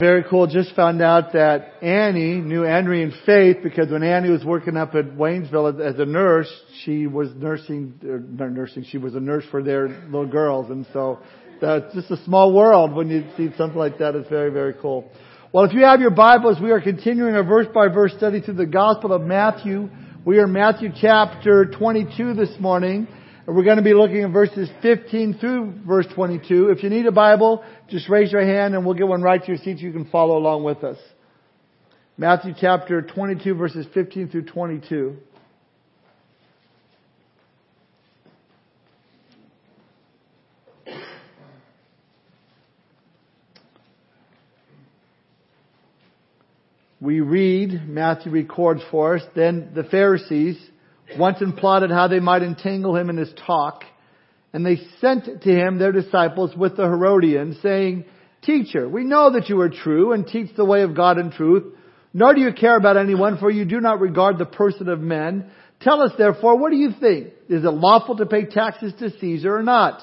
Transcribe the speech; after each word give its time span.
Very 0.00 0.24
cool. 0.28 0.48
Just 0.48 0.74
found 0.74 1.00
out 1.00 1.34
that 1.34 1.74
Annie 1.80 2.40
knew 2.40 2.62
Henry 2.62 3.04
and 3.04 3.12
Faith 3.24 3.58
because 3.62 3.92
when 3.92 4.02
Annie 4.02 4.28
was 4.28 4.44
working 4.44 4.76
up 4.76 4.96
at 4.96 5.04
Waynesville 5.04 5.80
as 5.80 6.00
a 6.00 6.04
nurse, 6.04 6.52
she 6.82 7.06
was 7.06 7.28
nursing, 7.36 7.94
or 8.04 8.18
not 8.18 8.50
nursing, 8.50 8.82
she 8.82 8.98
was 8.98 9.14
a 9.14 9.20
nurse 9.20 9.44
for 9.52 9.62
their 9.62 9.86
little 9.86 10.26
girls. 10.26 10.68
And 10.68 10.84
so 10.92 11.20
that's 11.60 11.94
just 11.94 12.10
a 12.10 12.16
small 12.24 12.52
world 12.52 12.92
when 12.92 13.08
you 13.08 13.24
see 13.36 13.50
something 13.56 13.78
like 13.78 13.98
that. 13.98 14.16
It's 14.16 14.28
very, 14.28 14.50
very 14.50 14.74
cool. 14.82 15.08
Well, 15.52 15.64
if 15.64 15.72
you 15.72 15.84
have 15.84 16.00
your 16.00 16.10
Bibles, 16.10 16.60
we 16.60 16.72
are 16.72 16.80
continuing 16.80 17.36
our 17.36 17.44
verse 17.44 17.68
by 17.72 17.86
verse 17.86 18.12
study 18.16 18.40
through 18.40 18.54
the 18.54 18.66
Gospel 18.66 19.12
of 19.12 19.22
Matthew. 19.22 19.88
We 20.24 20.38
are 20.38 20.48
Matthew 20.48 20.88
chapter 21.00 21.66
22 21.66 22.34
this 22.34 22.50
morning. 22.58 23.06
We're 23.46 23.62
going 23.62 23.76
to 23.76 23.82
be 23.82 23.92
looking 23.92 24.22
at 24.22 24.30
verses 24.30 24.70
15 24.80 25.34
through 25.38 25.74
verse 25.86 26.06
22. 26.14 26.70
If 26.70 26.82
you 26.82 26.88
need 26.88 27.04
a 27.04 27.12
Bible, 27.12 27.62
just 27.90 28.08
raise 28.08 28.32
your 28.32 28.40
hand 28.40 28.74
and 28.74 28.86
we'll 28.86 28.94
get 28.94 29.06
one 29.06 29.20
right 29.20 29.38
to 29.38 29.46
your 29.46 29.58
seat 29.58 29.78
so 29.78 29.84
you 29.84 29.92
can 29.92 30.06
follow 30.06 30.38
along 30.38 30.64
with 30.64 30.82
us. 30.82 30.96
Matthew 32.16 32.54
chapter 32.58 33.02
22 33.02 33.54
verses 33.54 33.86
15 33.92 34.30
through 34.30 34.46
22. 34.46 35.18
We 46.98 47.20
read, 47.20 47.86
Matthew 47.86 48.32
records 48.32 48.80
for 48.90 49.16
us, 49.16 49.22
then 49.36 49.72
the 49.74 49.84
Pharisees, 49.84 50.56
once 51.18 51.38
and 51.40 51.56
plotted 51.56 51.90
how 51.90 52.08
they 52.08 52.20
might 52.20 52.42
entangle 52.42 52.96
him 52.96 53.10
in 53.10 53.16
his 53.16 53.32
talk. 53.46 53.84
And 54.52 54.64
they 54.64 54.78
sent 55.00 55.42
to 55.42 55.50
him 55.50 55.78
their 55.78 55.92
disciples 55.92 56.56
with 56.56 56.76
the 56.76 56.84
Herodians, 56.84 57.56
saying, 57.62 58.04
Teacher, 58.42 58.88
we 58.88 59.04
know 59.04 59.32
that 59.32 59.48
you 59.48 59.60
are 59.60 59.70
true 59.70 60.12
and 60.12 60.26
teach 60.26 60.54
the 60.54 60.64
way 60.64 60.82
of 60.82 60.94
God 60.94 61.18
in 61.18 61.30
truth, 61.30 61.74
nor 62.12 62.34
do 62.34 62.40
you 62.40 62.52
care 62.52 62.76
about 62.76 62.96
anyone, 62.96 63.38
for 63.38 63.50
you 63.50 63.64
do 63.64 63.80
not 63.80 64.00
regard 64.00 64.38
the 64.38 64.44
person 64.44 64.88
of 64.88 65.00
men. 65.00 65.50
Tell 65.80 66.00
us 66.00 66.12
therefore, 66.16 66.56
what 66.58 66.70
do 66.70 66.76
you 66.76 66.90
think? 67.00 67.28
Is 67.48 67.64
it 67.64 67.68
lawful 67.68 68.16
to 68.16 68.26
pay 68.26 68.44
taxes 68.44 68.92
to 69.00 69.10
Caesar 69.18 69.56
or 69.56 69.62
not? 69.62 70.00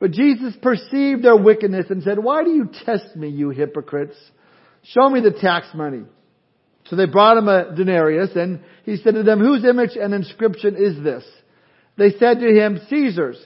But 0.00 0.12
Jesus 0.12 0.54
perceived 0.60 1.24
their 1.24 1.36
wickedness 1.36 1.86
and 1.88 2.02
said, 2.02 2.18
Why 2.18 2.44
do 2.44 2.50
you 2.50 2.68
test 2.84 3.16
me, 3.16 3.28
you 3.28 3.50
hypocrites? 3.50 4.16
Show 4.82 5.08
me 5.08 5.20
the 5.20 5.32
tax 5.32 5.66
money. 5.74 6.04
So 6.88 6.96
they 6.96 7.06
brought 7.06 7.36
him 7.36 7.48
a 7.48 7.74
denarius 7.74 8.30
and 8.34 8.60
he 8.84 8.96
said 8.96 9.14
to 9.14 9.22
them, 9.22 9.40
whose 9.40 9.64
image 9.64 9.96
and 10.00 10.14
inscription 10.14 10.76
is 10.76 11.02
this? 11.02 11.24
They 11.96 12.10
said 12.18 12.40
to 12.40 12.46
him, 12.46 12.80
Caesar's. 12.88 13.38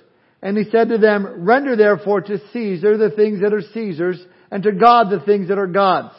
And 0.42 0.56
he 0.56 0.64
said 0.70 0.88
to 0.88 0.98
them, 0.98 1.44
render 1.44 1.76
therefore 1.76 2.20
to 2.20 2.38
Caesar 2.52 2.96
the 2.96 3.10
things 3.10 3.40
that 3.40 3.54
are 3.54 3.62
Caesar's 3.74 4.24
and 4.50 4.62
to 4.64 4.72
God 4.72 5.10
the 5.10 5.20
things 5.24 5.48
that 5.48 5.58
are 5.58 5.66
God's. 5.66 6.14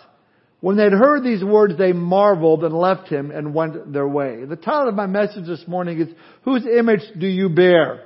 When 0.61 0.77
they 0.77 0.83
had 0.83 0.94
heard 0.94 1.23
these 1.23 1.44
words, 1.44 1.77
they 1.77 1.91
marveled 1.91 2.63
and 2.63 2.73
left 2.73 3.09
him 3.09 3.31
and 3.31 3.53
went 3.53 3.91
their 3.91 4.07
way. 4.07 4.45
The 4.45 4.55
title 4.55 4.88
of 4.88 4.95
my 4.95 5.07
message 5.07 5.45
this 5.45 5.67
morning 5.67 5.99
is, 5.99 6.07
whose 6.44 6.66
image 6.66 7.01
do 7.19 7.27
you 7.27 7.49
bear? 7.49 8.05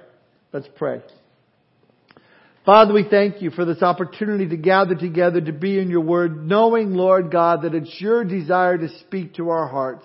Let's 0.51 0.67
pray. 0.75 1.01
Father, 2.67 2.93
we 2.93 3.07
thank 3.09 3.41
you 3.41 3.49
for 3.49 3.63
this 3.63 3.81
opportunity 3.81 4.49
to 4.49 4.57
gather 4.57 4.93
together 4.93 5.39
to 5.39 5.53
be 5.53 5.79
in 5.79 5.89
your 5.89 6.01
word, 6.01 6.45
knowing, 6.45 6.95
Lord 6.95 7.31
God, 7.31 7.61
that 7.61 7.73
it's 7.73 7.95
your 8.01 8.25
desire 8.25 8.77
to 8.77 8.89
speak 8.99 9.35
to 9.35 9.51
our 9.51 9.69
hearts. 9.69 10.03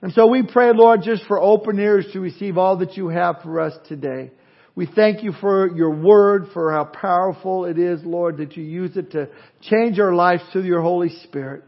And 0.00 0.10
so 0.14 0.26
we 0.26 0.42
pray, 0.42 0.72
Lord, 0.74 1.02
just 1.02 1.26
for 1.26 1.38
open 1.38 1.78
ears 1.78 2.06
to 2.14 2.20
receive 2.20 2.56
all 2.56 2.78
that 2.78 2.96
you 2.96 3.08
have 3.08 3.42
for 3.42 3.60
us 3.60 3.74
today. 3.86 4.30
We 4.74 4.86
thank 4.86 5.22
you 5.22 5.32
for 5.42 5.76
your 5.76 5.94
word, 5.94 6.46
for 6.54 6.72
how 6.72 6.84
powerful 6.84 7.66
it 7.66 7.78
is, 7.78 8.00
Lord, 8.02 8.38
that 8.38 8.56
you 8.56 8.64
use 8.64 8.96
it 8.96 9.10
to 9.10 9.28
change 9.60 9.98
our 9.98 10.14
lives 10.14 10.42
through 10.52 10.62
your 10.62 10.80
Holy 10.80 11.10
Spirit. 11.24 11.64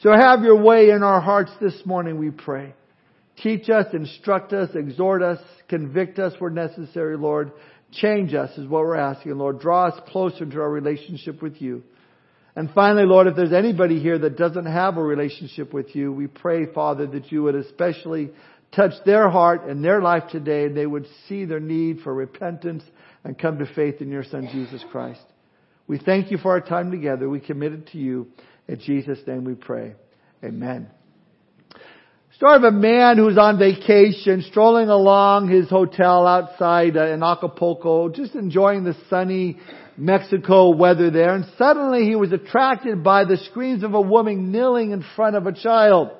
So 0.00 0.10
have 0.10 0.40
your 0.40 0.62
way 0.62 0.88
in 0.88 1.02
our 1.02 1.20
hearts 1.20 1.52
this 1.60 1.82
morning, 1.84 2.18
we 2.18 2.30
pray. 2.30 2.72
Teach 3.42 3.68
us, 3.68 3.84
instruct 3.92 4.54
us, 4.54 4.70
exhort 4.74 5.22
us, 5.22 5.38
convict 5.68 6.18
us 6.18 6.32
where 6.38 6.50
necessary, 6.50 7.18
Lord. 7.18 7.52
Change 7.92 8.34
us 8.34 8.56
is 8.58 8.66
what 8.66 8.82
we're 8.82 8.96
asking, 8.96 9.38
Lord. 9.38 9.60
Draw 9.60 9.88
us 9.88 10.00
closer 10.08 10.44
to 10.44 10.60
our 10.60 10.70
relationship 10.70 11.42
with 11.42 11.60
you. 11.62 11.82
And 12.54 12.70
finally, 12.74 13.04
Lord, 13.04 13.26
if 13.26 13.36
there's 13.36 13.52
anybody 13.52 14.00
here 14.00 14.18
that 14.18 14.36
doesn't 14.36 14.66
have 14.66 14.96
a 14.96 15.02
relationship 15.02 15.74
with 15.74 15.94
you, 15.94 16.10
we 16.10 16.26
pray, 16.26 16.66
Father, 16.72 17.06
that 17.06 17.30
you 17.30 17.42
would 17.42 17.54
especially 17.54 18.30
touch 18.74 18.92
their 19.04 19.28
heart 19.28 19.66
and 19.66 19.84
their 19.84 20.00
life 20.00 20.24
today 20.30 20.64
and 20.64 20.76
they 20.76 20.86
would 20.86 21.06
see 21.28 21.44
their 21.44 21.60
need 21.60 22.00
for 22.00 22.14
repentance 22.14 22.82
and 23.24 23.38
come 23.38 23.58
to 23.58 23.66
faith 23.74 24.00
in 24.00 24.10
your 24.10 24.24
Son, 24.24 24.48
Jesus 24.50 24.82
Christ. 24.90 25.20
We 25.86 25.98
thank 25.98 26.30
you 26.30 26.38
for 26.38 26.52
our 26.52 26.60
time 26.60 26.90
together. 26.90 27.28
We 27.28 27.40
commit 27.40 27.72
it 27.72 27.88
to 27.88 27.98
you. 27.98 28.28
In 28.68 28.80
Jesus' 28.80 29.20
name 29.26 29.44
we 29.44 29.54
pray. 29.54 29.94
Amen. 30.42 30.88
Story 32.36 32.56
of 32.56 32.64
a 32.64 32.70
man 32.70 33.16
who's 33.16 33.38
on 33.38 33.58
vacation, 33.58 34.42
strolling 34.42 34.90
along 34.90 35.48
his 35.48 35.70
hotel 35.70 36.26
outside 36.26 36.94
uh, 36.94 37.06
in 37.06 37.22
Acapulco, 37.22 38.10
just 38.10 38.34
enjoying 38.34 38.84
the 38.84 38.94
sunny 39.08 39.56
Mexico 39.96 40.76
weather 40.76 41.10
there, 41.10 41.34
and 41.34 41.46
suddenly 41.56 42.04
he 42.04 42.14
was 42.14 42.32
attracted 42.32 43.02
by 43.02 43.24
the 43.24 43.38
screams 43.38 43.82
of 43.82 43.94
a 43.94 44.00
woman 44.02 44.52
kneeling 44.52 44.90
in 44.90 45.02
front 45.16 45.34
of 45.34 45.46
a 45.46 45.52
child. 45.52 46.10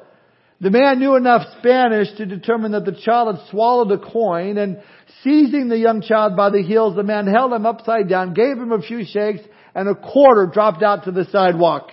The 0.59 0.71
man 0.71 1.01
knew 1.01 1.17
enough 1.17 1.43
Spanish 1.59 2.09
to 2.17 2.25
determine 2.25 2.73
that 2.73 2.87
the 2.87 2.99
child 2.99 3.37
had 3.37 3.51
swallowed 3.51 3.93
a 3.93 3.99
coin, 3.99 4.57
and 4.57 4.81
seizing 5.23 5.69
the 5.69 5.77
young 5.77 6.01
child 6.01 6.35
by 6.35 6.49
the 6.49 6.63
heels, 6.63 6.97
the 6.97 7.03
man 7.03 7.27
held 7.27 7.53
him 7.53 7.67
upside 7.67 8.09
down, 8.09 8.33
gave 8.33 8.57
him 8.57 8.73
a 8.73 8.81
few 8.81 9.05
shakes, 9.05 9.43
and 9.75 9.87
a 9.87 9.95
quarter 9.95 10.47
dropped 10.47 10.83
out 10.83 11.05
to 11.05 11.11
the 11.11 11.27
sidewalk. 11.27 11.91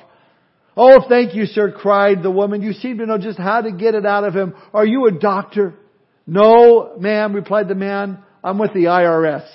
Oh, 0.75 1.05
thank 1.07 1.35
you, 1.35 1.45
sir, 1.45 1.71
cried 1.71 2.23
the 2.23 2.31
woman. 2.31 2.61
You 2.61 2.73
seem 2.73 2.97
to 2.97 3.05
know 3.05 3.17
just 3.17 3.37
how 3.37 3.61
to 3.61 3.71
get 3.71 3.93
it 3.93 4.05
out 4.05 4.23
of 4.23 4.33
him. 4.33 4.55
Are 4.73 4.85
you 4.85 5.05
a 5.05 5.11
doctor? 5.11 5.75
No, 6.25 6.95
ma'am, 6.97 7.33
replied 7.33 7.67
the 7.67 7.75
man. 7.75 8.19
I'm 8.43 8.57
with 8.57 8.73
the 8.73 8.85
IRS. 8.85 9.47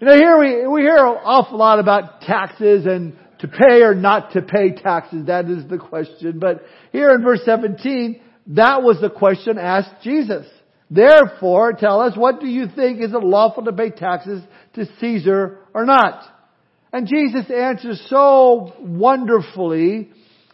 you 0.00 0.06
know, 0.06 0.16
here 0.16 0.38
we, 0.38 0.66
we 0.66 0.82
hear 0.82 0.96
an 0.96 1.18
awful 1.24 1.58
lot 1.58 1.80
about 1.80 2.20
taxes 2.22 2.86
and 2.86 3.16
to 3.40 3.48
pay 3.48 3.82
or 3.82 3.94
not 3.94 4.32
to 4.32 4.42
pay 4.42 4.72
taxes. 4.72 5.26
That 5.26 5.46
is 5.46 5.68
the 5.68 5.78
question. 5.78 6.38
But 6.38 6.62
here 6.92 7.10
in 7.10 7.22
verse 7.22 7.40
17, 7.44 8.20
that 8.48 8.82
was 8.82 9.00
the 9.00 9.10
question 9.10 9.58
asked 9.58 10.02
Jesus. 10.02 10.46
Therefore, 10.90 11.72
tell 11.72 12.00
us, 12.00 12.16
what 12.16 12.40
do 12.40 12.46
you 12.46 12.66
think? 12.66 13.00
Is 13.00 13.12
it 13.12 13.22
lawful 13.22 13.64
to 13.64 13.72
pay 13.72 13.90
taxes 13.90 14.42
to 14.74 14.86
Caesar 15.00 15.58
or 15.74 15.84
not? 15.84 16.22
And 16.92 17.06
Jesus 17.06 17.50
answers 17.50 18.04
so 18.08 18.74
wonderfully 18.80 20.10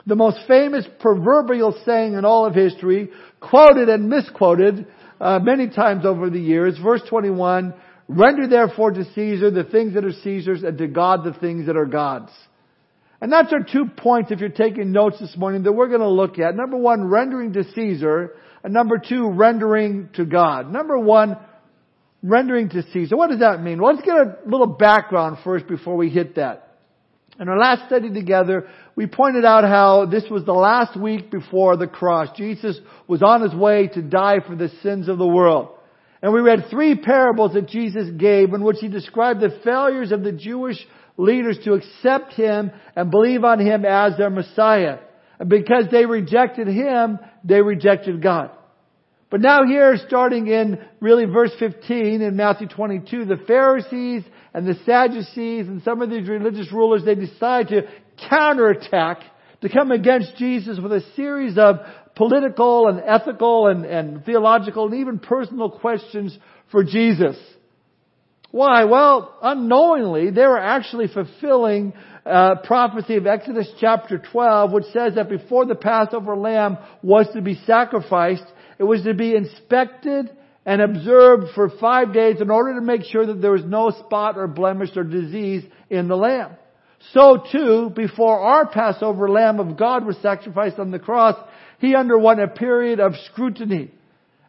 the 0.07 0.17
most 0.17 0.39
famous 0.47 0.87
proverbial 1.01 1.77
saying 1.85 2.15
in 2.15 2.25
all 2.25 2.47
of 2.47 2.55
history, 2.55 3.11
quoted 3.41 3.89
and 3.89 4.09
misquoted 4.09 4.87
uh, 5.21 5.41
many 5.43 5.69
times 5.69 6.05
over 6.05 6.31
the 6.31 6.41
years. 6.41 6.79
Verse 6.83 7.03
21, 7.09 7.75
render 8.07 8.47
therefore 8.47 8.93
to 8.93 9.05
Caesar 9.15 9.51
the 9.51 9.65
things 9.65 9.95
that 9.95 10.05
are 10.05 10.13
Caesar's 10.23 10.63
and 10.63 10.79
to 10.79 10.87
God 10.87 11.25
the 11.25 11.33
things 11.33 11.67
that 11.67 11.77
are 11.77 11.87
God's. 11.87 12.31
And 13.21 13.33
that's 13.33 13.53
our 13.53 13.65
two 13.65 13.87
points 13.97 14.31
if 14.31 14.41
you're 14.41 14.51
taking 14.51 14.93
notes 14.93 15.19
this 15.19 15.37
morning 15.37 15.63
that 15.63 15.73
we're 15.73 15.89
going 15.89 16.01
to 16.01 16.09
look 16.09 16.39
at. 16.39 16.55
Number 16.55 16.77
one, 16.77 17.09
rendering 17.09 17.55
to 17.55 17.65
Caesar, 17.75 18.35
and 18.63 18.75
number 18.75 18.99
two, 18.99 19.31
rendering 19.31 20.11
to 20.15 20.27
God. 20.27 20.71
Number 20.71 20.99
one, 20.99 21.37
rendering 22.27 22.69
to 22.71 22.83
Caesar. 22.93 23.17
What 23.17 23.31
does 23.31 23.41
that 23.41 23.63
mean? 23.63 23.81
Well, 23.81 23.95
let's 23.95 24.05
get 24.05 24.17
a 24.17 24.37
little 24.47 24.67
background 24.67 25.39
first 25.45 25.67
before 25.67 25.97
we 25.97 26.11
hit 26.11 26.35
that. 26.37 26.63
In 27.39 27.49
our 27.49 27.59
last 27.59 27.87
study 27.87 28.11
together, 28.11 28.67
we 28.95 29.07
pointed 29.07 29.45
out 29.45 29.65
how 29.65 30.07
this 30.07 30.25
was 30.31 30.45
the 30.45 30.53
last 30.53 30.99
week 30.99 31.31
before 31.31 31.77
the 31.77 31.87
cross. 31.87 32.29
Jesus 32.37 32.79
was 33.07 33.23
on 33.23 33.43
his 33.43 33.55
way 33.55 33.89
to 33.89 34.03
die 34.03 34.39
for 34.47 34.57
the 34.57 34.71
sins 34.83 35.09
of 35.09 35.19
the 35.19 35.27
world. 35.27 35.69
And 36.23 36.33
we 36.33 36.41
read 36.41 36.67
three 36.71 36.97
parables 36.97 37.53
that 37.53 37.69
Jesus 37.69 38.09
gave 38.17 38.55
in 38.55 38.65
which 38.65 38.79
he 38.81 38.89
described 38.89 39.41
the 39.41 39.61
failures 39.63 40.13
of 40.13 40.23
the 40.23 40.33
Jewish 40.33 40.79
leaders 41.19 41.59
to 41.65 41.75
accept 41.75 42.33
him 42.33 42.71
and 42.97 43.11
believe 43.11 43.45
on 43.45 43.61
him 43.61 43.85
as 43.85 44.17
their 44.17 44.31
Messiah. 44.31 44.99
And 45.39 45.51
because 45.51 45.85
they 45.93 46.07
rejected 46.07 46.69
him, 46.69 47.19
they 47.45 47.61
rejected 47.61 48.23
God. 48.23 48.51
But 49.29 49.41
now 49.41 49.65
here, 49.65 49.97
starting 50.07 50.47
in 50.47 50.79
really 51.01 51.25
verse 51.25 51.51
15 51.59 52.23
in 52.23 52.37
Matthew 52.37 52.69
22, 52.69 53.25
the 53.25 53.39
Pharisees 53.47 54.23
and 54.55 54.67
the 54.67 54.79
Sadducees 54.87 55.67
and 55.67 55.83
some 55.83 56.01
of 56.01 56.11
these 56.11 56.29
religious 56.29 56.73
rulers, 56.73 57.05
they 57.05 57.17
decide 57.17 57.69
to 57.69 57.83
counterattack, 58.29 59.19
to 59.63 59.69
come 59.69 59.91
against 59.91 60.37
Jesus 60.37 60.79
with 60.81 60.93
a 60.93 61.03
series 61.17 61.59
of 61.59 61.77
political 62.15 62.89
and 62.89 63.03
ethical 63.05 63.67
and, 63.67 63.85
and 63.85 64.25
theological 64.25 64.87
and 64.87 64.95
even 64.95 65.19
personal 65.19 65.71
questions 65.71 66.37
for 66.71 66.85
Jesus. 66.85 67.37
Why? 68.53 68.85
Well, 68.85 69.37
unknowingly, 69.43 70.31
they 70.31 70.47
were 70.47 70.59
actually 70.59 71.09
fulfilling 71.09 71.93
uh, 72.25 72.57
prophecy 72.65 73.17
of 73.17 73.27
Exodus 73.27 73.69
chapter 73.81 74.23
12, 74.33 74.73
which 74.73 74.85
says 74.93 75.17
that 75.17 75.29
before 75.29 75.67
the 75.67 75.75
Passover 75.75 76.37
lamb 76.37 76.79
was 77.03 77.29
to 77.35 77.43
be 77.43 77.61
sacrificed, 77.67 78.45
it 78.79 78.85
was 78.85 79.03
to 79.03 79.15
be 79.15 79.35
inspected 79.35 80.31
and 80.65 80.83
observed 80.83 81.55
for 81.55 81.71
five 81.81 82.13
days 82.13 82.41
in 82.41 82.51
order 82.51 82.75
to 82.75 82.81
make 82.81 83.05
sure 83.05 83.27
that 83.27 83.41
there 83.41 83.53
was 83.53 83.65
no 83.65 83.91
spot 83.91 84.37
or 84.37 84.49
blemish 84.49 84.91
or 84.97 85.05
disease 85.05 85.65
in 85.89 86.09
the 86.09 86.17
lamb. 86.17 86.57
So 87.13 87.43
too, 87.53 87.91
before 87.95 88.41
our 88.41 88.67
Passover 88.67 89.29
Lamb 89.29 89.61
of 89.61 89.77
God 89.77 90.05
was 90.05 90.17
sacrificed 90.19 90.79
on 90.79 90.91
the 90.91 90.99
cross, 90.99 91.37
He 91.79 91.95
underwent 91.95 92.41
a 92.41 92.49
period 92.49 92.99
of 92.99 93.15
scrutiny, 93.31 93.93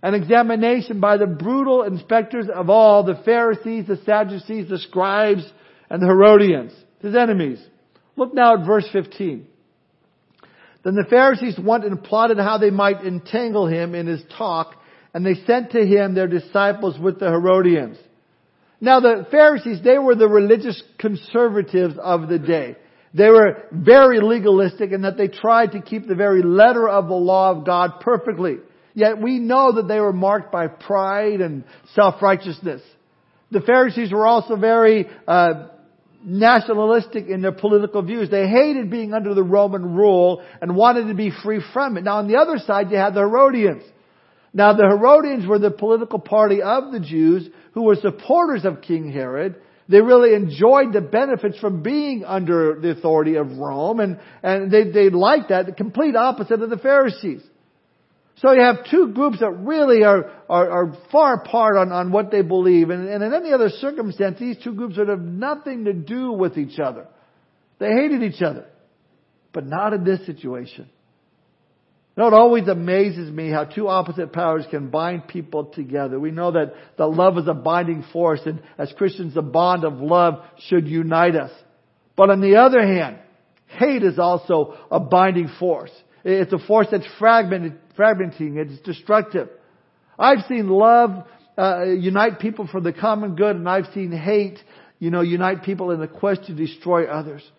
an 0.01 0.15
examination 0.15 0.99
by 0.99 1.17
the 1.17 1.27
brutal 1.27 1.83
inspectors 1.83 2.47
of 2.53 2.69
all, 2.69 3.03
the 3.03 3.21
Pharisees, 3.23 3.85
the 3.87 3.97
Sadducees, 3.97 4.69
the 4.69 4.79
scribes, 4.79 5.47
and 5.89 6.01
the 6.01 6.07
Herodians, 6.07 6.73
His 6.99 7.15
enemies. 7.15 7.63
Look 8.15 8.33
now 8.33 8.59
at 8.59 8.65
verse 8.65 8.87
15. 8.91 9.45
Then 10.87 10.95
the 10.95 11.03
Pharisees 11.03 11.59
went 11.61 11.83
and 11.83 12.01
plotted 12.01 12.37
how 12.37 12.59
they 12.59 12.69
might 12.69 13.05
entangle 13.05 13.67
him 13.67 13.93
in 13.93 14.07
his 14.07 14.23
talk, 14.37 14.73
and 15.13 15.25
they 15.25 15.33
sent 15.45 15.71
to 15.71 15.85
him 15.85 16.15
their 16.15 16.29
disciples 16.29 16.97
with 16.97 17.19
the 17.19 17.25
Herodians. 17.25 17.97
Now 18.79 19.01
the 19.01 19.27
Pharisees, 19.29 19.81
they 19.83 19.97
were 19.97 20.15
the 20.15 20.29
religious 20.29 20.81
conservatives 20.97 21.95
of 22.01 22.29
the 22.29 22.39
day. 22.39 22.77
They 23.13 23.27
were 23.27 23.65
very 23.69 24.21
legalistic 24.21 24.93
in 24.93 25.01
that 25.01 25.17
they 25.17 25.27
tried 25.27 25.73
to 25.73 25.81
keep 25.81 26.07
the 26.07 26.15
very 26.15 26.41
letter 26.41 26.87
of 26.87 27.09
the 27.09 27.15
law 27.15 27.51
of 27.51 27.65
God 27.65 27.99
perfectly. 27.99 28.55
Yet 28.93 29.21
we 29.21 29.39
know 29.39 29.73
that 29.73 29.89
they 29.89 29.99
were 29.99 30.13
marked 30.13 30.53
by 30.53 30.67
pride 30.67 31.41
and 31.41 31.65
self-righteousness. 31.95 32.81
The 33.51 33.59
Pharisees 33.59 34.13
were 34.13 34.25
also 34.25 34.55
very 34.55 35.05
uh, 35.27 35.67
nationalistic 36.23 37.27
in 37.27 37.41
their 37.41 37.51
political 37.51 38.01
views. 38.01 38.29
They 38.29 38.47
hated 38.47 38.89
being 38.89 39.13
under 39.13 39.33
the 39.33 39.43
Roman 39.43 39.95
rule 39.95 40.43
and 40.61 40.75
wanted 40.75 41.07
to 41.07 41.13
be 41.13 41.31
free 41.43 41.61
from 41.73 41.97
it. 41.97 42.03
Now 42.03 42.17
on 42.17 42.27
the 42.27 42.37
other 42.37 42.57
side 42.57 42.91
you 42.91 42.97
had 42.97 43.13
the 43.13 43.21
Herodians. 43.21 43.83
Now 44.53 44.73
the 44.73 44.87
Herodians 44.87 45.45
were 45.45 45.59
the 45.59 45.71
political 45.71 46.19
party 46.19 46.61
of 46.61 46.91
the 46.91 46.99
Jews 46.99 47.47
who 47.73 47.83
were 47.83 47.95
supporters 47.95 48.65
of 48.65 48.81
King 48.81 49.11
Herod. 49.11 49.55
They 49.89 50.01
really 50.01 50.33
enjoyed 50.33 50.91
the 50.91 51.01
benefits 51.01 51.59
from 51.59 51.81
being 51.81 52.25
under 52.25 52.79
the 52.79 52.91
authority 52.91 53.35
of 53.35 53.57
Rome 53.57 53.99
and, 53.99 54.19
and 54.43 54.71
they, 54.71 54.89
they 54.89 55.09
liked 55.09 55.49
that, 55.49 55.65
the 55.65 55.71
complete 55.71 56.15
opposite 56.15 56.61
of 56.61 56.69
the 56.69 56.77
Pharisees. 56.77 57.41
So 58.37 58.51
you 58.51 58.61
have 58.61 58.85
two 58.89 59.13
groups 59.13 59.39
that 59.39 59.49
really 59.49 60.03
are, 60.03 60.31
are, 60.47 60.69
are 60.69 60.97
far 61.11 61.35
apart 61.35 61.75
on, 61.75 61.91
on 61.91 62.11
what 62.11 62.29
they 62.29 62.43
believe. 62.43 62.91
And, 62.91 63.09
and 63.09 63.23
in 63.23 63.33
any 63.33 63.51
other 63.51 63.69
circumstance, 63.69 64.39
these 64.39 64.57
two 64.63 64.73
groups 64.73 64.97
would 64.97 65.07
have 65.07 65.21
nothing 65.21 65.85
to 65.85 65.93
do 65.93 66.31
with 66.33 66.55
each 66.57 66.79
other. 66.79 67.07
They 67.79 67.89
hated 67.89 68.21
each 68.21 68.41
other. 68.43 68.65
But 69.53 69.65
not 69.65 69.93
in 69.93 70.03
this 70.03 70.23
situation. 70.27 70.87
You 72.15 72.23
know, 72.23 72.27
it 72.27 72.33
always 72.33 72.67
amazes 72.67 73.31
me 73.31 73.49
how 73.49 73.63
two 73.63 73.87
opposite 73.87 74.33
powers 74.33 74.65
can 74.69 74.89
bind 74.89 75.27
people 75.27 75.65
together. 75.65 76.19
We 76.19 76.31
know 76.31 76.51
that, 76.51 76.73
that 76.97 77.07
love 77.07 77.39
is 77.39 77.47
a 77.47 77.53
binding 77.53 78.03
force, 78.11 78.41
and 78.45 78.61
as 78.77 78.91
Christians, 78.97 79.35
the 79.35 79.43
bond 79.43 79.83
of 79.83 79.93
love 79.93 80.43
should 80.67 80.87
unite 80.87 81.35
us. 81.35 81.51
But 82.15 82.31
on 82.31 82.41
the 82.41 82.55
other 82.55 82.81
hand, 82.81 83.19
hate 83.67 84.03
is 84.03 84.17
also 84.17 84.77
a 84.89 84.99
binding 84.99 85.49
force. 85.59 85.91
It's 86.29 86.51
a 86.51 86.59
force 86.59 86.87
that's 86.91 87.07
fragmenting, 87.21 87.77
it's 88.57 88.81
destructive. 88.81 89.47
I've 90.19 90.43
seen 90.49 90.67
love 90.67 91.25
uh, 91.57 91.85
unite 91.85 92.39
people 92.39 92.67
for 92.67 92.81
the 92.81 92.91
common 92.91 93.35
good, 93.35 93.55
and 93.55 93.67
I've 93.67 93.87
seen 93.93 94.11
hate, 94.11 94.59
you 94.99 95.09
know, 95.09 95.21
unite 95.21 95.63
people 95.63 95.91
in 95.91 96.01
the 96.01 96.07
quest 96.07 96.43
to 96.47 96.53
destroy 96.53 97.05
others. 97.05 97.49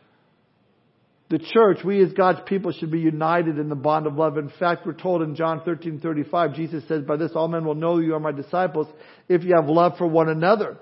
The 1.30 1.38
church, 1.38 1.78
we 1.82 2.04
as 2.04 2.12
God's 2.12 2.40
people 2.44 2.72
should 2.72 2.90
be 2.90 3.00
united 3.00 3.58
in 3.58 3.70
the 3.70 3.74
bond 3.74 4.06
of 4.06 4.16
love. 4.16 4.36
In 4.36 4.50
fact, 4.58 4.84
we're 4.84 4.92
told 4.92 5.22
in 5.22 5.34
John 5.34 5.62
13:35, 5.64 6.54
Jesus 6.54 6.86
says, 6.88 7.04
"By 7.04 7.16
this 7.16 7.32
all 7.34 7.48
men 7.48 7.64
will 7.64 7.74
know 7.74 7.98
you 7.98 8.14
are 8.14 8.20
my 8.20 8.32
disciples 8.32 8.86
if 9.30 9.44
you 9.44 9.54
have 9.56 9.70
love 9.70 9.96
for 9.96 10.06
one 10.06 10.28
another." 10.28 10.76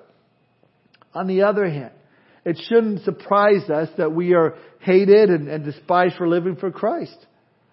On 1.15 1.29
the 1.29 1.43
other 1.43 1.69
hand, 1.69 1.93
it 2.44 2.59
shouldn't 2.59 3.03
surprise 3.03 3.71
us 3.71 3.91
that 3.97 4.12
we 4.12 4.35
are 4.35 4.56
hated 4.81 5.31
and, 5.31 5.47
and 5.47 5.65
despised 5.65 6.17
for 6.17 6.29
living 6.29 6.56
for 6.56 6.73
Christ. 6.73 7.27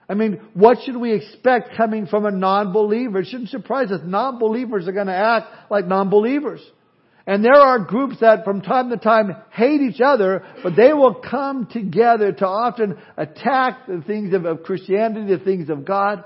I 0.09 0.15
mean, 0.15 0.41
what 0.53 0.79
should 0.83 0.97
we 0.97 1.13
expect 1.13 1.77
coming 1.77 2.07
from 2.07 2.25
a 2.25 2.31
non-believer? 2.31 3.19
It 3.19 3.27
shouldn't 3.27 3.49
surprise 3.49 3.91
us. 3.91 4.01
Non-believers 4.03 4.87
are 4.87 4.91
going 4.91 5.07
to 5.07 5.15
act 5.15 5.71
like 5.71 5.87
non-believers. 5.87 6.61
And 7.25 7.43
there 7.43 7.55
are 7.55 7.79
groups 7.79 8.17
that 8.19 8.43
from 8.43 8.61
time 8.61 8.89
to 8.89 8.97
time 8.97 9.35
hate 9.51 9.79
each 9.79 10.01
other, 10.01 10.45
but 10.61 10.75
they 10.75 10.91
will 10.91 11.15
come 11.15 11.67
together 11.71 12.33
to 12.33 12.45
often 12.45 12.97
attack 13.15 13.87
the 13.87 14.03
things 14.05 14.33
of, 14.33 14.43
of 14.45 14.63
Christianity, 14.63 15.33
the 15.33 15.43
things 15.43 15.69
of 15.69 15.85
God. 15.85 16.25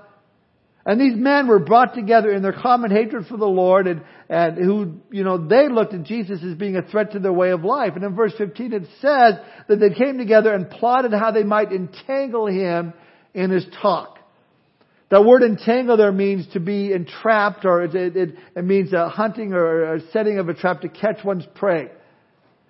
And 0.87 0.99
these 0.99 1.15
men 1.15 1.47
were 1.47 1.59
brought 1.59 1.93
together 1.93 2.31
in 2.31 2.41
their 2.41 2.53
common 2.53 2.91
hatred 2.91 3.27
for 3.27 3.37
the 3.37 3.45
Lord 3.45 3.87
and, 3.87 4.01
and 4.29 4.57
who, 4.57 5.01
you 5.11 5.23
know, 5.23 5.37
they 5.37 5.67
looked 5.67 5.93
at 5.93 6.03
Jesus 6.03 6.39
as 6.41 6.55
being 6.55 6.77
a 6.77 6.81
threat 6.81 7.11
to 7.11 7.19
their 7.19 7.33
way 7.33 7.51
of 7.51 7.65
life. 7.65 7.93
And 7.95 8.05
in 8.05 8.15
verse 8.15 8.33
15 8.37 8.73
it 8.73 8.83
says 9.01 9.33
that 9.67 9.79
they 9.81 9.89
came 9.93 10.17
together 10.17 10.53
and 10.53 10.69
plotted 10.69 11.11
how 11.11 11.31
they 11.31 11.43
might 11.43 11.73
entangle 11.73 12.47
him 12.47 12.93
in 13.33 13.49
his 13.49 13.65
talk. 13.81 14.17
That 15.09 15.23
word 15.23 15.41
entangle 15.41 15.95
there 15.95 16.11
means 16.11 16.47
to 16.53 16.59
be 16.59 16.91
entrapped 16.91 17.63
or 17.63 17.83
it, 17.83 17.95
it, 17.95 18.35
it 18.55 18.65
means 18.65 18.91
a 18.91 19.07
hunting 19.07 19.53
or 19.53 19.95
a 19.95 20.01
setting 20.11 20.37
of 20.37 20.49
a 20.49 20.53
trap 20.53 20.81
to 20.81 20.89
catch 20.89 21.23
one's 21.23 21.45
prey. 21.55 21.89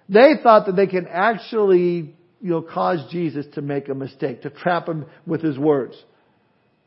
They 0.07 0.33
thought 0.41 0.67
that 0.67 0.75
they 0.75 0.87
can 0.87 1.07
actually, 1.07 2.15
you 2.41 2.49
know, 2.49 2.61
cause 2.61 2.99
Jesus 3.11 3.45
to 3.55 3.61
make 3.61 3.89
a 3.89 3.95
mistake, 3.95 4.43
to 4.43 4.51
trap 4.51 4.87
him 4.87 5.07
with 5.25 5.41
his 5.41 5.57
words. 5.57 5.95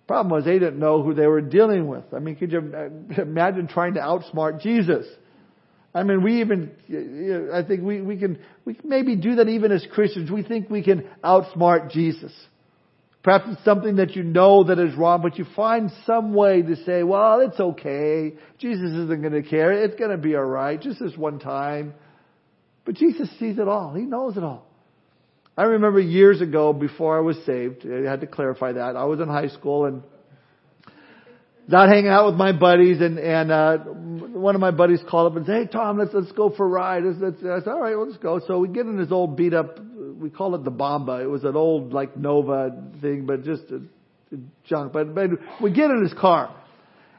Problem 0.07 0.31
was 0.31 0.45
they 0.45 0.59
didn't 0.59 0.79
know 0.79 1.03
who 1.03 1.15
they 1.15 1.27
were 1.27 1.41
dealing 1.41 1.87
with. 1.89 2.05
I 2.15 2.21
mean, 2.21 2.37
could 2.37 2.53
you 2.53 2.59
imagine 3.19 3.67
trying 3.67 3.95
to 3.95 4.01
outsmart 4.01 4.61
Jesus? 4.61 5.07
I 5.93 6.05
mean, 6.05 6.23
we 6.23 6.41
even, 6.41 6.71
I 7.53 7.65
think 7.65 7.83
we, 7.83 8.01
we 8.01 8.17
can, 8.17 8.39
we 8.65 8.79
maybe 8.85 9.17
do 9.17 9.37
that 9.37 9.49
even 9.49 9.73
as 9.73 9.85
Christians. 9.93 10.31
We 10.31 10.45
think 10.45 10.71
we 10.71 10.85
can 10.85 11.09
outsmart 11.25 11.91
Jesus. 11.91 12.33
Perhaps 13.23 13.45
it's 13.49 13.65
something 13.65 13.97
that 13.97 14.17
you 14.17 14.23
know 14.23 14.65
that 14.65 14.79
is 14.79 14.95
wrong, 14.97 15.21
but 15.21 15.39
you 15.39 15.45
find 15.55 15.91
some 16.07 16.33
way 16.33 16.63
to 16.63 16.77
say, 16.85 17.03
well, 17.03 17.41
it's 17.41 17.61
okay. 17.61 18.33
Jesus 18.59 18.93
isn't 18.93 19.21
going 19.21 19.35
to 19.35 19.43
care. 19.43 19.73
It's 19.73 19.95
going 19.97 20.11
to 20.11 20.17
be 20.17 20.37
alright. 20.37 20.81
Just 20.81 21.01
this 21.01 21.15
one 21.17 21.39
time. 21.39 21.93
But 22.87 22.95
Jesus 22.95 23.29
sees 23.39 23.59
it 23.59 23.69
all. 23.69 23.93
He 23.93 24.05
knows 24.05 24.39
it 24.39 24.43
all. 24.43 24.67
I 25.55 25.65
remember 25.65 26.01
years 26.01 26.41
ago, 26.41 26.73
before 26.73 27.19
I 27.19 27.21
was 27.21 27.37
saved, 27.45 27.87
I 27.87 28.09
had 28.09 28.23
to 28.23 28.27
clarify 28.27 28.73
that. 28.73 28.97
I 28.97 29.05
was 29.05 29.21
in 29.21 29.29
high 29.29 29.49
school 29.49 29.85
and 29.85 30.03
not 31.69 31.91
hanging 31.91 32.09
out 32.09 32.27
with 32.27 32.37
my 32.37 32.53
buddies 32.53 33.03
and, 33.03 33.19
and, 33.19 33.53
uh, 33.53 33.77
one 33.79 34.55
of 34.55 34.61
my 34.63 34.71
buddies 34.71 35.01
called 35.09 35.31
up 35.31 35.37
and 35.37 35.45
said, 35.45 35.55
hey 35.55 35.67
Tom, 35.67 35.99
let's, 35.99 36.13
let's 36.15 36.33
go 36.33 36.49
for 36.49 36.65
a 36.65 36.69
ride. 36.69 37.03
I 37.05 37.13
said, 37.21 37.69
alright, 37.69 37.97
let's 37.99 38.17
go. 38.17 38.41
So 38.47 38.61
we 38.61 38.69
get 38.69 38.87
in 38.87 38.97
this 38.97 39.13
old 39.13 39.37
beat 39.37 39.53
up 39.53 39.79
we 40.21 40.31
call 40.31 40.55
it 40.55 40.65
the 40.65 40.71
Bomba. 40.71 41.21
It 41.23 41.31
was 41.31 41.45
an 41.45 41.57
old 41.57 41.93
like 41.93 42.17
Nova 42.17 42.71
thing, 43.01 43.27
but 43.27 43.43
just 43.43 43.63
a, 43.71 43.77
a 44.35 44.39
junk. 44.65 44.93
But, 44.93 45.15
but 45.15 45.31
we 45.63 45.73
get 45.73 45.91
in 45.91 46.03
his 46.03 46.15
car. 46.15 46.55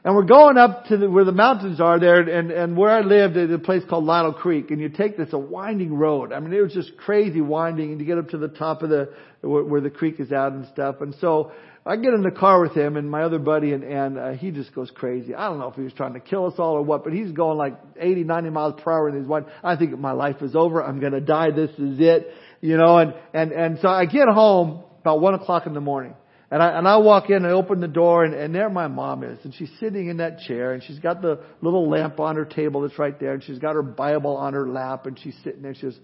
And 0.04 0.16
we're 0.16 0.24
going 0.24 0.58
up 0.58 0.86
to 0.86 0.96
the, 0.96 1.08
where 1.08 1.24
the 1.24 1.30
mountains 1.30 1.80
are 1.80 2.00
there, 2.00 2.18
and, 2.20 2.50
and 2.50 2.76
where 2.76 2.90
I 2.90 3.02
lived 3.02 3.36
at 3.36 3.50
a 3.50 3.58
place 3.58 3.84
called 3.88 4.04
Lytle 4.04 4.32
Creek, 4.32 4.72
and 4.72 4.80
you 4.80 4.88
take 4.88 5.16
this 5.16 5.32
a 5.32 5.38
winding 5.38 5.94
road. 5.94 6.32
I 6.32 6.40
mean, 6.40 6.52
it 6.52 6.60
was 6.60 6.72
just 6.72 6.96
crazy 6.96 7.40
winding, 7.40 7.92
and 7.92 8.00
you 8.00 8.06
get 8.06 8.18
up 8.18 8.30
to 8.30 8.38
the 8.38 8.48
top 8.48 8.82
of 8.82 8.90
the 8.90 9.12
where, 9.42 9.62
where 9.62 9.80
the 9.80 9.90
creek 9.90 10.18
is 10.18 10.32
out 10.32 10.52
and 10.52 10.66
stuff. 10.72 10.96
And 11.00 11.14
so 11.20 11.52
I 11.86 11.94
get 11.96 12.14
in 12.14 12.22
the 12.22 12.32
car 12.32 12.60
with 12.60 12.76
him 12.76 12.96
and 12.96 13.08
my 13.08 13.22
other 13.22 13.38
buddy, 13.38 13.72
and 13.72 13.84
and 13.84 14.18
uh, 14.18 14.30
he 14.32 14.50
just 14.50 14.74
goes 14.74 14.90
crazy. 14.92 15.36
I 15.36 15.48
don't 15.48 15.60
know 15.60 15.68
if 15.68 15.76
he 15.76 15.82
was 15.82 15.92
trying 15.92 16.14
to 16.14 16.20
kill 16.20 16.46
us 16.46 16.54
all 16.58 16.74
or 16.74 16.82
what, 16.82 17.04
but 17.04 17.12
he's 17.12 17.30
going 17.30 17.58
like 17.58 17.76
80, 17.96 18.24
90 18.24 18.50
miles 18.50 18.80
per 18.80 18.90
hour 18.90 19.08
in 19.08 19.14
his 19.14 19.26
one. 19.26 19.46
I 19.62 19.76
think 19.76 19.96
my 19.98 20.12
life 20.12 20.42
is 20.42 20.56
over. 20.56 20.82
I'm 20.82 20.98
gonna 20.98 21.20
die. 21.20 21.52
This 21.52 21.70
is 21.78 22.00
it 22.00 22.28
you 22.62 22.76
know, 22.76 22.96
and, 22.96 23.14
and, 23.34 23.52
and 23.52 23.78
so 23.82 23.88
I 23.88 24.06
get 24.06 24.28
home 24.28 24.84
about 25.00 25.20
one 25.20 25.34
o'clock 25.34 25.66
in 25.66 25.74
the 25.74 25.80
morning. 25.80 26.14
And 26.50 26.62
I, 26.62 26.78
and 26.78 26.86
I 26.86 26.98
walk 26.98 27.28
in 27.28 27.36
and 27.36 27.46
I 27.46 27.50
open 27.50 27.80
the 27.80 27.88
door 27.88 28.24
and, 28.24 28.34
and 28.34 28.54
there 28.54 28.70
my 28.70 28.86
mom 28.86 29.24
is. 29.24 29.38
And 29.42 29.54
she's 29.54 29.70
sitting 29.80 30.08
in 30.08 30.18
that 30.18 30.38
chair 30.40 30.72
and 30.72 30.82
she's 30.82 30.98
got 30.98 31.20
the 31.22 31.40
little 31.60 31.90
lamp 31.90 32.20
on 32.20 32.36
her 32.36 32.44
table 32.44 32.82
that's 32.82 32.98
right 32.98 33.18
there 33.18 33.32
and 33.32 33.42
she's 33.42 33.58
got 33.58 33.74
her 33.74 33.82
Bible 33.82 34.36
on 34.36 34.52
her 34.52 34.68
lap 34.68 35.06
and 35.06 35.18
she's 35.18 35.34
sitting 35.42 35.62
there. 35.62 35.74
She 35.74 35.80
says, 35.80 35.98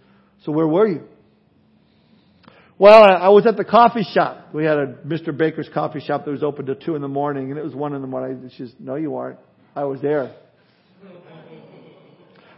so 0.44 0.52
where 0.52 0.66
were 0.66 0.88
you? 0.88 1.02
Well, 2.78 3.04
I, 3.04 3.12
I 3.12 3.28
was 3.28 3.46
at 3.46 3.56
the 3.56 3.64
coffee 3.64 4.06
shop. 4.14 4.48
We 4.54 4.64
had 4.64 4.78
a 4.78 4.86
Mr. 5.06 5.36
Baker's 5.36 5.68
coffee 5.72 6.00
shop 6.00 6.24
that 6.24 6.30
was 6.30 6.42
open 6.42 6.66
till 6.66 6.76
two 6.76 6.96
in 6.96 7.02
the 7.02 7.08
morning 7.08 7.50
and 7.50 7.58
it 7.58 7.64
was 7.64 7.74
one 7.74 7.94
in 7.94 8.00
the 8.00 8.08
morning. 8.08 8.38
And 8.38 8.50
She 8.50 8.58
says, 8.58 8.74
no 8.80 8.96
you 8.96 9.16
aren't. 9.16 9.38
I 9.76 9.84
was 9.84 10.00
there. 10.00 10.34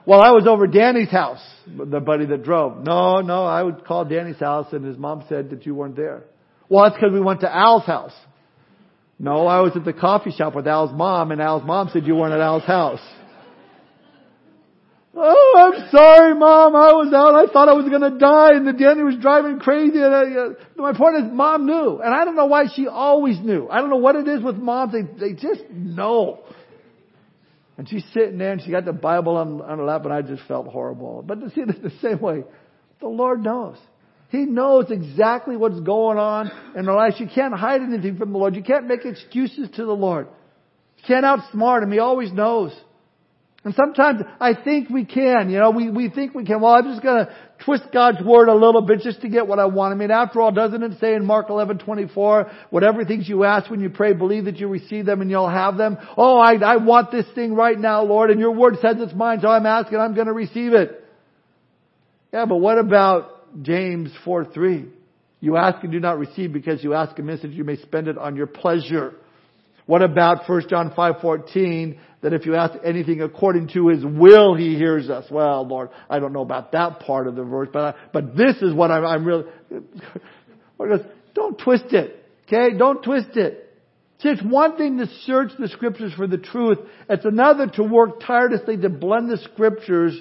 Well, 0.06 0.20
I 0.20 0.30
was 0.30 0.46
over 0.46 0.66
Danny's 0.66 1.10
house, 1.10 1.42
the 1.66 2.00
buddy 2.00 2.26
that 2.26 2.42
drove. 2.42 2.84
No, 2.84 3.20
no, 3.20 3.44
I 3.44 3.62
would 3.62 3.84
call 3.84 4.04
Danny's 4.04 4.38
house 4.38 4.72
and 4.72 4.84
his 4.84 4.96
mom 4.96 5.24
said 5.28 5.50
that 5.50 5.66
you 5.66 5.74
weren't 5.74 5.96
there. 5.96 6.24
Well, 6.68 6.84
that's 6.84 6.96
because 6.96 7.12
we 7.12 7.20
went 7.20 7.40
to 7.40 7.54
Al's 7.54 7.84
house. 7.84 8.14
No, 9.18 9.46
I 9.46 9.60
was 9.60 9.72
at 9.76 9.84
the 9.84 9.92
coffee 9.92 10.30
shop 10.30 10.54
with 10.54 10.66
Al's 10.66 10.92
mom 10.92 11.32
and 11.32 11.40
Al's 11.40 11.64
mom 11.64 11.90
said 11.92 12.06
you 12.06 12.14
weren't 12.14 12.32
at 12.32 12.40
Al's 12.40 12.64
house. 12.64 13.00
Oh, 15.14 15.54
I'm 15.58 15.90
sorry, 15.90 16.34
mom. 16.34 16.76
I 16.76 16.92
was 16.92 17.12
out. 17.12 17.34
I 17.34 17.52
thought 17.52 17.68
I 17.68 17.72
was 17.72 17.88
going 17.88 18.02
to 18.02 18.16
die, 18.16 18.54
and 18.54 18.66
the 18.66 18.72
Danny 18.72 19.02
was 19.02 19.16
driving 19.20 19.58
crazy. 19.58 19.98
And 19.98 20.14
I, 20.14 20.22
uh, 20.22 20.48
my 20.76 20.92
point 20.96 21.16
is, 21.16 21.32
mom 21.32 21.66
knew, 21.66 22.00
and 22.00 22.14
I 22.14 22.24
don't 22.24 22.36
know 22.36 22.46
why 22.46 22.66
she 22.72 22.86
always 22.86 23.40
knew. 23.40 23.68
I 23.68 23.80
don't 23.80 23.90
know 23.90 23.96
what 23.96 24.14
it 24.14 24.28
is 24.28 24.40
with 24.40 24.54
moms. 24.56 24.92
They 24.92 25.02
they 25.02 25.32
just 25.32 25.68
know. 25.68 26.44
And 27.78 27.88
she's 27.88 28.04
sitting 28.12 28.38
there 28.38 28.52
and 28.52 28.60
she 28.62 28.70
got 28.70 28.84
the 28.84 28.92
Bible 28.92 29.36
on, 29.36 29.60
on 29.62 29.78
her 29.78 29.84
lap 29.84 30.04
and 30.04 30.12
I 30.12 30.22
just 30.22 30.42
felt 30.46 30.66
horrible. 30.66 31.22
But 31.26 31.40
to 31.40 31.50
see 31.50 31.62
it 31.62 31.82
the 31.82 31.92
same 32.02 32.20
way, 32.20 32.44
the 33.00 33.08
Lord 33.08 33.42
knows. 33.42 33.78
He 34.30 34.44
knows 34.44 34.90
exactly 34.90 35.56
what's 35.56 35.80
going 35.80 36.18
on 36.18 36.52
in 36.76 36.88
our 36.88 36.94
lives. 36.94 37.18
You 37.18 37.28
can't 37.32 37.54
hide 37.54 37.80
anything 37.82 38.16
from 38.16 38.32
the 38.32 38.38
Lord. 38.38 38.54
You 38.54 38.62
can't 38.62 38.86
make 38.86 39.04
excuses 39.04 39.68
to 39.74 39.84
the 39.84 39.92
Lord. 39.92 40.28
You 40.98 41.04
can't 41.06 41.24
outsmart 41.24 41.82
Him. 41.82 41.90
He 41.90 41.98
always 41.98 42.32
knows. 42.32 42.72
And 43.62 43.74
sometimes 43.74 44.22
I 44.40 44.54
think 44.54 44.88
we 44.88 45.04
can, 45.04 45.50
you 45.50 45.58
know, 45.58 45.70
we, 45.70 45.90
we 45.90 46.08
think 46.08 46.34
we 46.34 46.46
can. 46.46 46.62
Well, 46.62 46.72
I'm 46.72 46.84
just 46.84 47.02
gonna 47.02 47.28
twist 47.62 47.84
God's 47.92 48.24
word 48.24 48.48
a 48.48 48.54
little 48.54 48.80
bit 48.80 49.00
just 49.00 49.20
to 49.20 49.28
get 49.28 49.46
what 49.46 49.58
I 49.58 49.66
want. 49.66 49.92
I 49.92 49.96
mean, 49.96 50.10
after 50.10 50.40
all, 50.40 50.50
doesn't 50.50 50.82
it 50.82 50.98
say 50.98 51.14
in 51.14 51.26
Mark 51.26 51.50
11, 51.50 51.78
24, 51.78 52.50
whatever 52.70 53.04
things 53.04 53.28
you 53.28 53.44
ask 53.44 53.70
when 53.70 53.80
you 53.80 53.90
pray, 53.90 54.14
believe 54.14 54.46
that 54.46 54.56
you 54.56 54.68
receive 54.68 55.04
them 55.04 55.20
and 55.20 55.30
you'll 55.30 55.50
have 55.50 55.76
them? 55.76 55.98
Oh, 56.16 56.38
I, 56.38 56.54
I 56.54 56.76
want 56.76 57.10
this 57.10 57.26
thing 57.34 57.54
right 57.54 57.78
now, 57.78 58.02
Lord, 58.02 58.30
and 58.30 58.40
your 58.40 58.52
word 58.52 58.78
says 58.80 58.96
it's 58.98 59.12
mine, 59.12 59.40
so 59.42 59.48
I'm 59.48 59.66
asking, 59.66 59.98
I'm 59.98 60.14
gonna 60.14 60.32
receive 60.32 60.72
it. 60.72 61.04
Yeah, 62.32 62.46
but 62.46 62.56
what 62.56 62.78
about 62.78 63.62
James 63.62 64.10
4, 64.24 64.46
3? 64.54 64.86
You 65.40 65.58
ask 65.58 65.82
and 65.82 65.92
do 65.92 66.00
not 66.00 66.18
receive 66.18 66.52
because 66.52 66.82
you 66.82 66.94
ask 66.94 67.18
amiss 67.18 67.42
that 67.42 67.50
you 67.50 67.64
may 67.64 67.76
spend 67.76 68.08
it 68.08 68.16
on 68.16 68.36
your 68.36 68.46
pleasure. 68.46 69.14
What 69.90 70.02
about 70.02 70.48
1 70.48 70.68
John 70.68 70.92
5:14 70.92 71.98
that 72.20 72.32
if 72.32 72.46
you 72.46 72.54
ask 72.54 72.78
anything 72.84 73.22
according 73.22 73.70
to 73.74 73.88
his 73.88 74.04
will 74.04 74.54
he 74.54 74.76
hears 74.76 75.10
us? 75.10 75.28
Well, 75.28 75.66
Lord, 75.66 75.88
I 76.08 76.20
don't 76.20 76.32
know 76.32 76.42
about 76.42 76.70
that 76.70 77.00
part 77.00 77.26
of 77.26 77.34
the 77.34 77.42
verse, 77.42 77.70
but 77.72 77.82
I, 77.82 77.94
but 78.12 78.36
this 78.36 78.54
is 78.62 78.72
what 78.72 78.92
I'm, 78.92 79.04
I'm 79.04 79.24
really 79.24 79.46
don't 81.34 81.58
twist 81.58 81.86
it. 81.92 82.24
Okay? 82.46 82.78
Don't 82.78 83.02
twist 83.02 83.36
it. 83.36 83.68
See, 84.20 84.28
it's 84.28 84.40
one 84.40 84.76
thing 84.76 84.98
to 84.98 85.08
search 85.24 85.50
the 85.58 85.66
scriptures 85.66 86.12
for 86.14 86.28
the 86.28 86.38
truth. 86.38 86.78
It's 87.08 87.24
another 87.24 87.66
to 87.66 87.82
work 87.82 88.20
tirelessly 88.24 88.76
to 88.76 88.90
blend 88.90 89.28
the 89.28 89.38
scriptures 89.38 90.16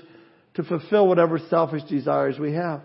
to 0.56 0.64
fulfill 0.64 1.08
whatever 1.08 1.38
selfish 1.48 1.84
desires 1.84 2.40
we 2.40 2.54
have. 2.54 2.82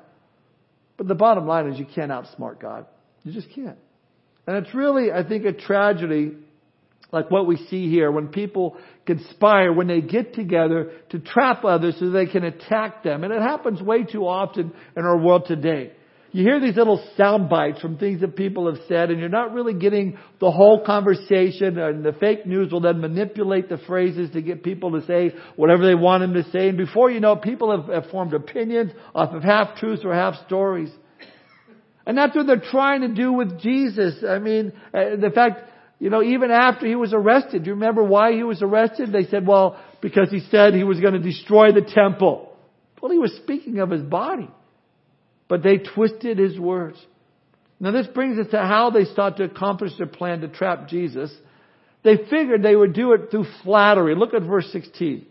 But 0.98 1.08
the 1.08 1.14
bottom 1.14 1.46
line 1.46 1.66
is 1.68 1.78
you 1.78 1.86
can't 1.86 2.10
outsmart 2.10 2.60
God. 2.60 2.84
You 3.22 3.32
just 3.32 3.48
can't. 3.54 3.78
And 4.46 4.58
it's 4.58 4.74
really, 4.74 5.10
I 5.10 5.26
think, 5.26 5.46
a 5.46 5.54
tragedy 5.54 6.32
like 7.14 7.30
what 7.30 7.46
we 7.46 7.56
see 7.56 7.88
here, 7.88 8.10
when 8.10 8.28
people 8.28 8.76
conspire, 9.06 9.72
when 9.72 9.86
they 9.86 10.00
get 10.00 10.34
together 10.34 10.92
to 11.10 11.18
trap 11.20 11.64
others 11.64 11.94
so 11.98 12.10
they 12.10 12.26
can 12.26 12.44
attack 12.44 13.02
them. 13.02 13.24
And 13.24 13.32
it 13.32 13.40
happens 13.40 13.80
way 13.80 14.02
too 14.02 14.26
often 14.26 14.72
in 14.96 15.04
our 15.04 15.16
world 15.16 15.44
today. 15.46 15.92
You 16.32 16.42
hear 16.42 16.58
these 16.58 16.74
little 16.74 17.00
sound 17.16 17.48
bites 17.48 17.80
from 17.80 17.96
things 17.96 18.20
that 18.22 18.34
people 18.34 18.66
have 18.66 18.82
said 18.88 19.12
and 19.12 19.20
you're 19.20 19.28
not 19.28 19.54
really 19.54 19.72
getting 19.72 20.18
the 20.40 20.50
whole 20.50 20.84
conversation 20.84 21.78
and 21.78 22.04
the 22.04 22.12
fake 22.12 22.44
news 22.44 22.72
will 22.72 22.80
then 22.80 23.00
manipulate 23.00 23.68
the 23.68 23.78
phrases 23.86 24.32
to 24.32 24.42
get 24.42 24.64
people 24.64 25.00
to 25.00 25.06
say 25.06 25.32
whatever 25.54 25.86
they 25.86 25.94
want 25.94 26.22
them 26.22 26.34
to 26.34 26.50
say. 26.50 26.68
And 26.68 26.76
before 26.76 27.08
you 27.08 27.20
know, 27.20 27.36
people 27.36 27.70
have, 27.70 27.88
have 27.88 28.10
formed 28.10 28.34
opinions 28.34 28.90
off 29.14 29.32
of 29.32 29.44
half 29.44 29.76
truths 29.76 30.02
or 30.04 30.12
half 30.12 30.34
stories. 30.46 30.90
And 32.04 32.18
that's 32.18 32.34
what 32.34 32.48
they're 32.48 32.58
trying 32.60 33.02
to 33.02 33.14
do 33.14 33.32
with 33.32 33.60
Jesus. 33.60 34.24
I 34.28 34.40
mean, 34.40 34.72
uh, 34.92 35.14
the 35.20 35.30
fact 35.32 35.70
you 36.04 36.10
know, 36.10 36.22
even 36.22 36.50
after 36.50 36.86
he 36.86 36.96
was 36.96 37.14
arrested, 37.14 37.62
do 37.62 37.68
you 37.68 37.74
remember 37.76 38.04
why 38.04 38.32
he 38.32 38.42
was 38.42 38.60
arrested? 38.60 39.10
They 39.10 39.24
said, 39.24 39.46
well, 39.46 39.82
because 40.02 40.28
he 40.30 40.40
said 40.50 40.74
he 40.74 40.84
was 40.84 41.00
going 41.00 41.14
to 41.14 41.18
destroy 41.18 41.72
the 41.72 41.80
temple. 41.80 42.54
Well, 43.00 43.10
he 43.10 43.16
was 43.16 43.34
speaking 43.36 43.78
of 43.78 43.88
his 43.88 44.02
body. 44.02 44.50
But 45.48 45.62
they 45.62 45.78
twisted 45.78 46.36
his 46.36 46.58
words. 46.58 46.98
Now 47.80 47.90
this 47.90 48.06
brings 48.06 48.38
us 48.38 48.50
to 48.50 48.58
how 48.58 48.90
they 48.90 49.06
sought 49.14 49.38
to 49.38 49.44
accomplish 49.44 49.92
their 49.96 50.06
plan 50.06 50.42
to 50.42 50.48
trap 50.48 50.88
Jesus. 50.88 51.34
They 52.02 52.18
figured 52.28 52.62
they 52.62 52.76
would 52.76 52.92
do 52.92 53.14
it 53.14 53.30
through 53.30 53.46
flattery. 53.62 54.14
Look 54.14 54.34
at 54.34 54.42
verse 54.42 54.68
16. 54.72 55.24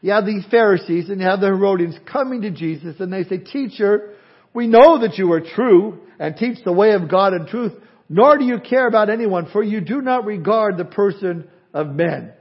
You 0.00 0.12
have 0.12 0.24
these 0.24 0.46
Pharisees 0.50 1.10
and 1.10 1.20
you 1.20 1.26
have 1.26 1.40
the 1.40 1.48
Herodians 1.48 1.96
coming 2.10 2.40
to 2.40 2.50
Jesus 2.50 2.96
and 2.98 3.12
they 3.12 3.24
say, 3.24 3.36
Teacher, 3.36 4.14
we 4.54 4.68
know 4.68 5.00
that 5.02 5.18
you 5.18 5.30
are 5.32 5.42
true 5.42 5.98
and 6.18 6.34
teach 6.34 6.64
the 6.64 6.72
way 6.72 6.92
of 6.92 7.10
God 7.10 7.34
in 7.34 7.46
truth, 7.46 7.74
nor 8.12 8.36
do 8.36 8.44
you 8.44 8.58
care 8.58 8.88
about 8.88 9.08
anyone, 9.08 9.48
for 9.52 9.62
you 9.62 9.80
do 9.80 10.02
not 10.02 10.26
regard 10.26 10.76
the 10.76 10.84
person 10.84 11.48
of 11.72 11.86
men. 11.86 12.32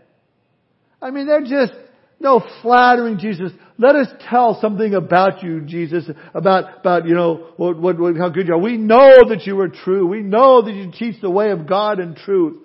I 1.00 1.12
mean, 1.12 1.28
they're 1.28 1.46
just, 1.46 1.74
no 2.20 2.44
flattering 2.64 3.20
Jesus. 3.20 3.52
Let 3.78 3.96
us 3.96 4.08
tell 4.30 4.60
something 4.60 4.96
about 4.96 5.44
you, 5.44 5.62
Jesus, 5.62 6.10
about, 6.34 6.80
about, 6.80 7.08
you 7.08 7.14
know, 7.14 7.54
what, 7.58 7.80
what, 7.80 8.00
what, 8.00 8.18
how 8.18 8.30
good 8.30 8.48
you 8.48 8.56
are. 8.56 8.60
We 8.60 8.78
know 8.78 9.12
that 9.30 9.44
you 9.46 9.60
are 9.62 9.70
true. 9.70 10.08
We 10.08 10.24
know 10.24 10.64
that 10.64 10.74
you 10.74 10.92
teach 10.92 11.22
the 11.22 11.30
way 11.30 11.52
of 11.52 11.68
God 11.68 12.00
and 12.00 12.16
truth. 12.16 12.58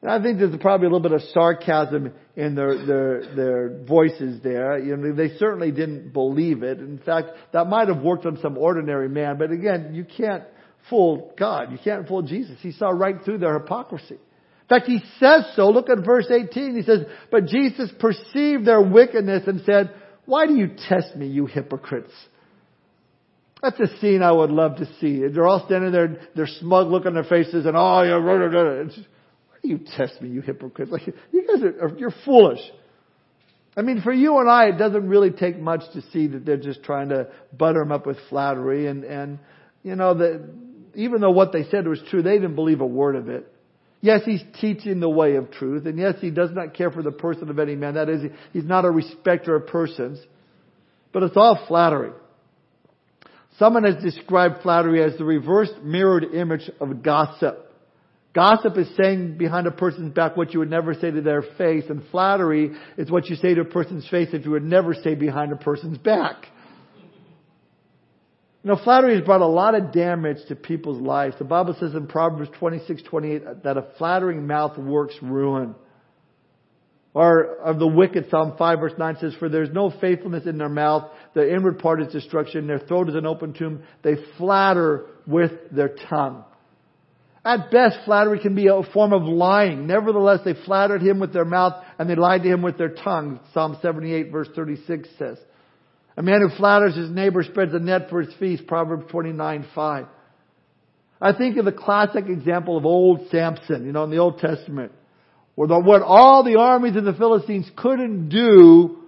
And 0.00 0.10
I 0.10 0.22
think 0.22 0.38
there's 0.38 0.56
probably 0.62 0.86
a 0.86 0.90
little 0.90 1.00
bit 1.00 1.12
of 1.12 1.20
sarcasm 1.34 2.14
in 2.34 2.54
their, 2.54 2.86
their, 2.86 3.34
their 3.36 3.84
voices 3.84 4.42
there. 4.42 4.78
You 4.78 4.96
know, 4.96 5.14
they 5.14 5.36
certainly 5.36 5.70
didn't 5.70 6.14
believe 6.14 6.62
it. 6.62 6.78
In 6.78 6.98
fact, 6.98 7.28
that 7.52 7.66
might 7.66 7.88
have 7.88 8.02
worked 8.02 8.24
on 8.24 8.38
some 8.40 8.56
ordinary 8.56 9.10
man, 9.10 9.36
but 9.36 9.50
again, 9.50 9.94
you 9.94 10.04
can't 10.04 10.44
fool 10.88 11.32
God. 11.38 11.72
You 11.72 11.78
can't 11.82 12.06
fool 12.06 12.22
Jesus. 12.22 12.56
He 12.60 12.72
saw 12.72 12.90
right 12.90 13.16
through 13.24 13.38
their 13.38 13.58
hypocrisy. 13.58 14.14
In 14.14 14.68
fact, 14.68 14.86
he 14.86 15.00
says 15.20 15.44
so. 15.56 15.68
Look 15.68 15.90
at 15.90 16.04
verse 16.04 16.26
18. 16.30 16.76
He 16.76 16.82
says, 16.82 17.00
But 17.30 17.46
Jesus 17.46 17.90
perceived 17.98 18.66
their 18.66 18.80
wickedness 18.80 19.44
and 19.46 19.60
said, 19.66 19.94
Why 20.24 20.46
do 20.46 20.54
you 20.54 20.70
test 20.88 21.16
me, 21.16 21.26
you 21.26 21.46
hypocrites? 21.46 22.12
That's 23.62 23.80
a 23.80 23.98
scene 23.98 24.22
I 24.22 24.32
would 24.32 24.50
love 24.50 24.76
to 24.76 24.86
see. 25.00 25.22
They're 25.26 25.46
all 25.46 25.64
standing 25.66 25.90
there, 25.90 26.28
they're 26.34 26.46
smug 26.46 26.88
look 26.88 27.06
on 27.06 27.14
their 27.14 27.24
faces 27.24 27.64
and, 27.64 27.76
oh, 27.76 28.02
yeah, 28.02 28.18
blah, 28.18 28.36
blah, 28.36 28.48
blah. 28.48 28.94
Why 28.94 29.58
do 29.62 29.68
you 29.68 29.80
test 29.96 30.20
me, 30.20 30.28
you 30.28 30.42
hypocrites? 30.42 30.90
Like, 30.90 31.06
you 31.32 31.46
guys 31.46 31.62
are, 31.62 31.96
you're 31.96 32.14
foolish. 32.24 32.60
I 33.76 33.82
mean, 33.82 34.02
for 34.02 34.12
you 34.12 34.38
and 34.38 34.50
I, 34.50 34.66
it 34.66 34.78
doesn't 34.78 35.08
really 35.08 35.30
take 35.30 35.58
much 35.58 35.80
to 35.94 36.02
see 36.12 36.26
that 36.28 36.44
they're 36.44 36.58
just 36.58 36.82
trying 36.82 37.08
to 37.08 37.28
butter 37.56 37.80
them 37.80 37.90
up 37.90 38.06
with 38.06 38.18
flattery 38.28 38.86
and, 38.86 39.02
and, 39.02 39.38
you 39.82 39.96
know, 39.96 40.14
the, 40.14 40.46
even 40.96 41.20
though 41.20 41.30
what 41.30 41.52
they 41.52 41.64
said 41.64 41.86
was 41.86 42.00
true, 42.10 42.22
they 42.22 42.34
didn't 42.34 42.54
believe 42.54 42.80
a 42.80 42.86
word 42.86 43.16
of 43.16 43.28
it. 43.28 43.50
Yes, 44.00 44.20
he's 44.24 44.42
teaching 44.60 45.00
the 45.00 45.08
way 45.08 45.36
of 45.36 45.50
truth, 45.50 45.86
and 45.86 45.98
yes, 45.98 46.16
he 46.20 46.30
does 46.30 46.50
not 46.52 46.74
care 46.74 46.90
for 46.90 47.02
the 47.02 47.10
person 47.10 47.48
of 47.48 47.58
any 47.58 47.74
man. 47.74 47.94
That 47.94 48.10
is, 48.10 48.30
he's 48.52 48.64
not 48.64 48.84
a 48.84 48.90
respecter 48.90 49.56
of 49.56 49.66
persons. 49.66 50.20
But 51.12 51.22
it's 51.22 51.36
all 51.36 51.64
flattery. 51.68 52.10
Someone 53.58 53.84
has 53.84 54.02
described 54.02 54.62
flattery 54.62 55.02
as 55.02 55.16
the 55.16 55.24
reverse 55.24 55.70
mirrored 55.82 56.24
image 56.34 56.68
of 56.80 57.02
gossip. 57.02 57.72
Gossip 58.34 58.76
is 58.76 58.88
saying 58.96 59.38
behind 59.38 59.68
a 59.68 59.70
person's 59.70 60.12
back 60.12 60.36
what 60.36 60.52
you 60.52 60.58
would 60.58 60.70
never 60.70 60.92
say 60.92 61.10
to 61.12 61.22
their 61.22 61.42
face, 61.56 61.84
and 61.88 62.02
flattery 62.10 62.72
is 62.98 63.10
what 63.10 63.30
you 63.30 63.36
say 63.36 63.54
to 63.54 63.60
a 63.60 63.64
person's 63.64 64.08
face 64.08 64.32
that 64.32 64.44
you 64.44 64.50
would 64.50 64.64
never 64.64 64.92
say 64.92 65.14
behind 65.14 65.52
a 65.52 65.56
person's 65.56 65.98
back. 65.98 66.46
You 68.64 68.70
know, 68.70 68.80
flattery 68.82 69.14
has 69.14 69.24
brought 69.24 69.42
a 69.42 69.46
lot 69.46 69.74
of 69.74 69.92
damage 69.92 70.38
to 70.48 70.56
people's 70.56 71.00
lives. 71.00 71.36
The 71.38 71.44
Bible 71.44 71.76
says 71.78 71.94
in 71.94 72.06
Proverbs 72.06 72.50
26, 72.58 73.02
28 73.02 73.62
that 73.62 73.76
a 73.76 73.86
flattering 73.98 74.46
mouth 74.46 74.78
works 74.78 75.14
ruin. 75.20 75.74
Or 77.12 77.58
of 77.58 77.78
the 77.78 77.86
wicked, 77.86 78.30
Psalm 78.30 78.54
5 78.56 78.80
verse 78.80 78.94
9 78.98 79.18
says, 79.20 79.34
For 79.38 79.50
there's 79.50 79.70
no 79.70 79.92
faithfulness 80.00 80.46
in 80.46 80.56
their 80.56 80.70
mouth, 80.70 81.10
their 81.34 81.54
inward 81.54 81.78
part 81.78 82.00
is 82.00 82.10
destruction, 82.10 82.66
their 82.66 82.78
throat 82.78 83.10
is 83.10 83.14
an 83.14 83.26
open 83.26 83.52
tomb, 83.52 83.82
they 84.02 84.14
flatter 84.38 85.08
with 85.26 85.52
their 85.70 85.94
tongue. 86.08 86.44
At 87.44 87.70
best, 87.70 87.98
flattery 88.06 88.38
can 88.38 88.54
be 88.54 88.68
a 88.68 88.82
form 88.94 89.12
of 89.12 89.24
lying. 89.24 89.86
Nevertheless, 89.86 90.40
they 90.42 90.54
flattered 90.64 91.02
him 91.02 91.20
with 91.20 91.34
their 91.34 91.44
mouth 91.44 91.84
and 91.98 92.08
they 92.08 92.14
lied 92.14 92.42
to 92.42 92.48
him 92.48 92.62
with 92.62 92.78
their 92.78 92.94
tongue. 92.94 93.40
Psalm 93.52 93.76
78 93.82 94.32
verse 94.32 94.48
36 94.56 95.06
says. 95.18 95.36
A 96.16 96.22
man 96.22 96.40
who 96.40 96.56
flatters 96.56 96.94
his 96.96 97.10
neighbor 97.10 97.42
spreads 97.42 97.74
a 97.74 97.78
net 97.78 98.08
for 98.08 98.22
his 98.22 98.32
feast, 98.34 98.66
Proverbs 98.66 99.10
29, 99.10 99.66
5. 99.74 100.06
I 101.20 101.32
think 101.32 101.56
of 101.56 101.64
the 101.64 101.72
classic 101.72 102.26
example 102.26 102.76
of 102.76 102.84
old 102.84 103.28
Samson, 103.30 103.86
you 103.86 103.92
know, 103.92 104.04
in 104.04 104.10
the 104.10 104.18
Old 104.18 104.38
Testament, 104.38 104.92
where 105.54 105.68
the, 105.68 105.78
what 105.78 106.02
all 106.02 106.44
the 106.44 106.56
armies 106.56 106.96
of 106.96 107.04
the 107.04 107.14
Philistines 107.14 107.68
couldn't 107.76 108.28
do, 108.28 108.98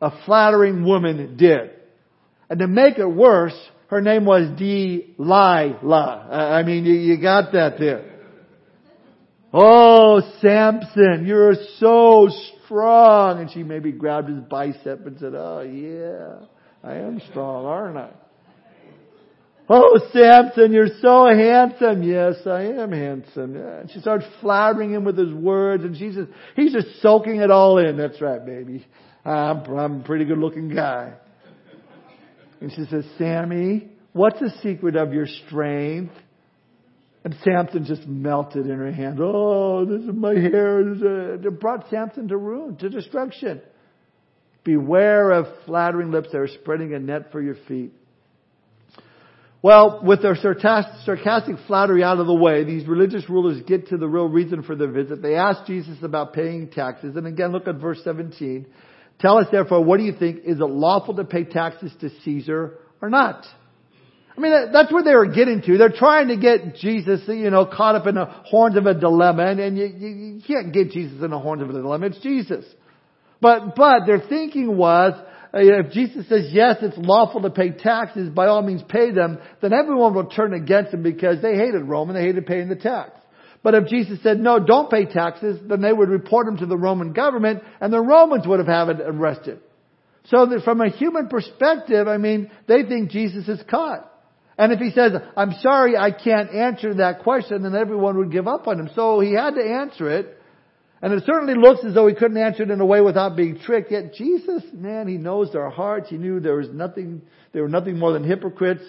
a 0.00 0.10
flattering 0.24 0.84
woman 0.84 1.36
did. 1.36 1.70
And 2.48 2.60
to 2.60 2.66
make 2.66 2.98
it 2.98 3.06
worse, 3.06 3.56
her 3.88 4.00
name 4.00 4.24
was 4.24 4.48
Delilah. 4.58 6.28
I 6.30 6.62
mean, 6.62 6.84
you, 6.84 6.94
you 6.94 7.20
got 7.20 7.52
that 7.52 7.78
there. 7.78 8.12
Oh, 9.52 10.20
Samson, 10.40 11.24
you're 11.26 11.54
so 11.78 12.28
strong. 12.64 13.40
And 13.40 13.50
she 13.50 13.62
maybe 13.62 13.92
grabbed 13.92 14.28
his 14.28 14.40
bicep 14.40 15.06
and 15.06 15.18
said, 15.18 15.34
oh 15.34 15.60
yeah. 15.60 16.46
I 16.86 16.94
am 16.98 17.20
strong, 17.30 17.66
aren't 17.66 17.96
I? 17.96 18.10
Oh, 19.68 19.98
Samson, 20.12 20.72
you're 20.72 20.86
so 21.02 21.26
handsome. 21.26 22.04
Yes, 22.04 22.36
I 22.46 22.62
am 22.62 22.92
handsome. 22.92 23.56
And 23.56 23.90
she 23.90 23.98
starts 23.98 24.24
flattering 24.40 24.92
him 24.92 25.02
with 25.02 25.18
his 25.18 25.34
words, 25.34 25.82
and 25.82 25.96
she's 25.96 26.14
just, 26.14 26.30
he's 26.54 26.72
just 26.72 27.02
soaking 27.02 27.40
it 27.40 27.50
all 27.50 27.78
in. 27.78 27.96
That's 27.96 28.20
right, 28.20 28.44
baby. 28.46 28.86
I'm, 29.24 29.64
I'm 29.76 30.00
a 30.02 30.04
pretty 30.04 30.24
good 30.24 30.38
looking 30.38 30.72
guy. 30.72 31.14
And 32.60 32.70
she 32.70 32.84
says, 32.88 33.04
Sammy, 33.18 33.88
what's 34.12 34.38
the 34.38 34.52
secret 34.62 34.94
of 34.94 35.12
your 35.12 35.26
strength? 35.26 36.14
And 37.24 37.34
Samson 37.42 37.84
just 37.84 38.06
melted 38.06 38.66
in 38.66 38.78
her 38.78 38.92
hand. 38.92 39.18
Oh, 39.20 39.84
this 39.84 40.02
is 40.02 40.14
my 40.14 40.34
hair. 40.34 40.78
It 40.78 41.44
uh, 41.44 41.50
brought 41.50 41.90
Samson 41.90 42.28
to 42.28 42.36
ruin, 42.36 42.76
to 42.76 42.88
destruction. 42.88 43.60
Beware 44.66 45.30
of 45.30 45.46
flattering 45.64 46.10
lips 46.10 46.32
that 46.32 46.38
are 46.38 46.48
spreading 46.48 46.92
a 46.92 46.98
net 46.98 47.30
for 47.30 47.40
your 47.40 47.54
feet. 47.68 47.92
Well, 49.62 50.00
with 50.04 50.22
their 50.22 50.34
sarcastic 50.36 51.56
flattery 51.66 52.02
out 52.02 52.18
of 52.18 52.26
the 52.26 52.34
way, 52.34 52.64
these 52.64 52.86
religious 52.86 53.28
rulers 53.30 53.62
get 53.66 53.88
to 53.88 53.96
the 53.96 54.08
real 54.08 54.28
reason 54.28 54.64
for 54.64 54.74
their 54.74 54.90
visit. 54.90 55.22
They 55.22 55.36
ask 55.36 55.66
Jesus 55.66 55.96
about 56.02 56.32
paying 56.32 56.68
taxes. 56.68 57.14
And 57.16 57.28
again, 57.28 57.52
look 57.52 57.68
at 57.68 57.76
verse 57.76 58.00
17. 58.02 58.66
Tell 59.20 59.38
us 59.38 59.46
therefore, 59.52 59.84
what 59.84 59.98
do 59.98 60.04
you 60.04 60.12
think? 60.12 60.40
Is 60.44 60.58
it 60.58 60.64
lawful 60.64 61.14
to 61.14 61.24
pay 61.24 61.44
taxes 61.44 61.92
to 62.00 62.10
Caesar 62.24 62.78
or 63.00 63.08
not? 63.08 63.46
I 64.36 64.40
mean, 64.40 64.72
that's 64.72 64.92
where 64.92 65.02
they 65.02 65.14
were 65.14 65.32
getting 65.32 65.62
to. 65.62 65.78
They're 65.78 65.90
trying 65.90 66.28
to 66.28 66.36
get 66.36 66.74
Jesus, 66.76 67.22
you 67.28 67.50
know, 67.50 67.66
caught 67.66 67.94
up 67.94 68.06
in 68.06 68.16
the 68.16 68.26
horns 68.26 68.76
of 68.76 68.84
a 68.84 68.94
dilemma, 68.94 69.46
and, 69.46 69.60
and 69.60 69.78
you, 69.78 69.86
you 69.86 70.42
can't 70.46 70.74
get 70.74 70.90
Jesus 70.90 71.22
in 71.22 71.30
the 71.30 71.38
horns 71.38 71.62
of 71.62 71.70
a 71.70 71.72
dilemma. 71.72 72.06
It's 72.06 72.18
Jesus. 72.18 72.64
But, 73.40 73.76
but 73.76 74.06
their 74.06 74.20
thinking 74.20 74.76
was, 74.76 75.12
uh, 75.54 75.58
if 75.60 75.92
Jesus 75.92 76.28
says 76.28 76.48
yes, 76.52 76.76
it's 76.82 76.98
lawful 76.98 77.42
to 77.42 77.50
pay 77.50 77.70
taxes, 77.70 78.28
by 78.30 78.46
all 78.46 78.62
means 78.62 78.82
pay 78.88 79.10
them, 79.10 79.38
then 79.60 79.72
everyone 79.72 80.14
will 80.14 80.26
turn 80.26 80.54
against 80.54 80.92
him 80.92 81.02
because 81.02 81.40
they 81.42 81.54
hated 81.54 81.82
Rome 81.82 82.10
and 82.10 82.16
they 82.16 82.22
hated 82.22 82.46
paying 82.46 82.68
the 82.68 82.76
tax. 82.76 83.12
But 83.62 83.74
if 83.74 83.88
Jesus 83.88 84.22
said, 84.22 84.38
no, 84.38 84.58
don't 84.58 84.90
pay 84.90 85.06
taxes, 85.06 85.58
then 85.66 85.80
they 85.80 85.92
would 85.92 86.08
report 86.08 86.46
him 86.46 86.58
to 86.58 86.66
the 86.66 86.76
Roman 86.76 87.12
government 87.12 87.62
and 87.80 87.92
the 87.92 88.00
Romans 88.00 88.46
would 88.46 88.58
have 88.60 88.68
had 88.68 89.00
him 89.00 89.00
arrested. 89.20 89.60
So 90.26 90.46
that 90.46 90.62
from 90.64 90.80
a 90.80 90.90
human 90.90 91.28
perspective, 91.28 92.08
I 92.08 92.16
mean, 92.16 92.50
they 92.66 92.82
think 92.82 93.10
Jesus 93.10 93.48
is 93.48 93.60
caught. 93.68 94.12
And 94.58 94.72
if 94.72 94.80
he 94.80 94.90
says, 94.90 95.12
I'm 95.36 95.52
sorry, 95.60 95.96
I 95.96 96.10
can't 96.10 96.50
answer 96.50 96.94
that 96.94 97.22
question, 97.22 97.62
then 97.62 97.74
everyone 97.74 98.16
would 98.18 98.32
give 98.32 98.48
up 98.48 98.66
on 98.66 98.80
him. 98.80 98.90
So 98.94 99.20
he 99.20 99.32
had 99.32 99.54
to 99.54 99.62
answer 99.62 100.10
it. 100.10 100.35
And 101.02 101.12
it 101.12 101.24
certainly 101.26 101.54
looks 101.54 101.84
as 101.84 101.94
though 101.94 102.06
he 102.06 102.14
couldn't 102.14 102.38
answer 102.38 102.62
it 102.62 102.70
in 102.70 102.80
a 102.80 102.86
way 102.86 103.00
without 103.00 103.36
being 103.36 103.58
tricked. 103.58 103.92
Yet 103.92 104.14
Jesus, 104.14 104.62
man, 104.72 105.08
he 105.08 105.18
knows 105.18 105.52
their 105.52 105.68
hearts. 105.68 106.08
He 106.08 106.16
knew 106.16 106.40
there 106.40 106.56
was 106.56 106.70
nothing, 106.70 107.22
they 107.52 107.60
were 107.60 107.68
nothing 107.68 107.98
more 107.98 108.12
than 108.12 108.24
hypocrites. 108.24 108.82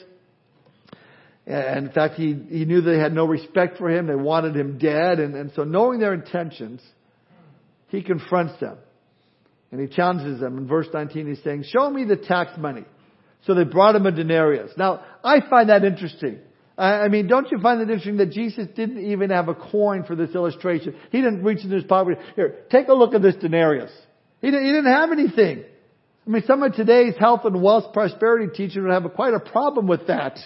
And 1.46 1.88
in 1.88 1.92
fact, 1.94 2.16
he, 2.16 2.34
he 2.50 2.66
knew 2.66 2.82
they 2.82 2.98
had 2.98 3.14
no 3.14 3.26
respect 3.26 3.78
for 3.78 3.90
him. 3.90 4.08
They 4.08 4.16
wanted 4.16 4.56
him 4.56 4.78
dead. 4.78 5.20
And, 5.20 5.36
and 5.36 5.52
so 5.56 5.64
knowing 5.64 6.00
their 6.00 6.14
intentions, 6.14 6.82
he 7.88 8.02
confronts 8.02 8.60
them. 8.60 8.78
And 9.72 9.82
he 9.82 9.88
challenges 9.88 10.40
them. 10.40 10.58
In 10.58 10.68
verse 10.68 10.88
19, 10.94 11.28
he's 11.28 11.44
saying, 11.44 11.66
show 11.68 11.90
me 11.90 12.06
the 12.06 12.16
tax 12.16 12.52
money. 12.58 12.86
So 13.46 13.54
they 13.54 13.64
brought 13.64 13.96
him 13.96 14.06
a 14.06 14.12
denarius. 14.12 14.72
Now, 14.78 15.04
I 15.24 15.42
find 15.50 15.70
that 15.70 15.84
interesting. 15.84 16.40
I 16.77 17.07
mean, 17.07 17.27
don't 17.27 17.51
you 17.51 17.57
find 17.60 17.81
it 17.81 17.89
interesting 17.89 18.17
that 18.17 18.31
Jesus 18.31 18.67
didn't 18.75 19.03
even 19.03 19.31
have 19.31 19.48
a 19.48 19.55
coin 19.55 20.03
for 20.03 20.15
this 20.15 20.36
illustration? 20.36 20.96
He 21.12 21.22
didn't 21.22 21.43
reach 21.43 21.63
into 21.63 21.75
his 21.75 21.86
pocket. 21.86 22.19
Here, 22.36 22.65
take 22.69 22.88
a 22.88 22.93
look 22.93 23.15
at 23.15 23.24
this 23.24 23.36
denarius. 23.36 23.91
He 24.41 24.51
didn't, 24.51 24.65
he 24.65 24.72
didn't 24.72 24.93
have 24.93 25.12
anything. 25.12 25.63
I 26.27 26.29
mean, 26.29 26.43
some 26.46 26.62
of 26.62 26.75
today's 26.75 27.15
health 27.17 27.41
and 27.46 27.63
wealth 27.63 27.93
prosperity 27.93 28.51
teachers 28.53 28.84
would 28.84 28.91
have 28.91 29.05
a, 29.05 29.10
quite 29.10 29.34
a 29.34 29.39
problem 29.39 29.88
with 29.88 30.05
that. 30.07 30.38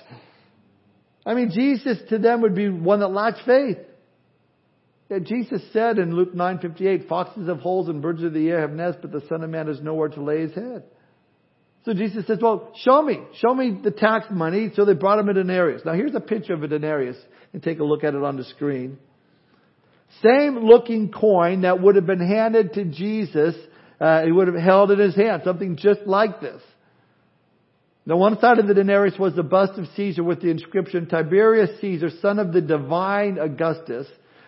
I 1.25 1.33
mean, 1.33 1.51
Jesus 1.51 1.97
to 2.09 2.17
them 2.17 2.41
would 2.41 2.55
be 2.55 2.69
one 2.69 3.01
that 3.01 3.09
lacks 3.09 3.41
faith. 3.45 3.77
Jesus 5.23 5.61
said 5.73 5.99
in 5.99 6.15
Luke 6.15 6.33
9:58, 6.33 7.09
"Foxes 7.09 7.49
have 7.49 7.59
holes 7.59 7.89
and 7.89 8.01
birds 8.01 8.23
of 8.23 8.33
the 8.33 8.49
air 8.49 8.61
have 8.61 8.71
nests, 8.71 8.99
but 9.01 9.11
the 9.11 9.19
Son 9.27 9.43
of 9.43 9.49
Man 9.49 9.67
has 9.67 9.81
nowhere 9.81 10.07
to 10.07 10.21
lay 10.21 10.39
his 10.39 10.53
head." 10.53 10.83
So 11.83 11.93
Jesus 11.93 12.27
says, 12.27 12.37
well, 12.41 12.71
show 12.77 13.01
me. 13.01 13.21
Show 13.37 13.53
me 13.53 13.79
the 13.83 13.91
tax 13.91 14.27
money. 14.29 14.71
So 14.75 14.85
they 14.85 14.93
brought 14.93 15.19
him 15.19 15.29
a 15.29 15.33
denarius. 15.33 15.81
Now 15.83 15.93
here's 15.93 16.15
a 16.15 16.19
picture 16.19 16.53
of 16.53 16.63
a 16.63 16.67
denarius. 16.67 17.17
And 17.53 17.61
take 17.61 17.79
a 17.79 17.83
look 17.83 18.03
at 18.03 18.13
it 18.13 18.23
on 18.23 18.37
the 18.37 18.45
screen. 18.45 18.97
Same 20.23 20.59
looking 20.59 21.11
coin 21.11 21.61
that 21.61 21.81
would 21.81 21.95
have 21.95 22.05
been 22.05 22.25
handed 22.25 22.73
to 22.73 22.85
Jesus. 22.85 23.55
Uh, 23.99 24.23
he 24.23 24.31
would 24.31 24.47
have 24.47 24.57
held 24.61 24.91
in 24.91 24.99
his 24.99 25.15
hand. 25.15 25.41
Something 25.43 25.75
just 25.75 26.01
like 26.05 26.39
this. 26.39 26.61
Now 28.05 28.17
one 28.17 28.39
side 28.39 28.57
of 28.59 28.67
the 28.67 28.73
denarius 28.73 29.17
was 29.19 29.35
the 29.35 29.43
bust 29.43 29.77
of 29.77 29.85
Caesar 29.95 30.23
with 30.23 30.41
the 30.41 30.49
inscription, 30.49 31.07
Tiberius 31.07 31.79
Caesar, 31.81 32.09
son 32.21 32.39
of 32.39 32.51
the 32.51 32.61
divine 32.61 33.37
Augustus. 33.37 34.07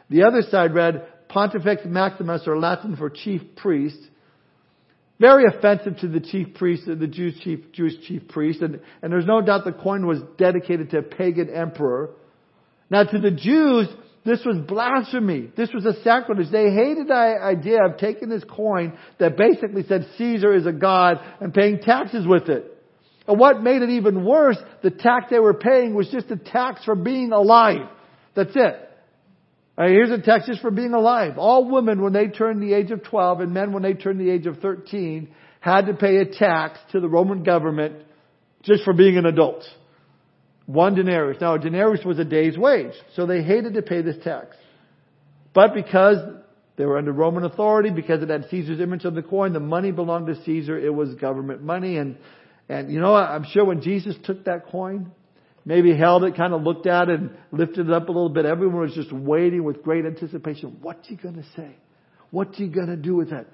The 0.10 0.24
other 0.24 0.42
side 0.42 0.74
read, 0.74 1.08
Pontifex 1.30 1.84
Maximus, 1.86 2.44
or 2.48 2.58
Latin 2.60 2.96
for 2.96 3.10
chief 3.10 3.42
priest. 3.56 4.00
Very 5.24 5.46
offensive 5.46 5.96
to 6.00 6.10
the 6.10 6.20
chief 6.20 6.54
priest, 6.54 6.84
the 6.86 7.08
Jews 7.08 7.40
chief, 7.46 7.72
Jewish 7.72 7.94
chief 8.06 8.28
priest, 8.28 8.62
and, 8.62 8.82
and 9.02 9.10
there's 9.10 9.26
no 9.26 9.40
doubt 9.40 9.64
the 9.64 9.72
coin 9.72 10.06
was 10.06 10.20
dedicated 10.38 10.90
to 10.90 10.98
a 10.98 11.02
pagan 11.02 11.50
emperor. 11.50 12.10
Now 12.90 13.06
to 13.06 13.20
the 13.20 13.32
Jews, 13.32 13.88
this 14.26 14.42
was 14.46 14.58
blasphemy. 14.68 15.50
This 15.56 15.70
was 15.74 15.86
a 15.86 15.94
sacrilege. 16.04 16.52
They 16.52 16.74
hated 16.74 17.08
the 17.08 17.38
idea 17.42 17.86
of 17.86 18.00
taking 18.00 18.28
this 18.28 18.44
coin 18.44 18.98
that 19.18 19.38
basically 19.38 19.86
said 19.88 20.08
Caesar 20.18 20.54
is 20.54 20.66
a 20.66 20.74
god 20.74 21.22
and 21.40 21.54
paying 21.54 21.80
taxes 21.80 22.28
with 22.28 22.50
it. 22.50 22.78
And 23.26 23.40
what 23.40 23.64
made 23.64 23.82
it 23.82 23.92
even 23.92 24.26
worse, 24.26 24.58
the 24.82 24.92
tax 24.92 25.28
they 25.30 25.40
were 25.40 25.54
paying 25.54 25.96
was 25.96 26.10
just 26.10 26.32
a 26.32 26.36
tax 26.36 26.84
for 26.84 26.96
being 26.96 27.32
alive. 27.32 27.88
That's 28.36 28.52
it. 28.54 28.90
Right, 29.76 29.90
here's 29.90 30.12
a 30.12 30.22
text 30.22 30.48
just 30.48 30.62
for 30.62 30.70
being 30.70 30.94
alive. 30.94 31.38
All 31.38 31.70
women, 31.70 32.02
when 32.02 32.14
they 32.14 32.28
turned 32.28 32.62
the 32.62 32.74
age 32.74 32.92
of 32.92 33.04
12, 33.04 33.40
and 33.40 33.54
men, 33.54 33.74
when 33.74 33.82
they 33.82 33.94
turned 33.94 34.20
the 34.20 34.30
age 34.30 34.46
of 34.46 34.60
13, 34.60 35.30
had 35.62 35.88
to 35.88 35.94
pay 35.94 36.18
a 36.18 36.26
tax 36.26 36.80
to 36.92 37.00
the 37.00 37.10
Roman 37.10 37.44
government 37.44 37.96
just 38.62 38.84
for 38.84 38.94
being 38.94 39.18
an 39.18 39.26
adult. 39.26 39.64
One 40.68 40.96
denarius. 40.96 41.42
Now, 41.42 41.56
a 41.56 41.60
denarius 41.60 42.06
was 42.06 42.20
a 42.20 42.24
day's 42.24 42.58
wage, 42.58 42.94
so 43.16 43.26
they 43.26 43.42
hated 43.42 43.74
to 43.74 43.82
pay 43.82 44.02
this 44.02 44.16
tax. 44.24 44.56
But 45.54 45.74
because 45.74 46.18
they 46.78 46.86
were 46.86 46.98
under 46.98 47.12
Roman 47.12 47.44
authority, 47.44 47.90
because 47.90 48.22
it 48.22 48.30
had 48.30 48.46
Caesar's 48.50 48.80
image 48.80 49.06
on 49.06 49.16
the 49.16 49.24
coin, 49.24 49.54
the 49.54 49.60
money 49.60 49.92
belonged 49.92 50.28
to 50.28 50.36
Caesar, 50.44 50.78
it 50.78 50.94
was 50.94 51.16
government 51.16 51.64
money, 51.64 51.98
and, 51.98 52.18
and 52.70 52.92
you 52.92 53.00
know, 53.00 53.16
I'm 53.16 53.46
sure 53.52 53.66
when 53.66 53.82
Jesus 53.82 54.16
took 54.24 54.46
that 54.46 54.68
coin, 54.68 55.12
maybe 55.66 55.96
held 55.96 56.24
it, 56.24 56.36
kind 56.36 56.54
of 56.54 56.64
looked 56.64 56.88
at 56.88 57.10
it 57.10 57.20
and 57.20 57.38
lifted 57.52 57.88
it 57.88 57.94
up 57.94 58.10
a 58.10 58.12
little 58.12 58.30
bit. 58.30 58.46
Everyone 58.46 58.82
was 58.82 58.94
just 58.94 59.12
waiting 59.12 59.64
with 59.64 59.84
great 59.84 60.06
anticipation. 60.06 60.78
What's 60.82 61.08
he 61.08 61.16
going 61.16 61.36
to 61.36 61.46
say? 61.56 61.76
What's 62.32 62.58
he 62.58 62.68
going 62.68 62.88
to 62.88 62.96
do 62.96 63.16
with 63.16 63.30
that? 63.30 63.48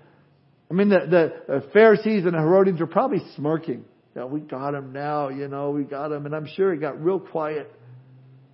I 0.72 0.74
mean, 0.74 0.90
the, 0.90 1.34
the 1.48 1.70
Pharisees 1.74 2.26
and 2.26 2.34
the 2.34 2.40
Herodians 2.40 2.80
were 2.80 2.88
probably 2.88 3.22
smirking. 3.36 3.86
Yeah, 4.16 4.26
we 4.26 4.40
got 4.40 4.74
him 4.74 4.94
now, 4.94 5.30
you 5.30 5.48
know, 5.48 5.72
we 5.72 5.84
got 5.84 6.12
him. 6.12 6.26
And 6.26 6.36
I'm 6.36 6.48
sure 6.56 6.74
it 6.74 6.80
got 6.80 7.04
real 7.04 7.20
quiet. 7.20 7.72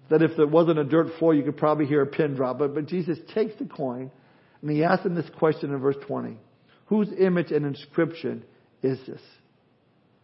That 0.10 0.22
if 0.22 0.32
there 0.38 0.48
wasn't 0.48 0.78
a 0.78 0.84
dirt 0.84 1.18
floor, 1.18 1.34
you 1.34 1.44
could 1.44 1.58
probably 1.58 1.86
hear 1.88 2.02
a 2.02 2.08
pin 2.08 2.36
drop. 2.36 2.60
But, 2.60 2.76
but 2.76 2.86
Jesus 2.86 3.18
takes 3.34 3.56
the 3.58 3.65
coin 3.65 4.12
and 4.62 4.72
he 4.72 4.84
asks 4.84 5.04
them 5.04 5.15
this 5.15 5.30
question 5.38 5.74
in 5.74 5.80
verse 5.80 5.96
20. 6.08 6.38
Whose 6.88 7.10
image 7.20 7.52
and 7.52 7.65
inscription 7.65 8.44
is 8.84 9.00
this? 9.08 9.22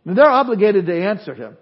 And 0.06 0.18
they're 0.18 0.30
obligated 0.30 0.86
to 0.86 1.04
answer 1.04 1.34
him. 1.34 1.58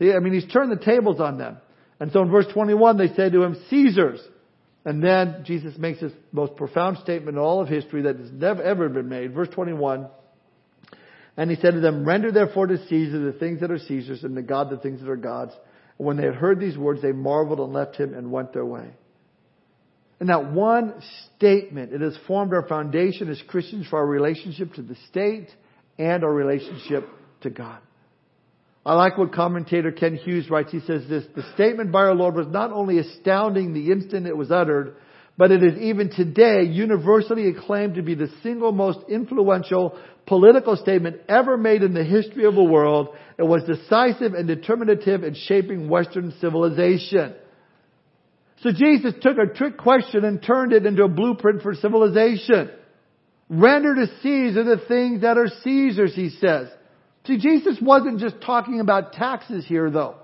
I 0.00 0.18
mean, 0.18 0.34
he's 0.34 0.50
turned 0.52 0.70
the 0.70 0.84
tables 0.84 1.20
on 1.20 1.38
them. 1.38 1.58
And 1.98 2.12
so 2.12 2.22
in 2.22 2.30
verse 2.30 2.46
21, 2.52 2.98
they 2.98 3.08
say 3.08 3.30
to 3.30 3.42
him, 3.42 3.56
Caesar's. 3.70 4.20
And 4.84 5.02
then 5.02 5.42
Jesus 5.44 5.76
makes 5.78 6.00
this 6.00 6.12
most 6.30 6.56
profound 6.56 6.98
statement 6.98 7.36
in 7.36 7.42
all 7.42 7.60
of 7.60 7.68
history 7.68 8.02
that 8.02 8.18
has 8.18 8.30
never 8.30 8.62
ever 8.62 8.88
been 8.88 9.08
made. 9.08 9.32
Verse 9.32 9.48
21. 9.48 10.06
And 11.36 11.50
he 11.50 11.56
said 11.56 11.72
to 11.72 11.80
them, 11.80 12.06
Render 12.06 12.30
therefore 12.30 12.66
to 12.66 12.78
Caesar 12.86 13.18
the 13.18 13.38
things 13.38 13.60
that 13.60 13.70
are 13.70 13.78
Caesar's 13.78 14.22
and 14.22 14.36
to 14.36 14.42
God 14.42 14.70
the 14.70 14.76
things 14.76 15.00
that 15.00 15.08
are 15.08 15.16
God's. 15.16 15.52
And 15.98 16.06
when 16.06 16.16
they 16.16 16.24
had 16.24 16.34
heard 16.34 16.60
these 16.60 16.78
words, 16.78 17.02
they 17.02 17.12
marveled 17.12 17.58
and 17.58 17.72
left 17.72 17.96
him 17.96 18.14
and 18.14 18.30
went 18.30 18.52
their 18.52 18.64
way. 18.64 18.90
And 20.20 20.28
that 20.30 20.52
one 20.52 20.94
statement, 21.36 21.92
it 21.92 22.00
has 22.00 22.16
formed 22.26 22.54
our 22.54 22.66
foundation 22.66 23.28
as 23.28 23.42
Christians 23.48 23.86
for 23.88 23.98
our 23.98 24.06
relationship 24.06 24.72
to 24.74 24.82
the 24.82 24.96
state 25.10 25.48
and 25.98 26.24
our 26.24 26.32
relationship 26.32 27.06
to 27.42 27.50
God. 27.50 27.80
I 28.86 28.94
like 28.94 29.18
what 29.18 29.32
commentator 29.32 29.90
Kent 29.90 30.20
Hughes 30.20 30.48
writes. 30.48 30.70
He 30.70 30.78
says 30.78 31.08
this, 31.08 31.24
the 31.34 31.42
statement 31.54 31.90
by 31.90 32.02
our 32.02 32.14
Lord 32.14 32.36
was 32.36 32.46
not 32.46 32.70
only 32.70 32.98
astounding 32.98 33.74
the 33.74 33.90
instant 33.90 34.28
it 34.28 34.36
was 34.36 34.52
uttered, 34.52 34.94
but 35.36 35.50
it 35.50 35.64
is 35.64 35.76
even 35.80 36.08
today 36.08 36.62
universally 36.62 37.48
acclaimed 37.48 37.96
to 37.96 38.02
be 38.02 38.14
the 38.14 38.30
single 38.44 38.70
most 38.70 39.00
influential 39.08 39.98
political 40.24 40.76
statement 40.76 41.16
ever 41.28 41.56
made 41.56 41.82
in 41.82 41.94
the 41.94 42.04
history 42.04 42.44
of 42.44 42.54
the 42.54 42.62
world. 42.62 43.08
It 43.36 43.42
was 43.42 43.64
decisive 43.64 44.34
and 44.34 44.46
determinative 44.46 45.24
in 45.24 45.34
shaping 45.34 45.88
Western 45.88 46.32
civilization. 46.40 47.34
So 48.62 48.70
Jesus 48.70 49.14
took 49.20 49.36
a 49.36 49.52
trick 49.52 49.78
question 49.78 50.24
and 50.24 50.40
turned 50.40 50.72
it 50.72 50.86
into 50.86 51.02
a 51.02 51.08
blueprint 51.08 51.62
for 51.62 51.74
civilization. 51.74 52.70
Render 53.50 53.96
to 53.96 54.06
Caesar 54.22 54.62
the 54.62 54.80
things 54.86 55.22
that 55.22 55.36
are 55.36 55.48
Caesar's, 55.64 56.14
he 56.14 56.30
says. 56.30 56.68
See, 57.26 57.38
Jesus 57.38 57.78
wasn't 57.80 58.20
just 58.20 58.40
talking 58.40 58.80
about 58.80 59.12
taxes 59.12 59.66
here 59.66 59.90
though. 59.90 60.16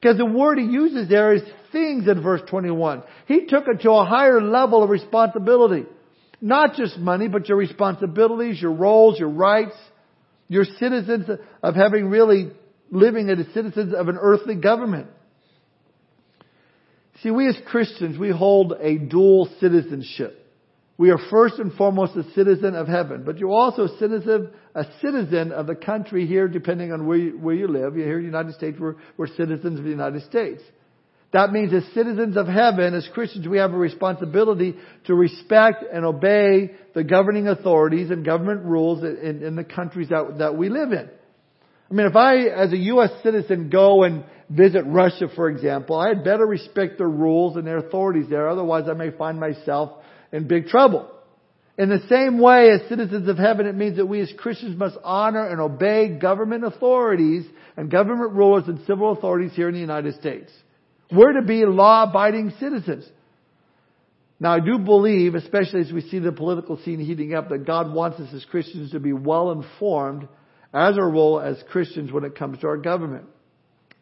Because 0.00 0.18
the 0.18 0.26
word 0.26 0.58
he 0.58 0.64
uses 0.64 1.08
there 1.08 1.34
is 1.34 1.42
things 1.72 2.06
in 2.06 2.22
verse 2.22 2.42
21. 2.48 3.02
He 3.26 3.46
took 3.46 3.64
it 3.66 3.82
to 3.82 3.90
a 3.92 4.04
higher 4.04 4.40
level 4.40 4.82
of 4.82 4.90
responsibility. 4.90 5.84
Not 6.40 6.74
just 6.74 6.98
money, 6.98 7.28
but 7.28 7.48
your 7.48 7.56
responsibilities, 7.56 8.60
your 8.60 8.72
roles, 8.72 9.18
your 9.18 9.30
rights, 9.30 9.74
your 10.48 10.64
citizens 10.78 11.28
of 11.62 11.74
having 11.74 12.08
really 12.08 12.50
living 12.90 13.30
as 13.30 13.38
citizens 13.52 13.94
of 13.94 14.08
an 14.08 14.18
earthly 14.20 14.54
government. 14.54 15.08
See, 17.22 17.30
we 17.30 17.48
as 17.48 17.56
Christians, 17.66 18.18
we 18.18 18.30
hold 18.30 18.74
a 18.78 18.98
dual 18.98 19.48
citizenship. 19.60 20.45
We 20.98 21.10
are 21.10 21.18
first 21.30 21.58
and 21.58 21.72
foremost 21.74 22.16
a 22.16 22.24
citizen 22.32 22.74
of 22.74 22.88
heaven, 22.88 23.22
but 23.24 23.36
you're 23.38 23.50
also 23.50 23.84
a 23.84 23.98
citizen, 23.98 24.50
a 24.74 24.86
citizen 25.02 25.52
of 25.52 25.66
the 25.66 25.74
country 25.74 26.26
here, 26.26 26.48
depending 26.48 26.90
on 26.90 27.06
where 27.06 27.18
you, 27.18 27.38
where 27.38 27.54
you 27.54 27.68
live. 27.68 27.94
Here 27.94 28.16
in 28.16 28.22
the 28.22 28.26
United 28.26 28.54
States, 28.54 28.78
we're, 28.80 28.94
we're 29.18 29.26
citizens 29.26 29.78
of 29.78 29.84
the 29.84 29.90
United 29.90 30.22
States. 30.22 30.62
That 31.32 31.52
means 31.52 31.74
as 31.74 31.84
citizens 31.92 32.38
of 32.38 32.46
heaven, 32.46 32.94
as 32.94 33.06
Christians, 33.12 33.46
we 33.46 33.58
have 33.58 33.74
a 33.74 33.76
responsibility 33.76 34.74
to 35.04 35.14
respect 35.14 35.84
and 35.92 36.06
obey 36.06 36.70
the 36.94 37.04
governing 37.04 37.46
authorities 37.48 38.10
and 38.10 38.24
government 38.24 38.64
rules 38.64 39.04
in, 39.04 39.42
in 39.42 39.54
the 39.54 39.64
countries 39.64 40.08
that, 40.08 40.38
that 40.38 40.56
we 40.56 40.70
live 40.70 40.92
in. 40.92 41.10
I 41.90 41.94
mean, 41.94 42.06
if 42.06 42.16
I, 42.16 42.44
as 42.46 42.72
a 42.72 42.76
U.S. 42.76 43.10
citizen, 43.22 43.68
go 43.68 44.04
and 44.04 44.24
visit 44.48 44.84
Russia, 44.86 45.28
for 45.34 45.50
example, 45.50 45.96
I 45.98 46.08
had 46.08 46.24
better 46.24 46.46
respect 46.46 46.96
their 46.96 47.08
rules 47.08 47.56
and 47.56 47.66
their 47.66 47.78
authorities 47.78 48.30
there. 48.30 48.48
Otherwise, 48.48 48.84
I 48.88 48.94
may 48.94 49.10
find 49.10 49.38
myself 49.38 50.02
in 50.32 50.46
big 50.48 50.66
trouble. 50.68 51.10
In 51.78 51.90
the 51.90 52.02
same 52.08 52.38
way, 52.38 52.70
as 52.70 52.88
citizens 52.88 53.28
of 53.28 53.36
heaven, 53.36 53.66
it 53.66 53.74
means 53.74 53.98
that 53.98 54.06
we 54.06 54.20
as 54.20 54.32
Christians 54.38 54.78
must 54.78 54.96
honor 55.04 55.46
and 55.46 55.60
obey 55.60 56.08
government 56.08 56.64
authorities 56.64 57.44
and 57.76 57.90
government 57.90 58.32
rulers 58.32 58.64
and 58.66 58.80
civil 58.86 59.12
authorities 59.12 59.52
here 59.54 59.68
in 59.68 59.74
the 59.74 59.80
United 59.80 60.14
States. 60.14 60.50
We're 61.12 61.34
to 61.34 61.42
be 61.42 61.66
law-abiding 61.66 62.54
citizens. 62.58 63.06
Now, 64.40 64.54
I 64.54 64.60
do 64.60 64.78
believe, 64.78 65.34
especially 65.34 65.80
as 65.80 65.92
we 65.92 66.02
see 66.02 66.18
the 66.18 66.32
political 66.32 66.78
scene 66.78 66.98
heating 66.98 67.34
up, 67.34 67.50
that 67.50 67.66
God 67.66 67.92
wants 67.92 68.20
us 68.20 68.32
as 68.34 68.44
Christians 68.46 68.92
to 68.92 69.00
be 69.00 69.12
well 69.12 69.50
informed 69.50 70.28
as 70.74 70.98
our 70.98 71.08
role 71.08 71.40
as 71.40 71.62
Christians 71.70 72.10
when 72.12 72.24
it 72.24 72.36
comes 72.36 72.58
to 72.60 72.66
our 72.68 72.76
government. 72.76 73.26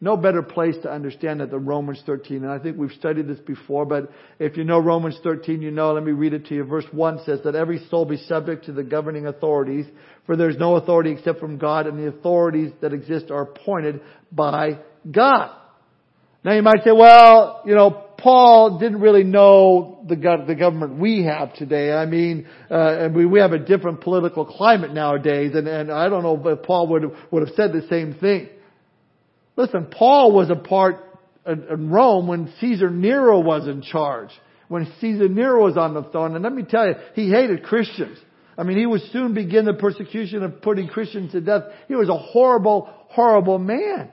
No 0.00 0.16
better 0.16 0.42
place 0.42 0.74
to 0.82 0.92
understand 0.92 1.40
that 1.40 1.50
than 1.50 1.64
Romans 1.64 2.02
13. 2.04 2.42
And 2.42 2.50
I 2.50 2.58
think 2.58 2.76
we've 2.76 2.92
studied 2.92 3.28
this 3.28 3.38
before, 3.38 3.86
but 3.86 4.10
if 4.38 4.56
you 4.56 4.64
know 4.64 4.78
Romans 4.78 5.18
13, 5.22 5.62
you 5.62 5.70
know, 5.70 5.92
let 5.92 6.04
me 6.04 6.12
read 6.12 6.34
it 6.34 6.46
to 6.46 6.54
you. 6.54 6.64
Verse 6.64 6.84
1 6.90 7.20
says 7.24 7.40
that 7.44 7.54
every 7.54 7.86
soul 7.88 8.04
be 8.04 8.16
subject 8.16 8.66
to 8.66 8.72
the 8.72 8.82
governing 8.82 9.26
authorities, 9.26 9.86
for 10.26 10.36
there's 10.36 10.58
no 10.58 10.76
authority 10.76 11.12
except 11.12 11.40
from 11.40 11.58
God, 11.58 11.86
and 11.86 11.98
the 11.98 12.08
authorities 12.08 12.72
that 12.82 12.92
exist 12.92 13.30
are 13.30 13.42
appointed 13.42 14.00
by 14.30 14.78
God. 15.10 15.56
Now 16.44 16.52
you 16.52 16.62
might 16.62 16.84
say, 16.84 16.92
well, 16.92 17.62
you 17.64 17.74
know, 17.74 18.04
Paul 18.18 18.78
didn't 18.78 19.00
really 19.00 19.24
know 19.24 20.04
the, 20.06 20.16
the 20.46 20.54
government 20.54 20.98
we 20.98 21.24
have 21.24 21.54
today. 21.54 21.92
I 21.92 22.06
mean, 22.06 22.46
uh, 22.70 22.98
and 23.00 23.14
we, 23.14 23.26
we 23.26 23.40
have 23.40 23.52
a 23.52 23.58
different 23.58 24.02
political 24.02 24.44
climate 24.44 24.92
nowadays, 24.92 25.52
and, 25.54 25.66
and 25.66 25.90
I 25.90 26.08
don't 26.08 26.22
know 26.22 26.40
if 26.48 26.62
Paul 26.62 26.88
would 26.88 27.04
would 27.30 27.46
have 27.46 27.56
said 27.56 27.72
the 27.72 27.86
same 27.88 28.14
thing. 28.14 28.48
Listen, 29.56 29.86
Paul 29.86 30.32
was 30.32 30.50
a 30.50 30.56
part 30.56 31.04
in 31.46 31.90
Rome 31.90 32.26
when 32.26 32.52
Caesar 32.60 32.90
Nero 32.90 33.40
was 33.40 33.68
in 33.68 33.82
charge, 33.82 34.30
when 34.68 34.92
Caesar 35.00 35.28
Nero 35.28 35.64
was 35.64 35.76
on 35.76 35.94
the 35.94 36.02
throne, 36.04 36.34
and 36.34 36.42
let 36.42 36.52
me 36.52 36.62
tell 36.62 36.86
you, 36.86 36.94
he 37.14 37.30
hated 37.30 37.62
Christians. 37.62 38.18
I 38.56 38.62
mean, 38.62 38.78
he 38.78 38.86
would 38.86 39.02
soon 39.12 39.34
begin 39.34 39.64
the 39.64 39.74
persecution 39.74 40.42
of 40.42 40.62
putting 40.62 40.88
Christians 40.88 41.32
to 41.32 41.40
death. 41.40 41.62
He 41.88 41.94
was 41.94 42.08
a 42.08 42.16
horrible, 42.16 42.88
horrible 43.08 43.58
man. 43.58 44.10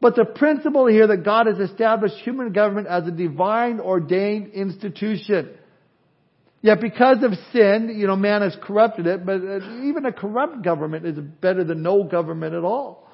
But 0.00 0.14
the 0.14 0.24
principle 0.24 0.86
here 0.86 1.06
that 1.06 1.24
God 1.24 1.46
has 1.46 1.58
established 1.58 2.16
human 2.16 2.52
government 2.52 2.86
as 2.88 3.06
a 3.06 3.10
divine 3.10 3.80
ordained 3.80 4.52
institution. 4.52 5.50
Yet 6.60 6.80
because 6.80 7.22
of 7.22 7.32
sin, 7.52 7.94
you 7.96 8.06
know, 8.06 8.16
man 8.16 8.42
has 8.42 8.56
corrupted 8.62 9.06
it, 9.06 9.24
but 9.24 9.36
uh, 9.36 9.82
even 9.84 10.04
a 10.04 10.12
corrupt 10.12 10.62
government 10.62 11.06
is 11.06 11.18
better 11.18 11.64
than 11.64 11.82
no 11.82 12.04
government 12.04 12.54
at 12.54 12.64
all. 12.64 13.05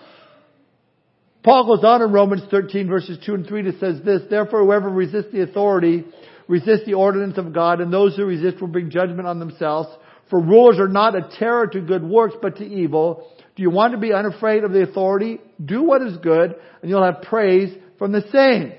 Paul 1.42 1.74
goes 1.74 1.84
on 1.84 2.02
in 2.02 2.12
Romans 2.12 2.42
13 2.50 2.88
verses 2.88 3.18
2 3.24 3.34
and 3.34 3.46
3 3.46 3.62
to 3.62 3.78
says 3.78 4.00
this, 4.04 4.22
Therefore 4.30 4.64
whoever 4.64 4.88
resists 4.88 5.32
the 5.32 5.42
authority 5.42 6.04
resists 6.48 6.86
the 6.86 6.94
ordinance 6.94 7.38
of 7.38 7.52
God, 7.52 7.80
and 7.80 7.92
those 7.92 8.16
who 8.16 8.24
resist 8.24 8.60
will 8.60 8.68
bring 8.68 8.90
judgment 8.90 9.26
on 9.26 9.38
themselves. 9.38 9.88
For 10.30 10.40
rulers 10.40 10.78
are 10.78 10.88
not 10.88 11.14
a 11.14 11.28
terror 11.38 11.66
to 11.66 11.80
good 11.80 12.04
works, 12.04 12.34
but 12.40 12.56
to 12.56 12.64
evil. 12.64 13.28
Do 13.56 13.62
you 13.62 13.70
want 13.70 13.92
to 13.92 13.98
be 13.98 14.12
unafraid 14.12 14.64
of 14.64 14.72
the 14.72 14.82
authority? 14.82 15.40
Do 15.64 15.82
what 15.82 16.02
is 16.02 16.16
good, 16.18 16.54
and 16.80 16.90
you'll 16.90 17.04
have 17.04 17.22
praise 17.22 17.76
from 17.98 18.12
the 18.12 18.22
same. 18.32 18.72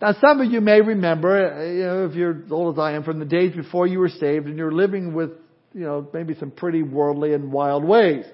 Now, 0.00 0.14
some 0.20 0.40
of 0.40 0.50
you 0.50 0.60
may 0.60 0.80
remember, 0.80 1.54
uh, 1.54 1.64
you 1.64 1.82
know, 1.84 2.06
if 2.06 2.14
you're 2.14 2.42
as 2.44 2.52
old 2.52 2.74
as 2.74 2.78
I 2.80 2.92
am, 2.92 3.04
from 3.04 3.20
the 3.20 3.24
days 3.24 3.54
before 3.54 3.86
you 3.86 4.00
were 4.00 4.08
saved, 4.08 4.46
and 4.46 4.56
you're 4.58 4.72
living 4.72 5.14
with, 5.14 5.30
you 5.72 5.82
know, 5.82 6.08
maybe 6.12 6.34
some 6.34 6.50
pretty 6.50 6.82
worldly 6.82 7.32
and 7.32 7.52
wild 7.52 7.84
ways. 7.84 8.24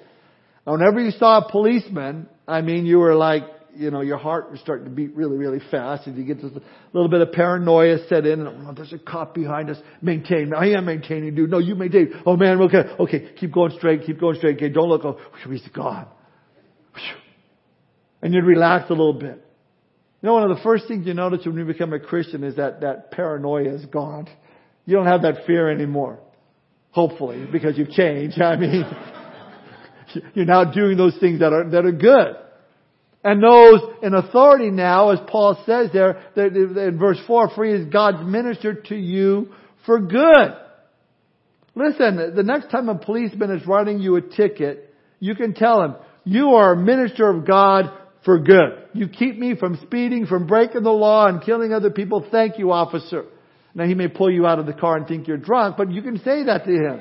whenever 0.65 1.01
you 1.01 1.11
saw 1.11 1.39
a 1.39 1.51
policeman, 1.51 2.29
I 2.51 2.63
mean, 2.63 2.85
you 2.85 2.99
were 2.99 3.15
like, 3.15 3.45
you 3.77 3.91
know, 3.91 4.01
your 4.01 4.17
heart 4.17 4.51
was 4.51 4.61
starting 4.61 4.85
to 4.85 4.91
beat 4.91 5.15
really, 5.15 5.37
really 5.37 5.61
fast, 5.71 6.07
and 6.07 6.19
you 6.19 6.25
get 6.25 6.43
this 6.43 6.51
little 6.93 7.09
bit 7.09 7.21
of 7.21 7.33
paranoia 7.33 7.99
set 8.09 8.27
in. 8.27 8.45
And, 8.45 8.69
oh, 8.69 8.73
there's 8.75 8.93
a 8.93 8.99
cop 8.99 9.35
behind 9.35 9.71
us. 9.71 9.79
Maintain. 10.03 10.53
I 10.53 10.71
am 10.73 10.87
maintaining, 10.87 11.35
dude. 11.35 11.51
No, 11.51 11.59
you 11.59 11.77
maintain. 11.77 12.13
Oh 12.27 12.37
man, 12.37 12.61
okay, 12.63 12.83
okay. 12.99 13.33
Keep 13.39 13.53
going 13.55 13.73
straight. 13.77 14.05
Keep 14.05 14.21
going 14.21 14.37
straight. 14.37 14.57
Okay, 14.57 14.69
don't 14.69 14.89
look. 14.89 15.05
Oh, 15.05 15.19
he's 15.49 15.67
gone. 15.69 16.09
And 18.23 18.35
you'd 18.35 18.45
relax 18.45 18.91
a 18.91 18.93
little 18.93 19.15
bit. 19.15 19.43
You 20.23 20.27
know, 20.27 20.35
one 20.35 20.51
of 20.51 20.55
the 20.55 20.63
first 20.63 20.87
things 20.89 21.07
you 21.07 21.15
notice 21.15 21.47
when 21.47 21.57
you 21.57 21.65
become 21.65 21.93
a 21.93 22.01
Christian 22.01 22.45
is 22.45 22.57
that 22.57 22.83
that 22.83 23.13
paranoia 23.13 23.73
is 23.73 23.87
gone. 23.87 24.29
You 24.85 24.97
don't 24.97 25.07
have 25.07 25.23
that 25.23 25.47
fear 25.47 25.71
anymore. 25.71 26.19
Hopefully, 26.91 27.47
because 27.51 27.79
you've 27.79 27.91
changed. 27.91 28.41
I 28.43 28.57
mean, 28.57 28.85
you're 30.35 30.45
now 30.45 30.65
doing 30.65 30.97
those 30.97 31.17
things 31.19 31.41
that 31.41 31.53
are 31.53 31.69
that 31.71 31.85
are 31.85 31.93
good. 31.93 32.37
And 33.23 33.43
those 33.43 33.81
in 34.03 34.15
authority 34.15 34.71
now, 34.71 35.11
as 35.11 35.19
Paul 35.27 35.63
says 35.67 35.91
there, 35.93 36.23
in 36.37 36.99
verse 36.99 37.19
4, 37.27 37.51
free 37.51 37.75
is 37.75 37.87
God's 37.93 38.27
minister 38.27 38.75
to 38.75 38.97
you 38.97 39.53
for 39.85 40.01
good. 40.01 40.55
Listen, 41.75 42.35
the 42.35 42.43
next 42.43 42.71
time 42.71 42.89
a 42.89 42.97
policeman 42.97 43.51
is 43.51 43.67
writing 43.67 44.01
you 44.01 44.17
a 44.17 44.23
ticket, 44.23 44.95
you 45.19 45.35
can 45.35 45.53
tell 45.55 45.83
him, 45.83 45.97
you 46.25 46.55
are 46.55 46.73
a 46.73 46.77
minister 46.77 47.29
of 47.29 47.47
God 47.47 47.93
for 48.25 48.39
good. 48.39 48.89
You 48.95 49.09
keep 49.09 49.39
me 49.39 49.55
from 49.55 49.79
speeding, 49.83 50.27
from 50.27 50.47
breaking 50.47 50.83
the 50.83 50.91
law 50.91 51.27
and 51.27 51.43
killing 51.43 51.73
other 51.73 51.91
people. 51.91 52.27
Thank 52.31 52.59
you, 52.59 52.73
officer. 52.73 53.27
Now 53.75 53.85
he 53.85 53.95
may 53.95 54.09
pull 54.09 54.31
you 54.31 54.47
out 54.47 54.59
of 54.59 54.67
the 54.67 54.73
car 54.73 54.97
and 54.97 55.07
think 55.07 55.29
you're 55.29 55.37
drunk, 55.37 55.77
but 55.77 55.91
you 55.91 56.03
can 56.03 56.19
say 56.19 56.45
that 56.45 56.65
to 56.65 56.73
him. 56.73 57.01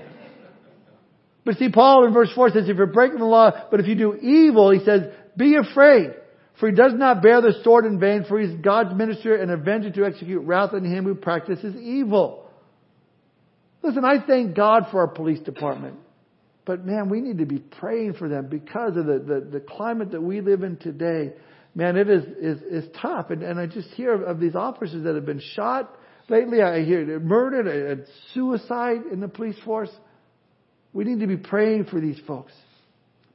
But 1.46 1.58
see, 1.58 1.70
Paul 1.70 2.06
in 2.06 2.14
verse 2.14 2.30
4 2.36 2.52
says, 2.52 2.70
if 2.70 2.78
you're 2.78 2.88
breaking 2.88 3.20
the 3.20 3.26
law, 3.26 3.52
but 3.72 3.80
if 3.80 3.88
you 3.88 3.96
do 3.96 4.16
evil, 4.16 4.72
he 4.72 4.84
says, 4.84 5.04
be 5.38 5.56
afraid, 5.56 6.12
for 6.60 6.70
he 6.70 6.76
does 6.76 6.94
not 6.96 7.22
bear 7.22 7.42
the 7.42 7.54
sword 7.64 7.86
in 7.86 8.00
vain, 8.00 8.26
for 8.28 8.40
he 8.40 8.48
is 8.48 8.60
God's 8.62 8.94
minister 8.96 9.36
and 9.36 9.50
avenger 9.50 9.90
to 9.92 10.06
execute 10.06 10.44
wrath 10.44 10.74
on 10.74 10.84
him 10.84 11.06
who 11.06 11.16
practices 11.16 11.76
evil. 11.76 12.50
Listen, 13.82 14.04
I 14.04 14.26
thank 14.26 14.56
God 14.56 14.88
for 14.92 15.00
our 15.00 15.08
police 15.08 15.40
department. 15.40 15.96
But 16.66 16.86
man, 16.86 17.10
we 17.10 17.22
need 17.22 17.40
to 17.40 17.46
be 17.46 17.60
praying 17.60 18.14
for 18.14 18.30
them 18.30 18.48
because 18.48 18.96
of 18.98 19.06
the, 19.06 19.20
the, 19.20 19.48
the 19.54 19.60
climate 19.60 20.12
that 20.12 20.22
we 20.22 20.42
live 20.42 20.62
in 20.62 20.78
today. 20.78 21.34
Man, 21.74 21.96
it 21.96 22.10
is, 22.10 22.24
is, 22.40 22.62
is 22.62 22.90
tough. 23.02 23.30
And, 23.30 23.42
and 23.42 23.60
I 23.60 23.66
just 23.66 23.88
hear 23.90 24.14
of, 24.14 24.22
of 24.22 24.40
these 24.40 24.56
officers 24.56 25.04
that 25.04 25.16
have 25.16 25.26
been 25.26 25.42
shot. 25.56 25.96
Lately 26.28 26.62
I 26.62 26.84
hear 26.84 27.20
murdered 27.20 27.68
and 27.68 28.06
suicide 28.34 29.00
in 29.12 29.20
the 29.20 29.28
police 29.28 29.56
force. 29.66 29.90
We 30.94 31.04
need 31.04 31.20
to 31.20 31.28
be 31.28 31.38
praying 31.38 31.86
for 31.86 32.00
these 32.00 32.20
folks. 32.26 32.54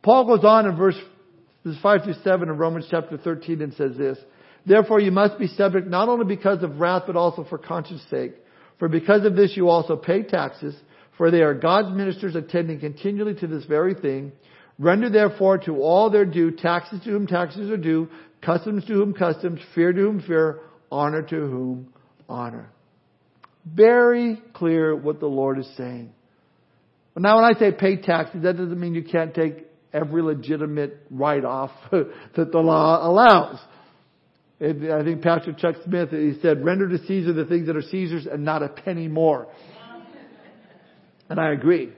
Paul 0.02 0.26
goes 0.26 0.44
on 0.44 0.66
in 0.66 0.76
verse 0.76 0.98
this 1.64 1.78
5 1.80 2.04
through 2.04 2.14
7 2.22 2.48
of 2.50 2.58
Romans 2.58 2.86
chapter 2.90 3.16
13 3.16 3.62
and 3.62 3.72
says 3.74 3.96
this. 3.96 4.18
Therefore 4.66 5.00
you 5.00 5.10
must 5.10 5.38
be 5.38 5.46
subject 5.46 5.86
not 5.86 6.08
only 6.08 6.26
because 6.26 6.62
of 6.62 6.78
wrath 6.78 7.04
but 7.06 7.16
also 7.16 7.44
for 7.44 7.58
conscience 7.58 8.02
sake. 8.10 8.32
For 8.78 8.88
because 8.88 9.24
of 9.24 9.36
this 9.36 9.56
you 9.56 9.68
also 9.68 9.96
pay 9.96 10.22
taxes, 10.22 10.74
for 11.16 11.30
they 11.30 11.42
are 11.42 11.54
God's 11.54 11.96
ministers 11.96 12.34
attending 12.34 12.80
continually 12.80 13.34
to 13.36 13.46
this 13.46 13.64
very 13.64 13.94
thing. 13.94 14.32
Render 14.78 15.08
therefore 15.08 15.58
to 15.58 15.80
all 15.80 16.10
their 16.10 16.24
due, 16.24 16.50
taxes 16.50 17.00
to 17.04 17.10
whom 17.10 17.26
taxes 17.26 17.70
are 17.70 17.76
due, 17.76 18.08
customs 18.42 18.84
to 18.86 18.94
whom 18.94 19.14
customs, 19.14 19.60
fear 19.74 19.92
to 19.92 20.00
whom 20.00 20.20
fear, 20.20 20.60
honor 20.90 21.22
to 21.22 21.36
whom 21.36 21.92
honor. 22.28 22.68
Very 23.64 24.42
clear 24.52 24.94
what 24.94 25.20
the 25.20 25.26
Lord 25.26 25.58
is 25.58 25.68
saying. 25.76 26.12
Now 27.16 27.36
when 27.36 27.44
I 27.44 27.58
say 27.58 27.70
pay 27.70 27.96
taxes, 27.96 28.42
that 28.42 28.56
doesn't 28.56 28.78
mean 28.78 28.94
you 28.94 29.04
can't 29.04 29.34
take 29.34 29.66
every 29.92 30.22
legitimate 30.22 30.98
write-off 31.10 31.70
that 31.90 32.52
the 32.52 32.58
law 32.58 33.06
allows. 33.06 33.60
I 34.60 35.02
think 35.04 35.22
Pastor 35.22 35.52
Chuck 35.52 35.76
Smith, 35.84 36.10
he 36.10 36.34
said, 36.40 36.64
render 36.64 36.88
to 36.88 36.98
Caesar 37.06 37.32
the 37.32 37.44
things 37.44 37.66
that 37.66 37.76
are 37.76 37.82
Caesar's 37.82 38.26
and 38.26 38.44
not 38.44 38.62
a 38.62 38.68
penny 38.68 39.08
more. 39.08 39.48
And 41.28 41.40
I 41.40 41.52
agree. 41.52 41.92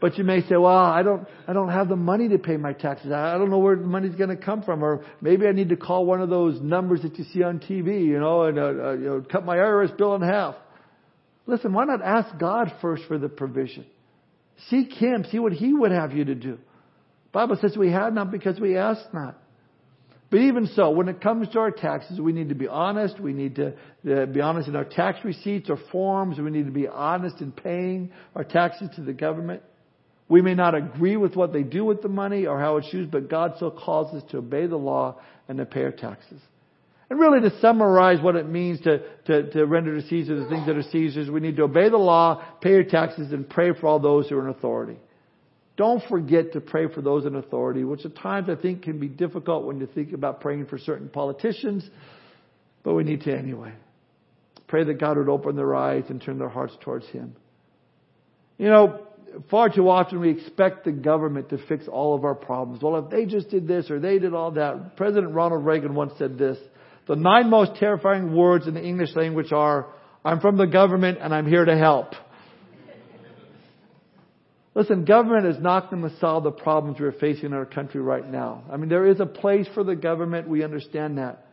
But 0.00 0.16
you 0.16 0.24
may 0.24 0.42
say, 0.42 0.56
well, 0.56 0.76
I 0.76 1.02
don't, 1.02 1.26
I 1.46 1.52
don't 1.52 1.70
have 1.70 1.88
the 1.88 1.96
money 1.96 2.28
to 2.28 2.38
pay 2.38 2.56
my 2.56 2.72
taxes. 2.72 3.10
I 3.10 3.36
don't 3.36 3.50
know 3.50 3.58
where 3.58 3.76
the 3.76 3.82
money's 3.82 4.14
going 4.14 4.30
to 4.30 4.36
come 4.36 4.62
from. 4.62 4.84
Or 4.84 5.04
maybe 5.20 5.46
I 5.46 5.52
need 5.52 5.70
to 5.70 5.76
call 5.76 6.06
one 6.06 6.20
of 6.20 6.28
those 6.28 6.60
numbers 6.60 7.02
that 7.02 7.18
you 7.18 7.24
see 7.32 7.42
on 7.42 7.58
TV, 7.58 8.04
you 8.04 8.20
know, 8.20 8.42
and, 8.44 8.58
uh, 8.58 8.62
uh, 8.62 8.92
you 8.92 9.04
know, 9.06 9.24
cut 9.28 9.44
my 9.44 9.56
IRS 9.56 9.96
bill 9.96 10.14
in 10.14 10.22
half. 10.22 10.54
Listen, 11.46 11.72
why 11.72 11.84
not 11.84 12.02
ask 12.02 12.38
God 12.38 12.72
first 12.80 13.04
for 13.08 13.18
the 13.18 13.28
provision? 13.28 13.86
Seek 14.68 14.92
Him. 14.92 15.24
See 15.30 15.38
what 15.38 15.52
He 15.52 15.72
would 15.72 15.92
have 15.92 16.12
you 16.12 16.24
to 16.24 16.34
do. 16.34 16.58
Bible 17.32 17.56
says 17.60 17.76
we 17.76 17.92
have 17.92 18.12
not 18.12 18.30
because 18.30 18.58
we 18.58 18.76
ask 18.76 19.02
not. 19.12 19.38
But 20.30 20.40
even 20.40 20.66
so, 20.74 20.90
when 20.90 21.08
it 21.08 21.22
comes 21.22 21.48
to 21.50 21.58
our 21.58 21.70
taxes, 21.70 22.20
we 22.20 22.32
need 22.32 22.50
to 22.50 22.54
be 22.54 22.68
honest. 22.68 23.18
We 23.18 23.32
need 23.32 23.56
to, 23.56 23.74
to 24.04 24.26
be 24.26 24.40
honest 24.42 24.68
in 24.68 24.76
our 24.76 24.84
tax 24.84 25.24
receipts 25.24 25.70
or 25.70 25.78
forms. 25.90 26.38
We 26.38 26.50
need 26.50 26.66
to 26.66 26.72
be 26.72 26.86
honest 26.86 27.40
in 27.40 27.50
paying 27.50 28.12
our 28.34 28.44
taxes 28.44 28.90
to 28.96 29.02
the 29.02 29.14
government. 29.14 29.62
We 30.28 30.42
may 30.42 30.54
not 30.54 30.74
agree 30.74 31.16
with 31.16 31.34
what 31.34 31.54
they 31.54 31.62
do 31.62 31.84
with 31.86 32.02
the 32.02 32.08
money 32.08 32.46
or 32.46 32.60
how 32.60 32.76
it's 32.76 32.92
used, 32.92 33.10
but 33.10 33.30
God 33.30 33.54
still 33.56 33.70
calls 33.70 34.14
us 34.14 34.22
to 34.30 34.38
obey 34.38 34.66
the 34.66 34.76
law 34.76 35.18
and 35.48 35.56
to 35.56 35.64
pay 35.64 35.84
our 35.84 35.92
taxes. 35.92 36.40
And 37.10 37.18
really 37.18 37.40
to 37.48 37.58
summarize 37.60 38.20
what 38.20 38.36
it 38.36 38.48
means 38.48 38.80
to, 38.82 38.98
to, 39.26 39.50
to 39.50 39.64
render 39.64 39.98
to 40.00 40.06
Caesar 40.08 40.38
the 40.38 40.48
things 40.48 40.66
that 40.66 40.76
are 40.76 40.82
Caesar's, 40.82 41.30
we 41.30 41.40
need 41.40 41.56
to 41.56 41.62
obey 41.62 41.88
the 41.88 41.96
law, 41.96 42.44
pay 42.60 42.70
your 42.70 42.84
taxes, 42.84 43.32
and 43.32 43.48
pray 43.48 43.72
for 43.72 43.86
all 43.86 43.98
those 43.98 44.28
who 44.28 44.36
are 44.36 44.46
in 44.46 44.54
authority. 44.54 44.98
Don't 45.78 46.02
forget 46.08 46.52
to 46.52 46.60
pray 46.60 46.92
for 46.92 47.00
those 47.00 47.24
in 47.24 47.36
authority, 47.36 47.84
which 47.84 48.04
at 48.04 48.16
times 48.16 48.48
I 48.50 48.60
think 48.60 48.82
can 48.82 48.98
be 48.98 49.08
difficult 49.08 49.64
when 49.64 49.80
you 49.80 49.86
think 49.86 50.12
about 50.12 50.40
praying 50.40 50.66
for 50.66 50.76
certain 50.76 51.08
politicians, 51.08 51.88
but 52.82 52.94
we 52.94 53.04
need 53.04 53.22
to 53.22 53.34
anyway. 53.34 53.72
Pray 54.66 54.84
that 54.84 54.94
God 54.94 55.16
would 55.16 55.30
open 55.30 55.56
their 55.56 55.74
eyes 55.74 56.04
and 56.10 56.20
turn 56.20 56.38
their 56.38 56.48
hearts 56.48 56.74
towards 56.82 57.06
Him. 57.06 57.36
You 58.58 58.68
know, 58.68 59.06
far 59.50 59.70
too 59.70 59.88
often 59.88 60.20
we 60.20 60.30
expect 60.30 60.84
the 60.84 60.92
government 60.92 61.50
to 61.50 61.58
fix 61.68 61.86
all 61.88 62.14
of 62.14 62.24
our 62.24 62.34
problems. 62.34 62.82
Well, 62.82 62.96
if 62.96 63.10
they 63.10 63.24
just 63.24 63.48
did 63.48 63.66
this 63.66 63.90
or 63.90 64.00
they 64.00 64.18
did 64.18 64.34
all 64.34 64.50
that. 64.52 64.96
President 64.96 65.32
Ronald 65.32 65.64
Reagan 65.64 65.94
once 65.94 66.12
said 66.18 66.36
this. 66.36 66.58
The 67.08 67.16
nine 67.16 67.48
most 67.48 67.76
terrifying 67.76 68.34
words 68.34 68.66
in 68.66 68.74
the 68.74 68.82
English 68.84 69.16
language 69.16 69.50
are, 69.50 69.86
I'm 70.24 70.40
from 70.40 70.58
the 70.58 70.66
government 70.66 71.18
and 71.20 71.34
I'm 71.34 71.46
here 71.46 71.64
to 71.64 71.76
help. 71.76 72.12
Listen, 74.74 75.04
government 75.06 75.46
is 75.46 75.60
not 75.60 75.90
going 75.90 76.02
to 76.02 76.16
solve 76.18 76.44
the 76.44 76.52
problems 76.52 77.00
we're 77.00 77.12
facing 77.12 77.46
in 77.46 77.52
our 77.54 77.64
country 77.64 78.00
right 78.00 78.28
now. 78.28 78.62
I 78.70 78.76
mean, 78.76 78.88
there 78.88 79.06
is 79.06 79.18
a 79.18 79.26
place 79.26 79.66
for 79.74 79.82
the 79.82 79.96
government. 79.96 80.48
We 80.48 80.62
understand 80.62 81.18
that. 81.18 81.46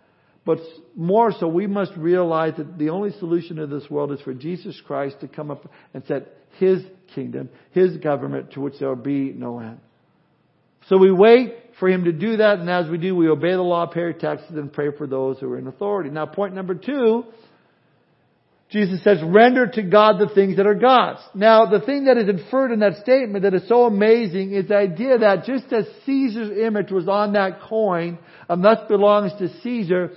But 0.46 0.60
more 0.96 1.32
so, 1.32 1.48
we 1.48 1.66
must 1.66 1.94
realize 1.98 2.54
that 2.58 2.78
the 2.78 2.90
only 2.90 3.12
solution 3.14 3.56
to 3.56 3.66
this 3.66 3.90
world 3.90 4.12
is 4.12 4.22
for 4.22 4.34
Jesus 4.34 4.80
Christ 4.86 5.22
to 5.22 5.28
come 5.28 5.50
up 5.50 5.68
and 5.94 6.04
set 6.06 6.28
His 6.60 6.84
kingdom, 7.16 7.50
His 7.72 7.98
government, 7.98 8.52
to 8.52 8.62
which 8.62 8.76
there 8.80 8.90
will 8.90 8.96
be 8.96 9.32
no 9.32 9.60
end. 9.60 9.80
So 10.90 10.98
we 10.98 11.12
wait 11.12 11.56
for 11.80 11.90
Him 11.90 12.06
to 12.06 12.12
do 12.12 12.38
that, 12.38 12.60
and 12.60 12.70
as 12.70 12.90
we 12.90 12.98
do, 12.98 13.16
we 13.16 13.28
obey 13.28 13.52
the 13.52 13.62
law, 13.62 13.86
pay 13.86 14.02
our 14.02 14.14
taxes, 14.14 14.52
and 14.52 14.72
pray 14.72 14.90
for 14.98 15.08
those 15.08 15.40
who 15.40 15.52
are 15.52 15.58
in 15.58 15.68
authority. 15.68 16.10
Now, 16.10 16.26
point 16.26 16.54
number 16.54 16.76
two 16.76 17.26
Jesus 18.70 19.04
says, 19.04 19.20
render 19.24 19.68
to 19.68 19.84
God 19.84 20.20
the 20.20 20.34
things 20.34 20.58
that 20.58 20.66
are 20.66 20.76
God's. 20.76 21.20
Now, 21.36 21.68
the 21.68 21.80
thing 21.80 22.06
that 22.06 22.18
is 22.18 22.28
inferred 22.28 22.72
in 22.72 22.80
that 22.80 22.98
statement 23.04 23.44
that 23.44 23.54
is 23.54 23.68
so 23.68 23.86
amazing 23.86 24.54
is 24.54 24.68
the 24.68 24.76
idea 24.76 25.20
that 25.20 25.46
just 25.46 25.72
as 25.72 25.86
Caesar's 26.06 26.58
image 26.58 26.92
was 26.92 27.08
on 27.08 27.34
that 27.34 27.62
coin, 27.62 28.18
and 28.50 28.64
thus 28.64 28.80
belongs 28.88 29.34
to 29.38 29.50
Caesar, 29.62 30.12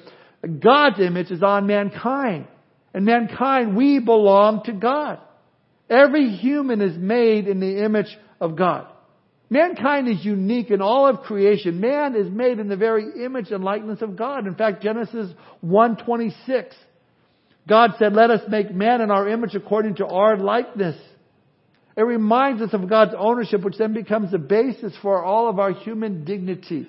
God's 0.60 0.98
image 0.98 1.30
is 1.30 1.42
on 1.42 1.66
mankind. 1.66 2.46
And 2.94 3.04
mankind, 3.04 3.76
we 3.76 3.98
belong 3.98 4.64
to 4.64 4.72
God. 4.72 5.20
Every 5.90 6.30
human 6.30 6.80
is 6.80 6.96
made 6.96 7.48
in 7.48 7.60
the 7.60 7.84
image 7.84 8.16
of 8.40 8.56
God. 8.56 8.86
Mankind 9.50 10.08
is 10.08 10.24
unique 10.24 10.70
in 10.70 10.82
all 10.82 11.06
of 11.08 11.20
creation. 11.20 11.80
Man 11.80 12.14
is 12.14 12.30
made 12.30 12.58
in 12.58 12.68
the 12.68 12.76
very 12.76 13.24
image 13.24 13.50
and 13.50 13.64
likeness 13.64 14.02
of 14.02 14.16
God. 14.16 14.46
In 14.46 14.54
fact, 14.54 14.82
Genesis 14.82 15.30
1:26, 15.64 16.72
God 17.66 17.92
said, 17.98 18.12
let 18.14 18.30
us 18.30 18.42
make 18.48 18.74
man 18.74 19.00
in 19.00 19.10
our 19.10 19.28
image 19.28 19.54
according 19.54 19.96
to 19.96 20.06
our 20.06 20.36
likeness. 20.36 20.96
It 21.96 22.02
reminds 22.02 22.62
us 22.62 22.72
of 22.74 22.88
God's 22.88 23.14
ownership, 23.18 23.62
which 23.64 23.76
then 23.76 23.92
becomes 23.92 24.30
the 24.30 24.38
basis 24.38 24.92
for 25.02 25.24
all 25.24 25.48
of 25.48 25.58
our 25.58 25.72
human 25.72 26.24
dignity. 26.24 26.88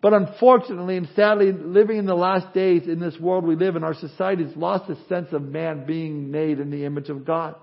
But 0.00 0.12
unfortunately 0.12 0.96
and 0.96 1.08
sadly, 1.16 1.52
living 1.52 1.98
in 1.98 2.06
the 2.06 2.14
last 2.14 2.52
days 2.54 2.82
in 2.86 3.00
this 3.00 3.18
world 3.18 3.44
we 3.44 3.56
live 3.56 3.76
in, 3.76 3.84
our 3.84 3.94
society 3.94 4.44
has 4.44 4.56
lost 4.56 4.86
the 4.86 4.96
sense 5.08 5.32
of 5.32 5.42
man 5.42 5.86
being 5.86 6.30
made 6.30 6.60
in 6.60 6.70
the 6.70 6.84
image 6.84 7.08
of 7.08 7.24
God. 7.24 7.56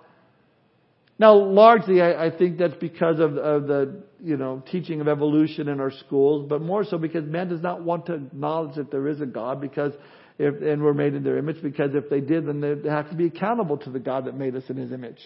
Now, 1.22 1.36
largely, 1.36 2.02
I, 2.02 2.26
I 2.26 2.30
think 2.36 2.58
that's 2.58 2.74
because 2.80 3.20
of, 3.20 3.38
of 3.38 3.68
the 3.68 4.02
you 4.24 4.38
know 4.38 4.64
teaching 4.72 5.02
of 5.02 5.08
evolution 5.08 5.68
in 5.68 5.80
our 5.80 5.92
schools, 5.92 6.48
but 6.50 6.64
more 6.64 6.84
so 6.84 6.98
because 6.98 7.26
man 7.26 7.48
does 7.48 7.62
not 7.62 7.84
want 7.84 8.08
to 8.08 8.16
acknowledge 8.16 8.76
that 8.78 8.90
there 8.90 9.08
is 9.08 9.22
a 9.22 9.28
God 9.28 9.62
because 9.62 9.94
if, 10.40 10.60
and 10.64 10.82
we're 10.82 10.96
made 10.96 11.14
in 11.14 11.24
their 11.24 11.38
image 11.38 11.62
because 11.62 11.94
if 11.94 12.10
they 12.10 12.22
did, 12.22 12.48
then 12.48 12.60
they'd 12.60 12.86
have 12.86 13.08
to 13.12 13.16
be 13.16 13.28
accountable 13.28 13.78
to 13.78 13.92
the 13.92 14.00
God 14.00 14.26
that 14.26 14.36
made 14.36 14.56
us 14.56 14.64
in 14.68 14.78
His 14.78 14.92
image. 14.92 15.20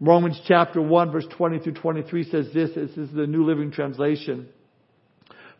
Romans 0.00 0.40
chapter 0.48 0.80
1 0.80 1.12
verse 1.12 1.26
20 1.36 1.58
through 1.58 1.74
23 1.74 2.30
says 2.30 2.46
this, 2.54 2.70
this 2.74 2.96
is 2.96 3.12
the 3.12 3.26
New 3.26 3.44
Living 3.44 3.70
Translation. 3.70 4.48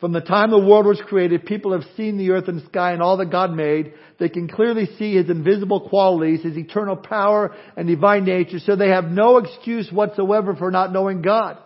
From 0.00 0.12
the 0.12 0.20
time 0.20 0.50
the 0.50 0.58
world 0.58 0.86
was 0.86 1.00
created, 1.06 1.46
people 1.46 1.72
have 1.72 1.88
seen 1.96 2.18
the 2.18 2.30
earth 2.30 2.48
and 2.48 2.62
sky 2.68 2.92
and 2.92 3.02
all 3.02 3.16
that 3.16 3.30
God 3.30 3.52
made. 3.52 3.94
They 4.18 4.28
can 4.28 4.46
clearly 4.46 4.88
see 4.98 5.16
His 5.16 5.30
invisible 5.30 5.88
qualities, 5.88 6.42
His 6.42 6.56
eternal 6.56 6.96
power 6.96 7.54
and 7.76 7.88
divine 7.88 8.24
nature, 8.24 8.58
so 8.58 8.76
they 8.76 8.90
have 8.90 9.06
no 9.06 9.38
excuse 9.38 9.90
whatsoever 9.90 10.54
for 10.54 10.70
not 10.70 10.92
knowing 10.92 11.22
God. 11.22 11.58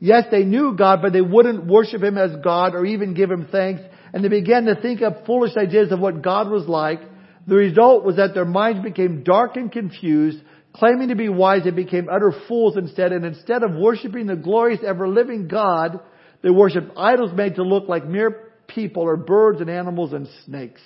Yes, 0.00 0.24
they 0.30 0.44
knew 0.44 0.74
God, 0.76 1.00
but 1.02 1.12
they 1.12 1.20
wouldn't 1.20 1.66
worship 1.66 2.02
Him 2.02 2.16
as 2.16 2.30
God 2.42 2.74
or 2.74 2.86
even 2.86 3.14
give 3.14 3.30
Him 3.30 3.48
thanks 3.52 3.82
and 4.14 4.22
they 4.22 4.28
began 4.28 4.64
to 4.66 4.80
think 4.80 5.02
up 5.02 5.26
foolish 5.26 5.56
ideas 5.56 5.90
of 5.90 5.98
what 5.98 6.22
God 6.22 6.48
was 6.48 6.68
like. 6.68 7.00
The 7.48 7.56
result 7.56 8.04
was 8.04 8.14
that 8.16 8.32
their 8.32 8.44
minds 8.44 8.80
became 8.80 9.24
dark 9.24 9.56
and 9.56 9.72
confused. 9.72 10.38
Claiming 10.72 11.08
to 11.08 11.16
be 11.16 11.28
wise, 11.28 11.64
they 11.64 11.72
became 11.72 12.08
utter 12.08 12.32
fools 12.46 12.76
instead, 12.76 13.10
and 13.10 13.24
instead 13.24 13.64
of 13.64 13.74
worshiping 13.74 14.26
the 14.26 14.36
glorious, 14.36 14.78
ever-living 14.86 15.48
God, 15.48 15.98
they 16.44 16.50
worship 16.50 16.92
idols 16.96 17.32
made 17.34 17.56
to 17.56 17.62
look 17.62 17.88
like 17.88 18.06
mere 18.06 18.52
people 18.68 19.02
or 19.02 19.16
birds 19.16 19.60
and 19.60 19.68
animals 19.68 20.12
and 20.12 20.28
snakes. 20.44 20.80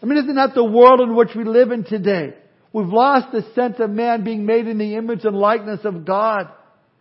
I 0.00 0.06
mean, 0.06 0.18
isn't 0.18 0.36
that 0.36 0.54
the 0.54 0.62
world 0.62 1.00
in 1.00 1.16
which 1.16 1.30
we 1.34 1.42
live 1.42 1.72
in 1.72 1.82
today? 1.82 2.34
We've 2.72 2.86
lost 2.86 3.32
the 3.32 3.42
sense 3.54 3.76
of 3.80 3.90
man 3.90 4.22
being 4.22 4.44
made 4.44 4.68
in 4.68 4.78
the 4.78 4.94
image 4.94 5.24
and 5.24 5.34
likeness 5.34 5.80
of 5.84 6.04
God. 6.04 6.48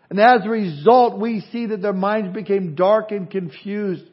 And 0.09 0.17
as 0.17 0.45
a 0.45 0.49
result, 0.49 1.19
we 1.19 1.41
see 1.51 1.67
that 1.67 1.81
their 1.81 1.93
minds 1.93 2.33
became 2.33 2.73
dark 2.73 3.11
and 3.11 3.29
confused 3.29 4.05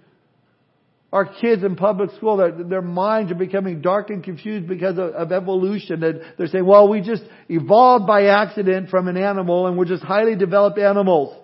our 1.15 1.27
kids 1.27 1.63
in 1.63 1.77
public 1.77 2.11
school, 2.17 2.39
their, 2.39 2.51
their 2.51 2.83
minds 2.83 3.31
are 3.31 3.37
becoming 3.37 3.81
dark 3.81 4.11
and 4.11 4.25
confused 4.25 4.67
because 4.67 4.99
of, 4.99 5.11
of 5.11 5.31
evolution. 5.31 6.03
And 6.03 6.21
they're 6.37 6.49
saying, 6.49 6.67
well, 6.67 6.89
we 6.89 7.03
just 7.03 7.23
evolved 7.49 8.05
by 8.05 8.25
accident 8.25 8.91
from 8.91 9.07
an 9.07 9.17
animal 9.17 9.69
and 9.69 9.79
we're 9.79 9.85
just 9.85 10.03
highly 10.03 10.35
developed 10.35 10.77
animals. 10.77 11.41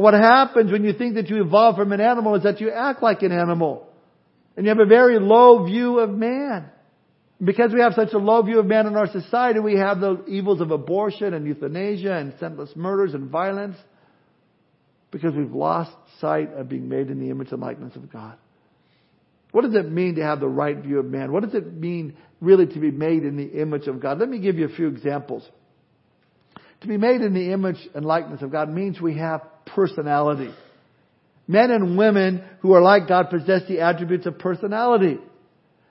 What 0.00 0.14
happens 0.14 0.72
when 0.72 0.82
you 0.82 0.94
think 0.94 1.16
that 1.16 1.28
you 1.28 1.42
evolved 1.42 1.76
from 1.76 1.92
an 1.92 2.00
animal 2.00 2.34
is 2.34 2.44
that 2.44 2.58
you 2.58 2.70
act 2.70 3.02
like 3.02 3.20
an 3.20 3.32
animal. 3.32 3.86
And 4.56 4.64
you 4.64 4.70
have 4.70 4.78
a 4.78 4.86
very 4.86 5.18
low 5.18 5.66
view 5.66 5.98
of 5.98 6.08
man. 6.08 6.70
Because 7.42 7.72
we 7.74 7.80
have 7.80 7.92
such 7.92 8.14
a 8.14 8.18
low 8.18 8.40
view 8.42 8.60
of 8.60 8.66
man 8.66 8.86
in 8.86 8.96
our 8.96 9.10
society, 9.10 9.60
we 9.60 9.76
have 9.76 10.00
the 10.00 10.24
evils 10.26 10.62
of 10.62 10.70
abortion 10.70 11.34
and 11.34 11.46
euthanasia 11.46 12.14
and 12.14 12.32
senseless 12.40 12.70
murders 12.74 13.12
and 13.12 13.28
violence 13.28 13.76
because 15.10 15.34
we've 15.34 15.52
lost 15.52 15.92
sight 16.18 16.50
of 16.54 16.70
being 16.70 16.88
made 16.88 17.10
in 17.10 17.20
the 17.20 17.28
image 17.28 17.52
and 17.52 17.60
likeness 17.60 17.94
of 17.94 18.10
God. 18.10 18.38
What 19.52 19.64
does 19.64 19.74
it 19.74 19.90
mean 19.90 20.14
to 20.14 20.22
have 20.22 20.40
the 20.40 20.48
right 20.48 20.78
view 20.78 20.98
of 21.00 21.06
man? 21.06 21.30
What 21.30 21.44
does 21.44 21.54
it 21.54 21.74
mean 21.74 22.16
really 22.40 22.66
to 22.66 22.78
be 22.78 22.90
made 22.90 23.24
in 23.24 23.36
the 23.36 23.60
image 23.60 23.86
of 23.86 24.00
God? 24.00 24.18
Let 24.18 24.30
me 24.30 24.38
give 24.38 24.56
you 24.56 24.64
a 24.64 24.74
few 24.74 24.88
examples. 24.88 25.46
To 26.82 26.88
be 26.88 26.96
made 26.96 27.20
in 27.20 27.34
the 27.34 27.52
image 27.52 27.88
and 27.94 28.04
likeness 28.04 28.40
of 28.40 28.50
God 28.50 28.70
means 28.70 28.98
we 28.98 29.18
have 29.18 29.42
personality. 29.74 30.52
Men 31.46 31.70
and 31.70 31.98
women 31.98 32.44
who 32.60 32.72
are 32.74 32.80
like 32.80 33.08
God 33.08 33.30
possess 33.30 33.62
the 33.68 33.80
attributes 33.80 34.26
of 34.26 34.38
personality. 34.38 35.18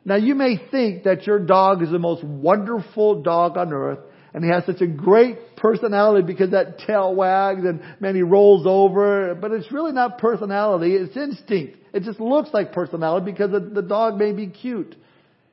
Now 0.05 0.15
you 0.15 0.35
may 0.35 0.57
think 0.71 1.03
that 1.03 1.27
your 1.27 1.39
dog 1.39 1.83
is 1.83 1.89
the 1.89 1.99
most 1.99 2.23
wonderful 2.23 3.21
dog 3.21 3.57
on 3.57 3.73
earth 3.73 3.99
and 4.33 4.43
he 4.43 4.49
has 4.49 4.65
such 4.65 4.81
a 4.81 4.87
great 4.87 5.55
personality 5.55 6.25
because 6.25 6.51
that 6.51 6.79
tail 6.79 7.13
wags 7.15 7.65
and 7.65 7.81
man, 7.99 8.15
he 8.15 8.21
rolls 8.21 8.65
over. 8.67 9.35
But 9.35 9.51
it's 9.51 9.71
really 9.71 9.91
not 9.91 10.17
personality, 10.19 10.93
it's 10.93 11.17
instinct. 11.17 11.77
It 11.93 12.03
just 12.03 12.19
looks 12.19 12.49
like 12.53 12.71
personality 12.71 13.31
because 13.31 13.51
the, 13.51 13.81
dog 13.81 14.17
may 14.17 14.31
be 14.31 14.47
cute. 14.47 14.95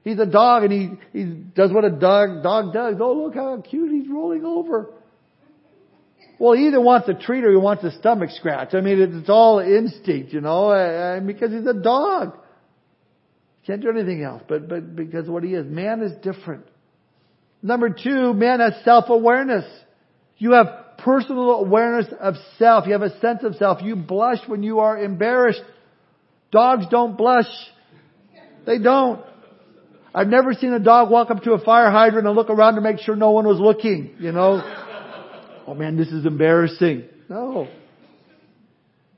He's 0.05 0.19
a 0.19 0.27
dog 0.27 0.65
and 0.65 0.73
he, 0.73 1.19
he 1.19 1.25
does 1.25 1.73
what 1.73 1.85
a 1.85 1.91
dog, 1.91 2.43
dog 2.43 2.73
does. 2.73 2.97
Oh, 3.01 3.15
look 3.15 3.35
how 3.35 3.61
cute 3.61 3.91
he's 3.91 4.09
rolling 4.09 4.45
over. 4.45 4.91
Well, 6.39 6.53
he 6.53 6.67
either 6.67 6.81
wants 6.81 7.09
a 7.09 7.15
treat 7.15 7.45
or 7.45 7.51
he 7.51 7.57
wants 7.57 7.83
a 7.85 7.91
stomach 7.99 8.31
scratch. 8.31 8.75
I 8.75 8.81
mean, 8.81 9.01
it's 9.01 9.31
all 9.31 9.59
instinct, 9.59 10.33
you 10.33 10.41
know, 10.41 10.73
and 10.73 11.27
because 11.27 11.51
he's 11.51 11.67
a 11.67 11.75
dog. 11.75 12.37
Can't 13.67 13.81
do 13.83 13.91
anything 13.91 14.23
else, 14.23 14.43
but, 14.47 14.69
but 14.69 14.95
because 14.95 15.29
what 15.29 15.43
he 15.43 15.55
is. 15.55 15.67
Man 15.67 16.03
is 16.03 16.13
different. 16.23 16.67
Number 17.63 17.89
two, 17.89 18.33
man 18.33 18.61
has 18.61 18.75
self-awareness. 18.85 19.65
You 20.39 20.53
have 20.53 20.67
personal 20.99 21.51
awareness 21.53 22.07
of 22.21 22.35
self. 22.59 22.87
You 22.87 22.93
have 22.93 23.03
a 23.03 23.19
sense 23.21 23.43
of 23.43 23.57
self. 23.57 23.83
You 23.83 23.97
blush 23.97 24.39
when 24.47 24.63
you 24.63 24.81
are 24.81 25.03
embarrassed. 25.03 25.63
Dogs 26.53 26.85
don't 26.91 27.17
blush. 27.17 27.49
They 28.67 28.79
don't. 28.79 29.25
I've 30.15 30.29
never 30.29 30.55
seen 30.55 30.73
a 30.73 30.79
dog 30.79 31.11
walk 31.11 31.31
up 31.31 31.43
to 31.43 31.53
a 31.53 31.59
fire 31.59 31.91
hydrant 31.91 32.27
and 32.27 32.37
look 32.37 32.51
around 32.51 32.77
to 32.77 32.81
make 32.81 33.01
sure 33.01 33.17
no 33.17 33.33
one 33.33 33.47
was 33.47 33.59
looking, 33.59 34.15
you 34.19 34.33
know. 34.33 34.86
Oh 35.67 35.75
man, 35.75 35.97
this 35.97 36.09
is 36.09 36.25
embarrassing. 36.27 37.05
No. 37.29 37.69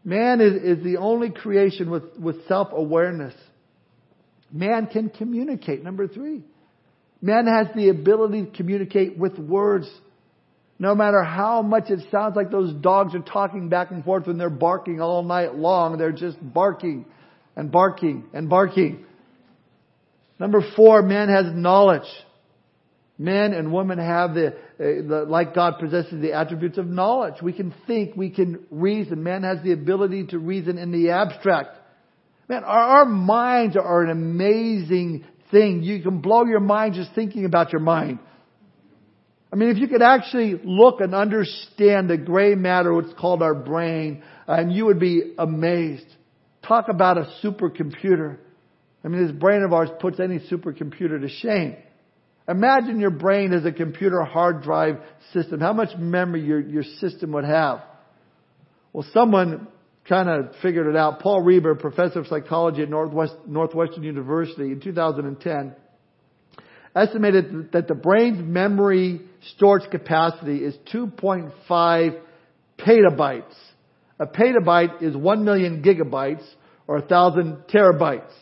Man 0.04 0.40
is, 0.40 0.78
is 0.78 0.84
the 0.84 0.96
only 0.96 1.30
creation 1.30 1.90
with, 1.90 2.04
with 2.18 2.46
self-awareness. 2.46 3.34
Man 4.50 4.87
can 4.87 5.11
communicate. 5.11 5.82
Number 5.82 6.08
three. 6.08 6.42
Man 7.20 7.46
has 7.46 7.66
the 7.74 7.88
ability 7.88 8.46
to 8.46 8.50
communicate 8.56 9.18
with 9.18 9.38
words. 9.38 9.90
No 10.78 10.94
matter 10.94 11.22
how 11.22 11.62
much 11.62 11.90
it 11.90 12.00
sounds 12.11 12.37
like 12.37 12.50
those 12.50 12.72
dogs 12.72 13.14
are 13.14 13.20
talking 13.20 13.68
back 13.68 13.90
and 13.90 14.04
forth 14.04 14.26
when 14.26 14.38
they're 14.38 14.48
barking 14.48 15.00
all 15.00 15.24
night 15.24 15.54
long, 15.56 15.98
they're 15.98 16.12
just 16.12 16.37
barking 16.40 17.04
and 17.56 17.72
barking 17.72 18.24
and 18.32 18.48
barking. 18.48 19.04
Number 20.38 20.62
four, 20.76 21.02
man 21.02 21.28
has 21.28 21.46
knowledge. 21.52 22.08
Men 23.18 23.52
and 23.52 23.72
women 23.72 23.98
have 23.98 24.35
the, 24.35 24.54
uh, 24.78 25.24
like 25.28 25.52
God 25.52 25.74
possesses 25.81 26.22
the 26.22 26.35
attributes 26.35 26.78
of 26.78 26.87
knowledge. 26.87 27.42
We 27.42 27.52
can 27.52 27.74
think, 27.88 28.16
we 28.16 28.31
can 28.31 28.64
reason. 28.70 29.24
Man 29.24 29.42
has 29.42 29.59
the 29.64 29.72
ability 29.72 30.28
to 30.28 30.38
reason 30.38 30.78
in 30.78 30.92
the 30.92 31.11
abstract. 31.11 31.76
Man, 32.48 32.62
our, 32.62 33.00
our 33.00 33.04
minds 33.04 33.76
are 33.76 34.04
an 34.04 34.11
amazing 34.11 35.24
thing. 35.50 35.83
You 35.83 36.00
can 36.00 36.20
blow 36.20 36.44
your 36.44 36.61
mind 36.61 36.94
just 36.94 37.11
thinking 37.14 37.44
about 37.44 37.72
your 37.72 37.81
mind. 37.81 38.20
I 39.52 39.57
mean, 39.57 39.70
if 39.70 39.78
you 39.78 39.88
could 39.88 40.02
actually 40.02 40.61
look 40.62 41.00
and 41.00 41.14
understand 41.14 42.09
the 42.09 42.18
gray 42.18 42.54
matter, 42.54 42.94
what's 42.94 43.14
called 43.14 43.42
our 43.42 43.54
brain, 43.54 44.22
and 44.46 44.72
you 44.72 44.87
would 44.87 45.00
be 45.00 45.35
amazed. 45.38 46.07
Talk 46.66 46.87
about 46.88 47.18
a 47.18 47.33
supercomputer. 47.42 48.37
I 49.02 49.09
mean, 49.09 49.26
this 49.26 49.35
brain 49.35 49.62
of 49.62 49.72
ours 49.72 49.88
puts 50.00 50.20
any 50.20 50.38
supercomputer 50.38 51.20
to 51.20 51.28
shame. 51.28 51.76
Imagine 52.48 52.98
your 52.98 53.11
brain 53.11 53.52
as 53.52 53.66
a 53.66 53.72
computer 53.72 54.22
hard 54.22 54.62
drive 54.62 54.98
system. 55.34 55.61
How 55.61 55.74
much 55.74 55.90
memory 55.98 56.42
your, 56.42 56.61
your 56.61 56.82
system 56.82 57.32
would 57.32 57.44
have. 57.44 57.82
Well, 58.92 59.06
someone 59.12 59.68
kind 60.08 60.30
of 60.30 60.54
figured 60.62 60.87
it 60.87 60.96
out. 60.96 61.20
Paul 61.20 61.42
Reber, 61.42 61.74
professor 61.74 62.20
of 62.20 62.26
psychology 62.26 62.82
at 62.82 62.88
Northwest, 62.88 63.34
Northwestern 63.46 64.02
University 64.02 64.72
in 64.72 64.80
2010, 64.80 65.74
estimated 66.96 67.72
that 67.72 67.87
the 67.87 67.94
brain's 67.94 68.42
memory 68.42 69.20
storage 69.54 69.88
capacity 69.90 70.64
is 70.64 70.74
2.5 70.92 72.20
petabytes. 72.78 73.54
A 74.18 74.26
petabyte 74.26 75.02
is 75.02 75.14
1 75.14 75.44
million 75.44 75.82
gigabytes 75.82 76.44
or 76.87 76.98
1,000 77.00 77.64
terabytes. 77.72 78.32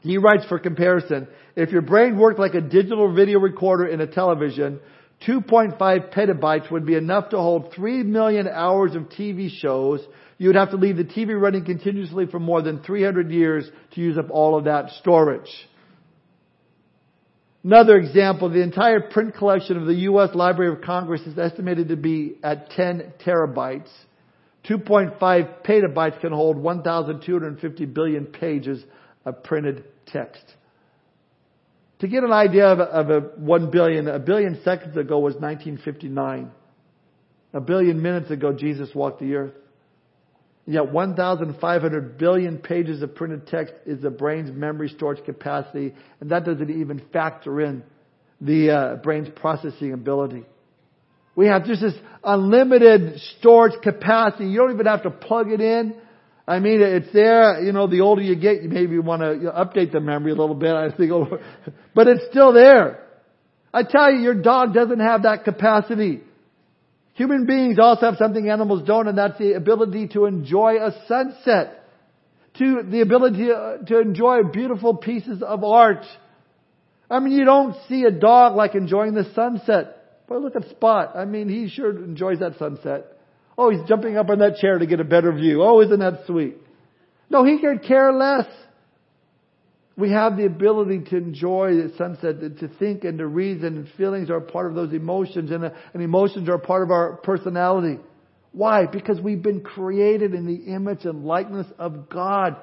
He 0.00 0.18
writes 0.18 0.44
for 0.48 0.58
comparison, 0.58 1.26
if 1.56 1.70
your 1.70 1.82
brain 1.82 2.18
worked 2.18 2.38
like 2.38 2.54
a 2.54 2.60
digital 2.60 3.12
video 3.14 3.38
recorder 3.38 3.86
in 3.86 4.00
a 4.00 4.06
television, 4.06 4.80
2.5 5.26 5.78
petabytes 6.12 6.70
would 6.70 6.84
be 6.84 6.96
enough 6.96 7.30
to 7.30 7.36
hold 7.36 7.72
3 7.74 8.02
million 8.02 8.48
hours 8.48 8.94
of 8.94 9.04
TV 9.04 9.48
shows. 9.50 10.00
You 10.38 10.48
would 10.48 10.56
have 10.56 10.70
to 10.70 10.76
leave 10.76 10.96
the 10.96 11.04
TV 11.04 11.40
running 11.40 11.64
continuously 11.64 12.26
for 12.26 12.40
more 12.40 12.60
than 12.60 12.82
300 12.82 13.30
years 13.30 13.68
to 13.94 14.00
use 14.00 14.18
up 14.18 14.30
all 14.30 14.58
of 14.58 14.64
that 14.64 14.90
storage. 15.00 15.50
Another 17.62 17.96
example, 17.96 18.50
the 18.50 18.62
entire 18.62 19.00
print 19.00 19.34
collection 19.36 19.78
of 19.78 19.86
the 19.86 19.94
U.S. 19.94 20.34
Library 20.34 20.74
of 20.74 20.82
Congress 20.82 21.22
is 21.22 21.38
estimated 21.38 21.88
to 21.88 21.96
be 21.96 22.34
at 22.42 22.70
10 22.70 23.14
terabytes. 23.24 23.88
2.5 24.68 25.18
petabytes 25.64 26.20
can 26.20 26.32
hold 26.32 26.58
1,250 26.58 27.86
billion 27.86 28.26
pages 28.26 28.84
of 29.24 29.42
printed 29.42 29.84
text. 30.06 30.44
To 32.00 32.08
get 32.08 32.24
an 32.24 32.32
idea 32.32 32.66
of 32.66 32.80
a, 32.80 32.82
of 32.82 33.10
a 33.10 33.20
1 33.38 33.70
billion, 33.70 34.08
a 34.08 34.18
billion 34.18 34.60
seconds 34.64 34.96
ago 34.96 35.18
was 35.18 35.34
1959. 35.34 36.50
A 37.52 37.60
billion 37.60 38.02
minutes 38.02 38.30
ago, 38.30 38.52
Jesus 38.52 38.90
walked 38.94 39.20
the 39.20 39.34
earth. 39.34 39.54
Yet 40.66 40.90
1,500 40.90 42.18
billion 42.18 42.58
pages 42.58 43.02
of 43.02 43.14
printed 43.14 43.46
text 43.46 43.74
is 43.84 44.00
the 44.00 44.10
brain's 44.10 44.50
memory 44.50 44.88
storage 44.88 45.22
capacity, 45.24 45.94
and 46.20 46.30
that 46.30 46.44
doesn't 46.44 46.70
even 46.70 47.02
factor 47.12 47.60
in 47.60 47.82
the 48.40 48.70
uh, 48.70 48.96
brain's 48.96 49.28
processing 49.36 49.92
ability. 49.92 50.44
We 51.36 51.46
have 51.46 51.66
just 51.66 51.82
this 51.82 51.94
unlimited 52.22 53.20
storage 53.38 53.80
capacity. 53.82 54.46
You 54.46 54.58
don't 54.58 54.72
even 54.72 54.86
have 54.86 55.02
to 55.02 55.10
plug 55.10 55.50
it 55.50 55.60
in. 55.60 55.94
I 56.46 56.58
mean, 56.58 56.82
it's 56.82 57.12
there. 57.12 57.62
You 57.62 57.72
know, 57.72 57.86
the 57.86 58.02
older 58.02 58.20
you 58.20 58.36
get, 58.36 58.62
you 58.62 58.68
maybe 58.68 58.98
want 58.98 59.22
to 59.22 59.50
update 59.50 59.92
the 59.92 60.00
memory 60.00 60.32
a 60.32 60.34
little 60.34 60.54
bit. 60.54 60.74
I 60.74 60.94
think, 60.94 61.10
but 61.94 62.06
it's 62.06 62.24
still 62.30 62.52
there. 62.52 63.00
I 63.72 63.82
tell 63.82 64.12
you, 64.12 64.20
your 64.20 64.34
dog 64.34 64.74
doesn't 64.74 65.00
have 65.00 65.22
that 65.22 65.44
capacity. 65.44 66.20
Human 67.14 67.46
beings 67.46 67.78
also 67.78 68.06
have 68.06 68.16
something 68.18 68.48
animals 68.48 68.86
don't, 68.86 69.08
and 69.08 69.16
that's 69.16 69.38
the 69.38 69.54
ability 69.54 70.08
to 70.08 70.26
enjoy 70.26 70.76
a 70.76 70.92
sunset. 71.08 71.80
To 72.58 72.82
the 72.88 73.00
ability 73.00 73.50
uh, 73.50 73.78
to 73.86 74.00
enjoy 74.00 74.44
beautiful 74.44 74.96
pieces 74.96 75.42
of 75.42 75.64
art. 75.64 76.04
I 77.10 77.18
mean, 77.18 77.32
you 77.32 77.44
don't 77.44 77.74
see 77.88 78.04
a 78.04 78.12
dog 78.12 78.54
like 78.54 78.74
enjoying 78.74 79.14
the 79.14 79.24
sunset. 79.34 79.96
But 80.28 80.40
look 80.40 80.54
at 80.56 80.68
Spot. 80.70 81.16
I 81.16 81.24
mean, 81.24 81.48
he 81.48 81.68
sure 81.68 81.90
enjoys 82.04 82.38
that 82.38 82.58
sunset. 82.58 83.06
Oh, 83.56 83.70
he's 83.70 83.86
jumping 83.88 84.16
up 84.16 84.30
on 84.30 84.40
that 84.40 84.56
chair 84.56 84.78
to 84.78 84.86
get 84.86 85.00
a 85.00 85.04
better 85.04 85.32
view. 85.32 85.62
Oh, 85.62 85.80
isn't 85.80 86.00
that 86.00 86.26
sweet? 86.26 86.56
No, 87.30 87.44
he 87.44 87.58
could 87.58 87.82
care 87.86 88.12
less. 88.12 88.46
We 89.96 90.10
have 90.10 90.36
the 90.36 90.44
ability 90.44 91.04
to 91.10 91.16
enjoy 91.16 91.74
the 91.74 91.92
sunset, 91.96 92.40
to 92.40 92.68
think 92.80 93.04
and 93.04 93.18
to 93.18 93.26
reason, 93.26 93.76
and 93.76 93.88
feelings 93.96 94.28
are 94.28 94.40
part 94.40 94.66
of 94.66 94.74
those 94.74 94.92
emotions, 94.92 95.52
and, 95.52 95.64
uh, 95.64 95.70
and 95.92 96.02
emotions 96.02 96.48
are 96.48 96.58
part 96.58 96.82
of 96.82 96.90
our 96.90 97.16
personality. 97.18 98.00
Why? 98.50 98.86
Because 98.86 99.20
we've 99.20 99.42
been 99.42 99.60
created 99.60 100.34
in 100.34 100.46
the 100.46 100.72
image 100.72 101.04
and 101.04 101.24
likeness 101.24 101.66
of 101.78 102.08
God. 102.08 102.56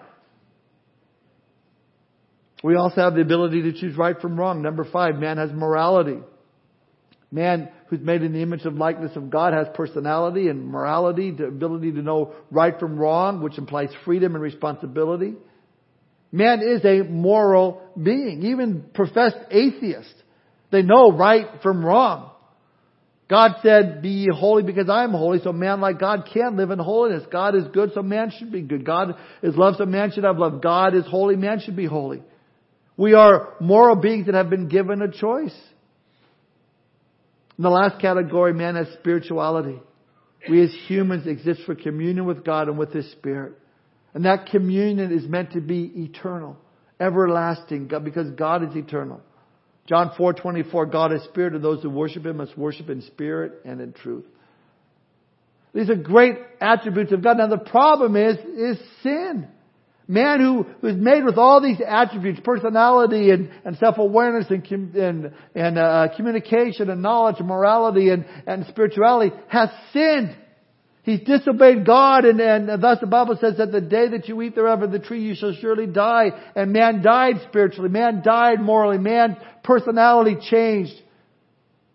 We 2.63 2.75
also 2.75 3.01
have 3.01 3.15
the 3.15 3.21
ability 3.21 3.63
to 3.63 3.73
choose 3.73 3.97
right 3.97 4.19
from 4.19 4.37
wrong. 4.37 4.61
Number 4.61 4.85
five, 4.85 5.15
man 5.15 5.37
has 5.37 5.51
morality. 5.51 6.19
Man 7.31 7.69
who's 7.87 8.01
made 8.01 8.23
in 8.23 8.33
the 8.33 8.41
image 8.41 8.65
of 8.65 8.75
likeness 8.75 9.15
of 9.15 9.29
God 9.29 9.53
has 9.53 9.67
personality 9.73 10.49
and 10.49 10.67
morality, 10.67 11.31
the 11.31 11.45
ability 11.45 11.93
to 11.93 12.01
know 12.01 12.33
right 12.51 12.77
from 12.77 12.97
wrong, 12.97 13.41
which 13.41 13.57
implies 13.57 13.89
freedom 14.03 14.35
and 14.35 14.43
responsibility. 14.43 15.35
Man 16.31 16.61
is 16.61 16.83
a 16.83 17.03
moral 17.03 17.81
being. 18.01 18.43
Even 18.43 18.83
professed 18.93 19.37
atheists, 19.49 20.13
they 20.71 20.81
know 20.81 21.11
right 21.11 21.47
from 21.63 21.85
wrong. 21.85 22.31
God 23.29 23.55
said, 23.63 24.01
be 24.01 24.27
holy 24.29 24.63
because 24.63 24.89
I 24.89 25.05
am 25.05 25.11
holy, 25.11 25.39
so 25.41 25.53
man 25.53 25.79
like 25.79 25.99
God 25.99 26.27
can 26.33 26.57
live 26.57 26.69
in 26.69 26.79
holiness. 26.79 27.23
God 27.31 27.55
is 27.55 27.63
good, 27.73 27.91
so 27.93 28.01
man 28.01 28.33
should 28.37 28.51
be 28.51 28.61
good. 28.61 28.85
God 28.85 29.15
is 29.41 29.55
love, 29.55 29.75
so 29.77 29.85
man 29.85 30.11
should 30.11 30.25
have 30.25 30.37
love. 30.37 30.61
God 30.61 30.95
is 30.95 31.05
holy, 31.05 31.37
man 31.37 31.61
should 31.61 31.77
be 31.77 31.85
holy. 31.85 32.23
We 32.97 33.13
are 33.13 33.53
moral 33.61 33.95
beings 33.95 34.25
that 34.25 34.35
have 34.35 34.49
been 34.49 34.67
given 34.67 35.01
a 35.01 35.09
choice. 35.09 35.55
In 37.61 37.63
the 37.63 37.69
last 37.69 38.01
category, 38.01 38.55
man 38.55 38.73
has 38.73 38.87
spirituality. 38.93 39.79
We 40.49 40.63
as 40.63 40.73
humans 40.87 41.27
exist 41.27 41.61
for 41.67 41.75
communion 41.75 42.25
with 42.25 42.43
God 42.43 42.67
and 42.67 42.75
with 42.75 42.91
His 42.91 43.11
Spirit. 43.11 43.53
And 44.15 44.25
that 44.25 44.47
communion 44.47 45.11
is 45.11 45.27
meant 45.27 45.51
to 45.51 45.61
be 45.61 45.83
eternal, 45.95 46.57
everlasting, 46.99 47.87
because 48.03 48.31
God 48.31 48.67
is 48.67 48.75
eternal. 48.75 49.21
John 49.85 50.09
4:24 50.17 50.91
God 50.91 51.13
is 51.13 51.23
spirit 51.25 51.53
and 51.53 51.63
those 51.63 51.83
who 51.83 51.91
worship 51.91 52.25
him 52.25 52.37
must 52.37 52.57
worship 52.57 52.89
in 52.89 53.03
spirit 53.03 53.61
and 53.63 53.79
in 53.79 53.93
truth. 53.93 54.25
These 55.71 55.91
are 55.91 55.95
great 55.95 56.39
attributes 56.59 57.11
of 57.11 57.21
God. 57.21 57.37
Now 57.37 57.45
the 57.45 57.59
problem 57.59 58.15
is 58.15 58.37
is 58.37 58.79
sin. 59.03 59.47
Man 60.11 60.41
who 60.41 60.65
was 60.85 60.97
made 60.97 61.23
with 61.23 61.37
all 61.37 61.61
these 61.61 61.79
attributes, 61.87 62.41
personality 62.43 63.31
and, 63.31 63.49
and 63.63 63.77
self-awareness 63.77 64.47
and, 64.49 64.93
and, 64.93 65.33
and 65.55 65.77
uh, 65.77 66.09
communication 66.17 66.89
and 66.89 67.01
knowledge 67.01 67.37
and 67.39 67.47
morality 67.47 68.09
and, 68.09 68.25
and 68.45 68.65
spirituality 68.67 69.33
has 69.47 69.69
sinned. 69.93 70.35
He's 71.03 71.21
disobeyed 71.21 71.85
God 71.85 72.25
and, 72.25 72.41
and 72.41 72.83
thus 72.83 72.99
the 72.99 73.07
Bible 73.07 73.37
says 73.39 73.55
that 73.57 73.71
the 73.71 73.79
day 73.79 74.09
that 74.09 74.27
you 74.27 74.41
eat 74.41 74.53
thereof 74.53 74.83
of 74.83 74.91
the 74.91 74.99
tree 74.99 75.23
you 75.23 75.33
shall 75.33 75.53
surely 75.53 75.87
die. 75.87 76.31
And 76.57 76.73
man 76.73 77.01
died 77.01 77.35
spiritually. 77.47 77.89
Man 77.89 78.21
died 78.21 78.59
morally. 78.59 78.97
Man's 78.97 79.37
personality 79.63 80.35
changed. 80.49 81.01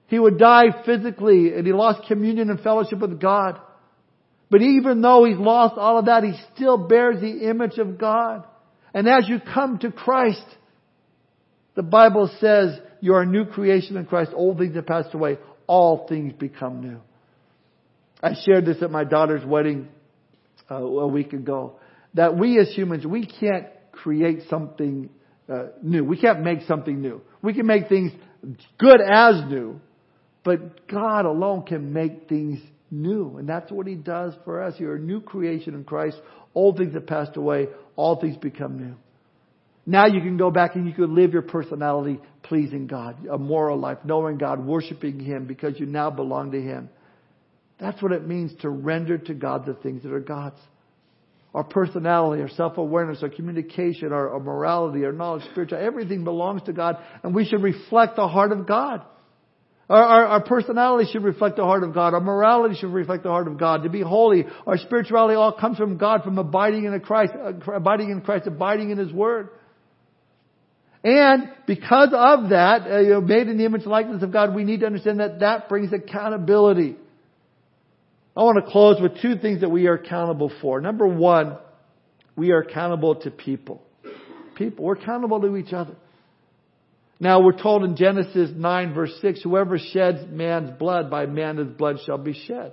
He 0.07 0.19
would 0.19 0.39
die 0.39 0.85
physically 0.87 1.53
and 1.53 1.67
he 1.67 1.75
lost 1.75 2.09
communion 2.09 2.49
and 2.49 2.61
fellowship 2.61 3.01
with 3.01 3.21
God. 3.21 3.61
But 4.51 4.63
even 4.63 5.03
though 5.03 5.25
he's 5.25 5.39
lost 5.39 5.77
all 5.77 5.99
of 5.99 6.07
that, 6.07 6.23
he 6.23 6.35
still 6.55 6.79
bears 6.79 7.21
the 7.21 7.49
image 7.49 7.79
of 7.79 7.99
God. 7.99 8.45
And 8.95 9.09
as 9.09 9.29
you 9.29 9.41
come 9.41 9.79
to 9.79 9.91
Christ, 9.91 10.45
the 11.75 11.83
Bible 11.83 12.31
says 12.41 12.79
you 13.01 13.15
are 13.15 13.23
a 13.23 13.27
new 13.27 13.45
creation 13.45 13.97
in 13.97 14.07
Christ. 14.07 14.31
Old 14.35 14.59
things 14.59 14.77
have 14.77 14.87
passed 14.87 15.15
away. 15.15 15.39
All 15.67 16.07
things 16.09 16.33
become 16.33 16.81
new. 16.81 17.01
I 18.23 18.35
shared 18.45 18.65
this 18.65 18.83
at 18.83 18.91
my 18.91 19.05
daughter's 19.05 19.45
wedding 19.45 19.89
uh, 20.71 20.77
a 20.77 21.07
week 21.07 21.33
ago. 21.33 21.77
That 22.15 22.39
we 22.39 22.59
as 22.59 22.69
humans, 22.71 23.05
we 23.05 23.27
can't 23.27 23.67
create 23.93 24.43
something 24.49 25.11
uh, 25.53 25.67
new. 25.83 26.05
We 26.05 26.19
can't 26.19 26.43
make 26.43 26.63
something 26.63 27.01
new. 27.01 27.21
We 27.43 27.53
can 27.53 27.67
make 27.67 27.89
things 27.89 28.13
good 28.79 29.01
as 29.01 29.43
new, 29.49 29.81
but 30.45 30.89
God 30.89 31.27
alone 31.27 31.63
can 31.65 31.93
make 31.93 32.29
things 32.29 32.61
new. 33.03 33.37
And 33.39 33.49
that's 33.49 33.71
what 33.71 33.87
He 33.87 33.95
does 33.95 34.35
for 34.45 34.63
us. 34.63 34.75
You're 34.79 34.97
a 34.97 35.01
new 35.01 35.21
creation 35.21 35.75
in 35.75 35.85
Christ. 35.85 36.17
Old 36.55 36.79
things 36.79 36.95
have 36.95 37.07
passed 37.07 37.37
away. 37.37 37.69
All 37.97 38.21
things 38.21 38.37
become 38.37 38.79
new. 38.79 38.97
Now 39.87 40.07
you 40.07 40.21
can 40.21 40.37
go 40.37 40.51
back 40.51 40.75
and 40.75 40.87
you 40.87 40.93
can 40.93 41.15
live 41.15 41.33
your 41.33 41.43
personality 41.43 42.21
pleasing 42.43 42.89
God, 42.89 43.27
a 43.29 43.39
moral 43.39 43.79
life, 43.79 43.99
knowing 44.05 44.37
God, 44.37 44.65
worshiping 44.65 45.21
Him 45.21 45.47
because 45.47 45.79
you 45.79 45.87
now 45.87 46.11
belong 46.11 46.53
to 46.53 46.61
Him. 46.61 46.91
That's 47.79 48.03
what 48.03 48.13
it 48.13 48.27
means 48.27 48.53
to 48.63 48.71
render 48.71 49.19
to 49.19 49.35
God 49.35 49.65
the 49.67 49.75
things 49.75 50.03
that 50.03 50.13
are 50.13 50.21
God's. 50.21 50.59
Our 51.55 51.65
personality, 51.65 52.43
our 52.43 52.49
self-awareness, 52.49 53.23
our 53.23 53.29
communication, 53.29 54.13
our, 54.13 54.35
our 54.35 54.41
morality, 54.41 55.05
our 55.05 55.13
knowledge, 55.13 55.45
spiritual, 55.51 55.79
everything 55.79 56.25
belongs 56.25 56.63
to 56.65 56.73
God 56.73 56.99
and 57.23 57.35
we 57.35 57.47
should 57.47 57.63
reflect 57.63 58.17
the 58.17 58.29
heart 58.29 58.53
of 58.53 58.67
God. 58.67 59.03
Our, 59.89 60.03
our, 60.03 60.27
our, 60.27 60.43
personality 60.43 61.09
should 61.13 61.23
reflect 61.23 61.57
the 61.57 61.65
heart 61.65 61.85
of 61.85 61.95
God. 61.95 62.13
Our 62.13 62.21
morality 62.21 62.75
should 62.75 62.93
reflect 62.93 63.23
the 63.23 63.29
heart 63.29 63.47
of 63.47 63.57
God. 63.57 63.85
To 63.85 63.89
be 63.89 64.01
holy, 64.01 64.45
our 64.67 64.79
spirituality 64.79 65.37
all 65.37 65.53
comes 65.53 65.79
from 65.79 65.97
God, 65.97 66.25
from 66.25 66.39
abiding 66.39 66.85
in 66.85 67.01
Christ, 67.01 67.35
uh, 67.35 67.53
abiding 67.73 68.11
in 68.11 68.21
Christ, 68.21 68.49
abiding 68.49 68.91
in 68.91 68.99
His 68.99 69.13
Word. 69.13 69.51
And 71.05 71.51
because 71.69 72.09
of 72.13 72.51
that, 72.51 72.91
uh, 72.91 72.99
you 72.99 73.11
know, 73.11 73.21
made 73.21 73.47
in 73.47 73.59
the 73.59 73.65
image 73.65 73.83
and 73.83 73.91
likeness 73.93 74.25
of 74.25 74.33
God, 74.33 74.57
we 74.57 74.65
need 74.65 74.81
to 74.81 74.87
understand 74.87 75.21
that 75.21 75.39
that 75.39 75.69
brings 75.69 75.93
accountability. 75.93 76.97
I 78.37 78.43
want 78.43 78.65
to 78.65 78.69
close 78.69 79.01
with 79.01 79.23
two 79.23 79.39
things 79.39 79.61
that 79.61 79.71
we 79.71 79.87
are 79.87 79.95
accountable 79.95 80.51
for. 80.61 80.81
Number 80.81 81.07
one, 81.07 81.59
we 82.35 82.51
are 82.51 82.59
accountable 82.59 83.15
to 83.21 83.31
people. 83.31 83.83
People. 84.57 84.85
We're 84.85 84.95
accountable 84.95 85.41
to 85.43 85.57
each 85.57 85.73
other. 85.73 85.95
Now 87.19 87.41
we're 87.41 87.61
told 87.61 87.85
in 87.85 87.97
Genesis 87.97 88.51
9 88.55 88.95
verse 88.95 89.13
6, 89.21 89.43
whoever 89.43 89.79
sheds 89.79 90.19
man's 90.29 90.71
blood, 90.79 91.11
by 91.11 91.27
man 91.27 91.57
his 91.57 91.69
blood 91.69 91.97
shall 92.05 92.19
be 92.19 92.35
shed. 92.35 92.73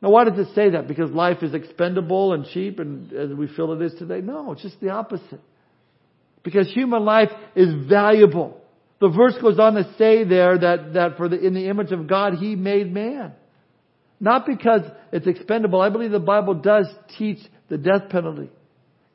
Now 0.00 0.10
why 0.10 0.24
does 0.24 0.38
it 0.38 0.54
say 0.54 0.70
that? 0.70 0.86
Because 0.86 1.10
life 1.10 1.42
is 1.42 1.54
expendable 1.54 2.32
and 2.32 2.46
cheap 2.46 2.78
and 2.78 3.12
as 3.12 3.30
we 3.30 3.48
feel 3.48 3.72
it 3.72 3.82
is 3.82 3.94
today? 3.98 4.20
No, 4.20 4.52
it's 4.52 4.62
just 4.62 4.80
the 4.80 4.90
opposite. 4.90 5.40
Because 6.42 6.70
human 6.72 7.04
life 7.04 7.30
is 7.56 7.88
valuable. 7.88 8.60
The 9.00 9.08
verse 9.08 9.34
goes 9.40 9.58
on 9.58 9.74
to 9.74 9.92
say 9.98 10.24
there 10.24 10.56
that, 10.58 10.92
that 10.94 11.16
for 11.16 11.28
the, 11.28 11.38
in 11.38 11.54
the 11.54 11.68
image 11.68 11.90
of 11.90 12.06
God, 12.06 12.34
He 12.34 12.54
made 12.54 12.92
man. 12.92 13.32
Not 14.20 14.46
because 14.46 14.82
it's 15.12 15.26
expendable. 15.26 15.80
I 15.80 15.88
believe 15.88 16.10
the 16.10 16.20
Bible 16.20 16.54
does 16.54 16.86
teach 17.18 17.38
the 17.68 17.76
death 17.76 18.08
penalty. 18.10 18.50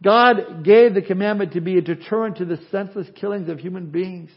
God 0.01 0.63
gave 0.63 0.93
the 0.93 1.01
commandment 1.01 1.53
to 1.53 1.61
be 1.61 1.77
a 1.77 1.81
deterrent 1.81 2.37
to 2.37 2.45
the 2.45 2.59
senseless 2.71 3.07
killings 3.15 3.49
of 3.49 3.59
human 3.59 3.91
beings. 3.91 4.29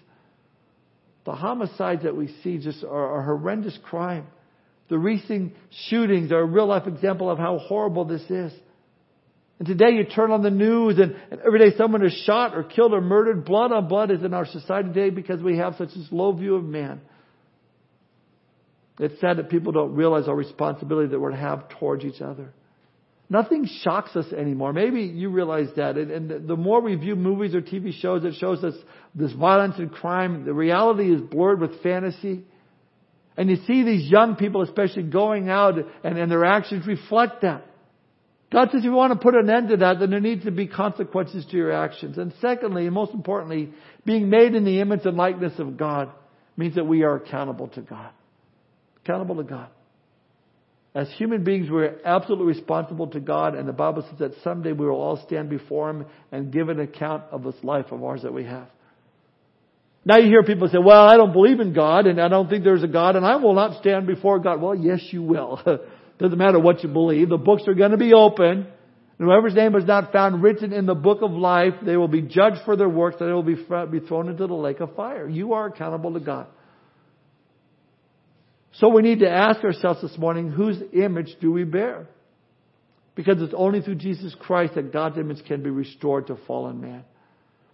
The 1.25 1.33
homicides 1.33 2.03
that 2.03 2.17
we 2.17 2.35
see 2.43 2.59
just 2.59 2.83
are 2.83 3.21
a 3.21 3.25
horrendous 3.25 3.79
crime. 3.85 4.27
The 4.89 4.99
recent 4.99 5.55
shootings 5.89 6.33
are 6.33 6.41
a 6.41 6.45
real 6.45 6.67
life 6.67 6.87
example 6.87 7.31
of 7.31 7.39
how 7.39 7.59
horrible 7.59 8.05
this 8.05 8.23
is. 8.29 8.53
And 9.59 9.69
today 9.69 9.91
you 9.93 10.05
turn 10.05 10.33
on 10.33 10.43
the 10.43 10.51
news 10.51 10.99
and, 10.99 11.15
and 11.31 11.41
every 11.47 11.61
day 11.61 11.77
someone 11.77 12.05
is 12.05 12.13
shot 12.27 12.57
or 12.57 12.65
killed 12.65 12.93
or 12.93 13.01
murdered. 13.01 13.45
Blood 13.45 13.71
on 13.71 13.87
blood 13.87 14.11
is 14.11 14.25
in 14.25 14.35
our 14.35 14.45
society 14.45 14.89
today 14.89 15.11
because 15.11 15.41
we 15.41 15.59
have 15.59 15.77
such 15.79 15.91
a 15.91 16.15
low 16.15 16.33
view 16.33 16.57
of 16.57 16.65
man. 16.65 17.01
It's 18.99 19.21
sad 19.21 19.39
that 19.39 19.51
people 19.51 19.71
don't 19.71 19.95
realize 19.95 20.27
our 20.27 20.35
responsibility 20.35 21.09
that 21.11 21.21
we're 21.21 21.31
to 21.31 21.37
have 21.37 21.69
towards 21.69 22.05
each 22.05 22.21
other. 22.21 22.53
Nothing 23.33 23.67
shocks 23.81 24.15
us 24.15 24.31
anymore. 24.31 24.75
Maybe 24.75 25.05
you 25.05 25.31
realize 25.31 25.69
that. 25.77 25.97
And, 25.97 26.11
and 26.11 26.47
the 26.47 26.55
more 26.55 26.83
we 26.83 26.97
view 26.97 27.17
movies 27.17 27.55
or 27.55 27.63
TV 27.63 27.95
shows 27.95 28.25
that 28.25 28.35
shows 28.35 28.63
us 28.63 28.75
this 29.15 29.33
violence 29.33 29.77
and 29.79 29.91
crime, 29.91 30.45
the 30.45 30.53
reality 30.53 31.11
is 31.11 31.23
blurred 31.23 31.59
with 31.59 31.83
fantasy. 31.83 32.45
And 33.39 33.49
you 33.49 33.57
see 33.67 33.85
these 33.85 34.11
young 34.11 34.37
people 34.37 34.61
especially 34.61 35.05
going 35.05 35.49
out 35.49 35.77
and, 36.05 36.19
and 36.19 36.31
their 36.31 36.45
actions 36.45 36.87
reflect 36.87 37.41
that. 37.41 37.65
God 38.53 38.69
says 38.71 38.81
if 38.81 38.85
you 38.85 38.93
want 38.93 39.15
to 39.15 39.19
put 39.19 39.35
an 39.35 39.49
end 39.49 39.71
to 39.71 39.79
that, 39.79 39.99
then 39.99 40.11
there 40.11 40.21
needs 40.21 40.45
to 40.45 40.51
be 40.51 40.67
consequences 40.67 41.47
to 41.51 41.57
your 41.57 41.73
actions. 41.73 42.19
And 42.19 42.35
secondly, 42.43 42.85
and 42.85 42.93
most 42.93 43.15
importantly, 43.15 43.73
being 44.05 44.29
made 44.29 44.55
in 44.55 44.67
the 44.67 44.79
image 44.81 45.07
and 45.07 45.17
likeness 45.17 45.59
of 45.59 45.79
God 45.79 46.11
means 46.59 46.75
that 46.75 46.85
we 46.85 47.03
are 47.03 47.17
accountable 47.17 47.69
to 47.69 47.81
God. 47.81 48.11
Accountable 49.03 49.37
to 49.37 49.45
God. 49.45 49.71
As 50.95 51.11
human 51.13 51.43
beings, 51.43 51.71
we're 51.71 51.97
absolutely 52.05 52.47
responsible 52.47 53.07
to 53.09 53.21
God, 53.21 53.55
and 53.55 53.67
the 53.67 53.73
Bible 53.73 54.03
says 54.11 54.19
that 54.19 54.33
someday 54.45 54.73
we 54.73 54.87
will 54.87 55.01
all 55.01 55.25
stand 55.27 55.49
before 55.49 55.89
Him 55.89 56.05
and 56.31 56.53
give 56.53 56.69
an 56.69 56.81
account 56.81 57.25
of 57.31 57.43
this 57.43 57.55
life 57.63 57.87
of 57.91 58.05
ours 58.05 58.23
that 58.23 58.35
we 58.35 58.45
have. 58.45 58.69
Now 60.05 60.19
you 60.19 60.27
hear 60.27 60.43
people 60.43 60.69
say, 60.69 60.79
well, 60.85 61.07
I 61.07 61.17
don't 61.17 61.33
believe 61.33 61.61
in 61.61 61.73
God, 61.73 62.07
and 62.07 62.21
I 62.21 62.29
don't 62.29 62.51
think 62.51 62.65
there's 62.65 62.83
a 62.83 62.89
God, 62.89 63.17
and 63.17 63.25
I 63.25 63.37
will 63.37 63.55
not 63.55 63.81
stand 63.81 64.07
before 64.07 64.39
God. 64.41 64.61
Well, 64.61 64.75
yes, 64.75 65.01
you 65.13 65.23
will. 65.23 65.63
Doesn't 66.19 66.39
matter 66.39 66.59
what 66.59 66.83
you 66.83 66.91
believe. 66.91 67.31
The 67.31 67.39
books 67.39 67.63
are 67.69 67.75
going 67.75 67.93
to 67.93 67.97
be 67.97 68.13
open. 68.13 68.67
And 69.19 69.29
whoever's 69.29 69.55
name 69.55 69.75
is 69.77 69.85
not 69.85 70.13
found 70.13 70.43
written 70.43 70.73
in 70.73 70.85
the 70.85 70.95
book 70.95 71.23
of 71.23 71.31
life, 71.31 71.75
they 71.87 71.97
will 71.97 72.09
be 72.09 72.23
judged 72.23 72.59
for 72.65 72.77
their 72.77 72.89
works, 72.89 73.17
and 73.21 73.29
they 73.29 73.33
will 73.33 73.43
be 73.43 74.01
thrown 74.07 74.29
into 74.29 74.47
the 74.47 74.55
lake 74.55 74.81
of 74.81 74.95
fire. 74.95 75.29
You 75.29 75.55
are 75.55 75.67
accountable 75.67 76.13
to 76.15 76.21
God. 76.21 76.49
So 78.73 78.89
we 78.89 79.03
need 79.03 79.21
to 79.21 79.31
ask 79.31 79.63
ourselves 79.63 80.01
this 80.01 80.17
morning, 80.17 80.51
whose 80.51 80.79
image 80.93 81.37
do 81.41 81.53
we 81.53 81.65
bear? 81.65 82.07
Because 83.15 83.43
it's 83.43 83.55
only 83.55 83.83
through 83.83 83.97
Jesus 83.97 84.35
Christ 84.39 84.75
that 84.75 84.93
God's 84.93 85.19
image 85.19 85.45
can 85.47 85.63
be 85.63 85.71
restored 85.71 86.29
to 86.29 86.37
fallen 86.47 86.81
man. 86.81 87.05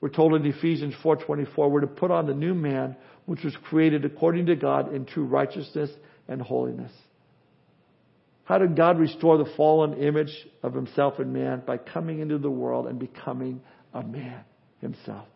We're 0.01 0.09
told 0.09 0.35
in 0.35 0.45
Ephesians 0.45 0.95
4:24 1.03 1.71
we're 1.71 1.81
to 1.81 1.87
put 1.87 2.11
on 2.11 2.27
the 2.27 2.35
new 2.35 2.55
man 2.55 2.97
which 3.27 3.45
was 3.45 3.57
created 3.65 4.05
according 4.05 4.47
to 4.47 4.57
God 4.57 4.93
in 4.93 5.05
true 5.05 5.25
righteousness 5.25 5.91
and 6.29 6.41
holiness. 6.41 6.93
How 8.45 8.59
did 8.59 8.77
God 8.77 8.99
restore 8.99 9.39
the 9.39 9.51
fallen 9.57 9.95
image 9.95 10.33
of 10.63 10.73
himself 10.73 11.21
in 11.21 11.33
man? 11.33 11.63
By 11.67 11.77
coming 11.77 12.21
into 12.21 12.39
the 12.39 12.51
world 12.51 12.87
and 12.87 12.99
becoming 12.99 13.61
a 13.93 14.03
man 14.03 14.45
himself. 14.81 15.27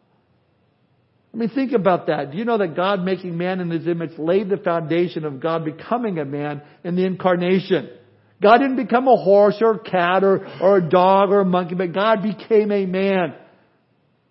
I 1.32 1.36
mean, 1.36 1.48
think 1.48 1.72
about 1.72 2.08
that. 2.08 2.30
Do 2.30 2.36
you 2.36 2.44
know 2.44 2.58
that 2.58 2.76
God 2.76 3.02
making 3.02 3.38
man 3.38 3.60
in 3.60 3.70
his 3.70 3.86
image 3.86 4.18
laid 4.18 4.50
the 4.50 4.58
foundation 4.58 5.24
of 5.24 5.40
God 5.40 5.64
becoming 5.64 6.18
a 6.18 6.26
man 6.26 6.60
in 6.84 6.94
the 6.94 7.06
incarnation? 7.06 7.88
God 8.42 8.58
didn't 8.58 8.76
become 8.76 9.08
a 9.08 9.16
horse 9.16 9.56
or 9.60 9.74
a 9.76 9.78
cat 9.78 10.24
or, 10.24 10.46
or 10.60 10.78
a 10.78 10.88
dog 10.88 11.30
or 11.30 11.40
a 11.40 11.44
monkey, 11.44 11.74
but 11.74 11.94
God 11.94 12.22
became 12.22 12.70
a 12.70 12.84
man. 12.84 13.34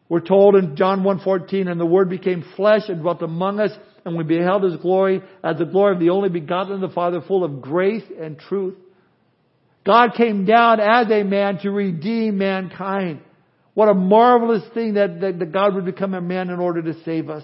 We're 0.10 0.20
told 0.20 0.56
in 0.56 0.76
John 0.76 1.04
1.14, 1.04 1.72
and 1.72 1.80
the 1.80 1.86
Word 1.86 2.10
became 2.10 2.44
flesh 2.56 2.84
and 2.90 3.02
dwelt 3.02 3.22
among 3.22 3.62
us, 3.62 3.72
and 4.04 4.18
we 4.18 4.26
beheld 4.26 4.64
His 4.64 4.76
glory 4.76 5.22
as 5.42 5.58
the 5.58 5.66
glory 5.66 5.94
of 5.94 6.02
the 6.02 6.10
only 6.10 6.30
begotten 6.30 6.74
of 6.74 6.82
the 6.82 6.94
Father, 6.94 7.22
full 7.26 7.46
of 7.46 7.62
grace 7.62 8.04
and 8.20 8.38
truth. 8.38 8.76
God 9.86 10.14
came 10.16 10.46
down 10.46 10.80
as 10.80 11.10
a 11.10 11.24
man 11.24 11.60
to 11.60 11.72
redeem 11.72 12.38
mankind. 12.38 13.22
What 13.74 13.90
a 13.90 13.94
marvelous 13.94 14.64
thing 14.74 14.96
that, 14.96 15.22
that, 15.22 15.40
that 15.40 15.52
God 15.52 15.76
would 15.76 15.86
become 15.86 16.14
a 16.14 16.22
man 16.22 16.50
in 16.50 16.60
order 16.60 16.82
to 16.82 17.04
save 17.04 17.30
us. 17.30 17.44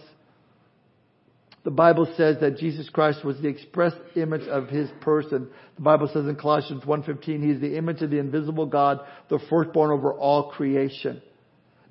The 1.63 1.71
Bible 1.71 2.13
says 2.15 2.37
that 2.41 2.57
Jesus 2.57 2.89
Christ 2.89 3.25
was 3.25 3.39
the 3.41 3.49
express 3.49 3.93
image 4.15 4.47
of 4.47 4.69
His 4.69 4.89
person. 5.01 5.49
The 5.75 5.81
Bible 5.81 6.07
says 6.07 6.25
in 6.25 6.35
Colossians 6.35 6.83
1.15, 6.83 7.43
He 7.43 7.51
is 7.51 7.61
the 7.61 7.77
image 7.77 8.01
of 8.01 8.09
the 8.09 8.19
invisible 8.19 8.65
God, 8.65 8.99
the 9.29 9.39
firstborn 9.49 9.91
over 9.91 10.13
all 10.13 10.51
creation. 10.51 11.21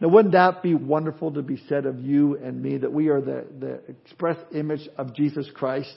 Now 0.01 0.09
wouldn't 0.09 0.33
that 0.33 0.63
be 0.63 0.75
wonderful 0.75 1.33
to 1.33 1.43
be 1.43 1.63
said 1.69 1.87
of 1.87 2.01
you 2.01 2.37
and 2.37 2.63
me, 2.63 2.79
that 2.79 2.93
we 2.93 3.09
are 3.09 3.21
the, 3.21 3.47
the 3.59 3.81
express 3.89 4.37
image 4.55 4.87
of 4.99 5.15
Jesus 5.15 5.47
Christ? 5.55 5.95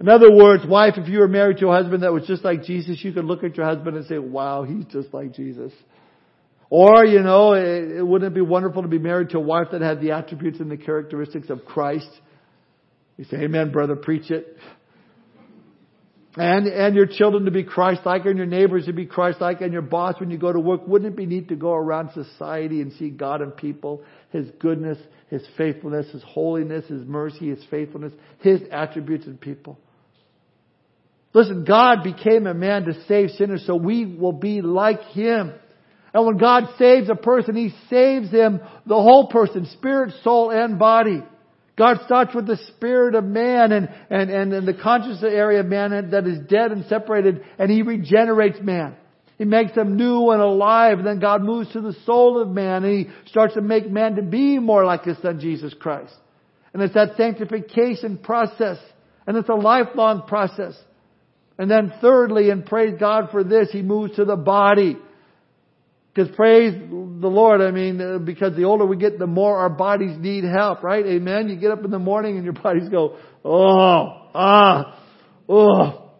In 0.00 0.08
other 0.08 0.32
words, 0.32 0.64
wife, 0.66 0.94
if 0.96 1.08
you 1.08 1.20
were 1.20 1.28
married 1.28 1.58
to 1.58 1.68
a 1.68 1.72
husband 1.72 2.02
that 2.02 2.12
was 2.12 2.26
just 2.26 2.44
like 2.44 2.64
Jesus, 2.64 2.98
you 3.04 3.12
could 3.12 3.24
look 3.24 3.44
at 3.44 3.56
your 3.56 3.66
husband 3.66 3.96
and 3.96 4.06
say, 4.06 4.18
wow, 4.18 4.64
he's 4.64 4.84
just 4.86 5.14
like 5.14 5.32
Jesus. 5.32 5.72
Or, 6.74 7.04
you 7.04 7.20
know, 7.20 7.52
it, 7.52 8.02
wouldn't 8.02 8.32
it 8.32 8.34
be 8.34 8.40
wonderful 8.40 8.80
to 8.80 8.88
be 8.88 8.98
married 8.98 9.28
to 9.30 9.36
a 9.36 9.42
wife 9.42 9.66
that 9.72 9.82
had 9.82 10.00
the 10.00 10.12
attributes 10.12 10.58
and 10.58 10.70
the 10.70 10.78
characteristics 10.78 11.50
of 11.50 11.66
Christ? 11.66 12.08
You 13.18 13.26
say, 13.26 13.42
Amen, 13.42 13.72
brother, 13.72 13.94
preach 13.94 14.30
it. 14.30 14.56
And, 16.34 16.66
and 16.66 16.94
your 16.94 17.04
children 17.04 17.44
to 17.44 17.50
be 17.50 17.62
Christ-like 17.62 18.24
and 18.24 18.38
your 18.38 18.46
neighbors 18.46 18.86
to 18.86 18.94
be 18.94 19.04
Christ-like 19.04 19.60
and 19.60 19.70
your 19.70 19.82
boss 19.82 20.18
when 20.18 20.30
you 20.30 20.38
go 20.38 20.50
to 20.50 20.58
work. 20.58 20.88
Wouldn't 20.88 21.12
it 21.12 21.14
be 21.14 21.26
neat 21.26 21.50
to 21.50 21.56
go 21.56 21.74
around 21.74 22.12
society 22.14 22.80
and 22.80 22.90
see 22.94 23.10
God 23.10 23.42
and 23.42 23.54
people, 23.54 24.02
His 24.30 24.48
goodness, 24.58 24.96
His 25.28 25.42
faithfulness, 25.58 26.10
His 26.10 26.22
holiness, 26.22 26.86
His 26.86 27.04
mercy, 27.04 27.50
His 27.50 27.62
faithfulness, 27.70 28.14
His 28.38 28.62
attributes 28.70 29.26
in 29.26 29.36
people? 29.36 29.78
Listen, 31.34 31.66
God 31.66 32.02
became 32.02 32.46
a 32.46 32.54
man 32.54 32.84
to 32.84 32.94
save 33.04 33.28
sinners 33.32 33.64
so 33.66 33.76
we 33.76 34.06
will 34.06 34.32
be 34.32 34.62
like 34.62 35.02
Him. 35.08 35.52
And 36.14 36.26
when 36.26 36.36
God 36.36 36.64
saves 36.78 37.08
a 37.08 37.14
person, 37.14 37.56
He 37.56 37.74
saves 37.88 38.30
him, 38.30 38.60
the 38.86 38.94
whole 38.94 39.28
person, 39.28 39.66
spirit, 39.66 40.12
soul, 40.22 40.50
and 40.50 40.78
body. 40.78 41.22
God 41.76 42.00
starts 42.04 42.34
with 42.34 42.46
the 42.46 42.58
spirit 42.68 43.14
of 43.14 43.24
man 43.24 43.72
and, 43.72 43.88
and, 44.10 44.30
and, 44.30 44.52
and 44.52 44.68
the 44.68 44.74
conscious 44.74 45.22
area 45.22 45.60
of 45.60 45.66
man 45.66 46.10
that 46.10 46.26
is 46.26 46.38
dead 46.48 46.70
and 46.70 46.84
separated, 46.86 47.42
and 47.58 47.70
He 47.70 47.82
regenerates 47.82 48.60
man. 48.60 48.94
He 49.38 49.46
makes 49.46 49.74
them 49.74 49.96
new 49.96 50.30
and 50.30 50.42
alive, 50.42 50.98
and 50.98 51.06
then 51.06 51.18
God 51.18 51.42
moves 51.42 51.72
to 51.72 51.80
the 51.80 51.96
soul 52.04 52.40
of 52.40 52.48
man, 52.48 52.84
and 52.84 53.06
He 53.06 53.12
starts 53.30 53.54
to 53.54 53.62
make 53.62 53.90
man 53.90 54.16
to 54.16 54.22
be 54.22 54.58
more 54.58 54.84
like 54.84 55.04
His 55.04 55.16
Son 55.22 55.40
Jesus 55.40 55.72
Christ. 55.74 56.12
And 56.74 56.82
it's 56.82 56.94
that 56.94 57.16
sanctification 57.16 58.18
process, 58.18 58.78
and 59.26 59.36
it's 59.36 59.48
a 59.48 59.54
lifelong 59.54 60.22
process. 60.28 60.74
And 61.58 61.70
then 61.70 61.92
thirdly, 62.00 62.50
and 62.50 62.64
praise 62.64 62.96
God 62.98 63.28
for 63.30 63.44
this, 63.44 63.70
he 63.70 63.82
moves 63.82 64.16
to 64.16 64.24
the 64.24 64.36
body. 64.36 64.96
Because 66.14 66.34
praise 66.36 66.74
the 66.74 67.28
Lord, 67.28 67.62
I 67.62 67.70
mean, 67.70 68.00
uh, 68.00 68.18
because 68.18 68.54
the 68.54 68.64
older 68.64 68.84
we 68.84 68.96
get, 68.96 69.18
the 69.18 69.26
more 69.26 69.56
our 69.58 69.70
bodies 69.70 70.16
need 70.18 70.44
help, 70.44 70.82
right? 70.82 71.04
Amen? 71.06 71.48
You 71.48 71.56
get 71.56 71.70
up 71.70 71.84
in 71.84 71.90
the 71.90 71.98
morning 71.98 72.36
and 72.36 72.44
your 72.44 72.52
bodies 72.62 72.88
go, 72.90 73.16
oh, 73.44 74.28
ah, 74.34 74.98
oh. 75.48 76.10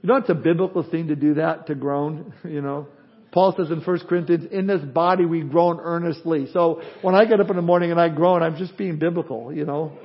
You 0.00 0.08
know 0.08 0.16
it's 0.16 0.30
a 0.30 0.34
biblical 0.34 0.88
thing 0.88 1.08
to 1.08 1.16
do 1.16 1.34
that, 1.34 1.66
to 1.66 1.74
groan, 1.74 2.32
you 2.44 2.60
know? 2.60 2.86
Paul 3.32 3.54
says 3.56 3.70
in 3.70 3.80
1 3.80 3.98
Corinthians, 4.08 4.46
in 4.50 4.66
this 4.66 4.80
body 4.80 5.26
we 5.26 5.42
groan 5.42 5.80
earnestly. 5.80 6.48
So 6.52 6.80
when 7.02 7.14
I 7.14 7.24
get 7.24 7.40
up 7.40 7.50
in 7.50 7.56
the 7.56 7.62
morning 7.62 7.90
and 7.90 8.00
I 8.00 8.08
groan, 8.08 8.42
I'm 8.42 8.56
just 8.56 8.76
being 8.78 8.98
biblical, 8.98 9.52
you 9.52 9.66
know? 9.66 9.98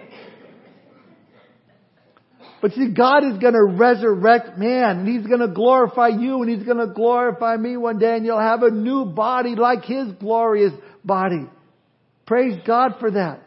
But 2.64 2.72
see, 2.76 2.94
God 2.94 3.26
is 3.26 3.40
going 3.40 3.56
to 3.56 3.76
resurrect 3.76 4.58
man, 4.58 5.00
and 5.00 5.08
He's 5.08 5.28
going 5.28 5.42
to 5.42 5.50
glorify 5.50 6.08
you, 6.08 6.42
and 6.42 6.50
He's 6.50 6.66
going 6.66 6.78
to 6.78 6.94
glorify 6.94 7.58
me 7.58 7.76
one 7.76 8.00
day, 8.00 8.16
and 8.16 8.26
you'll 8.26 8.40
have 8.40 8.64
a 8.64 8.72
new 8.72 9.04
body 9.04 9.56
like 9.58 9.84
His 9.84 10.08
glorious 10.14 10.72
body. 11.04 11.46
Praise 12.26 12.58
God 12.66 12.96
for 13.02 13.12
that. 13.12 13.42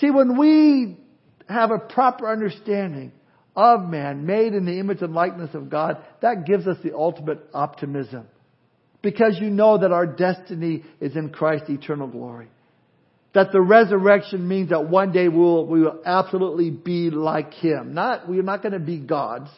See, 0.00 0.10
when 0.10 0.36
we 0.36 0.96
have 1.48 1.70
a 1.70 1.78
proper 1.78 2.28
understanding 2.28 3.12
of 3.54 3.88
man, 3.88 4.26
made 4.26 4.54
in 4.54 4.64
the 4.64 4.80
image 4.80 5.00
and 5.00 5.14
likeness 5.14 5.54
of 5.54 5.70
God, 5.70 5.98
that 6.20 6.46
gives 6.46 6.66
us 6.66 6.78
the 6.82 6.96
ultimate 6.96 7.48
optimism. 7.54 8.26
Because 9.02 9.38
you 9.40 9.50
know 9.50 9.78
that 9.78 9.92
our 9.92 10.06
destiny 10.06 10.82
is 11.00 11.14
in 11.14 11.30
Christ's 11.30 11.70
eternal 11.70 12.08
glory. 12.08 12.48
That 13.34 13.50
the 13.52 13.60
resurrection 13.60 14.46
means 14.46 14.70
that 14.70 14.88
one 14.88 15.12
day 15.12 15.28
we 15.28 15.38
will, 15.38 15.66
we 15.66 15.82
will 15.82 16.00
absolutely 16.06 16.70
be 16.70 17.10
like 17.10 17.52
Him. 17.54 17.92
Not, 17.92 18.28
we're 18.28 18.42
not 18.42 18.62
going 18.62 18.72
to 18.72 18.78
be 18.78 18.98
gods, 18.98 19.50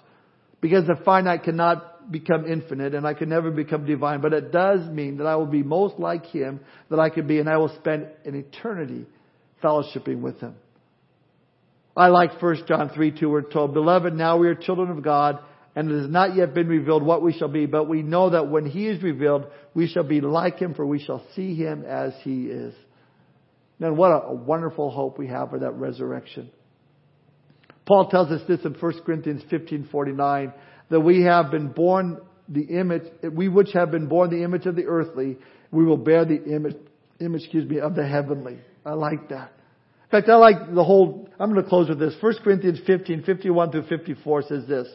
because 0.60 0.86
the 0.86 0.96
finite 1.04 1.44
cannot 1.44 2.10
become 2.10 2.46
infinite 2.46 2.94
and 2.94 3.06
I 3.06 3.14
can 3.14 3.28
never 3.28 3.50
become 3.50 3.84
divine, 3.84 4.20
but 4.20 4.32
it 4.32 4.52
does 4.52 4.88
mean 4.88 5.18
that 5.18 5.26
I 5.26 5.36
will 5.36 5.46
be 5.46 5.62
most 5.62 5.98
like 5.98 6.26
Him 6.26 6.60
that 6.90 6.98
I 6.98 7.10
can 7.10 7.26
be 7.26 7.38
and 7.38 7.48
I 7.48 7.56
will 7.56 7.74
spend 7.76 8.08
an 8.24 8.34
eternity 8.34 9.06
fellowshipping 9.62 10.20
with 10.20 10.40
Him. 10.40 10.54
I 11.96 12.08
like 12.08 12.40
1 12.40 12.64
John 12.68 12.90
3 12.90 13.18
2, 13.18 13.28
we're 13.28 13.42
told, 13.42 13.74
Beloved, 13.74 14.12
now 14.12 14.36
we 14.36 14.48
are 14.48 14.54
children 14.54 14.90
of 14.90 15.02
God, 15.02 15.40
and 15.74 15.90
it 15.90 16.00
has 16.02 16.10
not 16.10 16.36
yet 16.36 16.54
been 16.54 16.68
revealed 16.68 17.02
what 17.02 17.22
we 17.22 17.32
shall 17.32 17.48
be, 17.48 17.66
but 17.66 17.88
we 17.88 18.02
know 18.02 18.30
that 18.30 18.48
when 18.48 18.66
He 18.66 18.86
is 18.86 19.02
revealed, 19.02 19.46
we 19.74 19.88
shall 19.88 20.04
be 20.04 20.20
like 20.20 20.58
Him, 20.58 20.74
for 20.74 20.86
we 20.86 21.02
shall 21.02 21.24
see 21.34 21.54
Him 21.54 21.84
as 21.84 22.12
He 22.22 22.46
is. 22.46 22.74
Man, 23.78 23.96
what 23.96 24.10
a, 24.10 24.26
a 24.26 24.34
wonderful 24.34 24.90
hope 24.90 25.18
we 25.18 25.26
have 25.28 25.50
for 25.50 25.58
that 25.58 25.72
resurrection. 25.72 26.50
Paul 27.86 28.08
tells 28.08 28.30
us 28.30 28.42
this 28.48 28.60
in 28.64 28.74
1 28.74 28.92
Corinthians 29.04 29.42
15:49 29.50 30.52
that 30.90 31.00
we 31.00 31.22
have 31.22 31.50
been 31.50 31.68
born 31.68 32.18
the 32.48 32.62
image 32.62 33.02
we 33.32 33.48
which 33.48 33.72
have 33.74 33.90
been 33.90 34.06
born 34.06 34.30
the 34.30 34.42
image 34.42 34.66
of 34.66 34.76
the 34.76 34.86
earthly 34.86 35.36
we 35.72 35.84
will 35.84 35.96
bear 35.96 36.24
the 36.24 36.42
image 36.44 36.76
image 37.20 37.42
excuse 37.42 37.68
me 37.68 37.80
of 37.80 37.94
the 37.94 38.06
heavenly. 38.06 38.58
I 38.84 38.92
like 38.92 39.28
that. 39.30 39.52
In 40.04 40.10
fact, 40.10 40.28
I 40.28 40.36
like 40.36 40.72
the 40.72 40.84
whole 40.84 41.28
I'm 41.38 41.52
going 41.52 41.62
to 41.62 41.68
close 41.68 41.88
with 41.88 41.98
this. 41.98 42.14
1 42.20 42.34
Corinthians 42.42 42.80
15:51 42.86 43.72
through 43.72 43.86
54 43.86 44.42
says 44.42 44.66
this. 44.66 44.88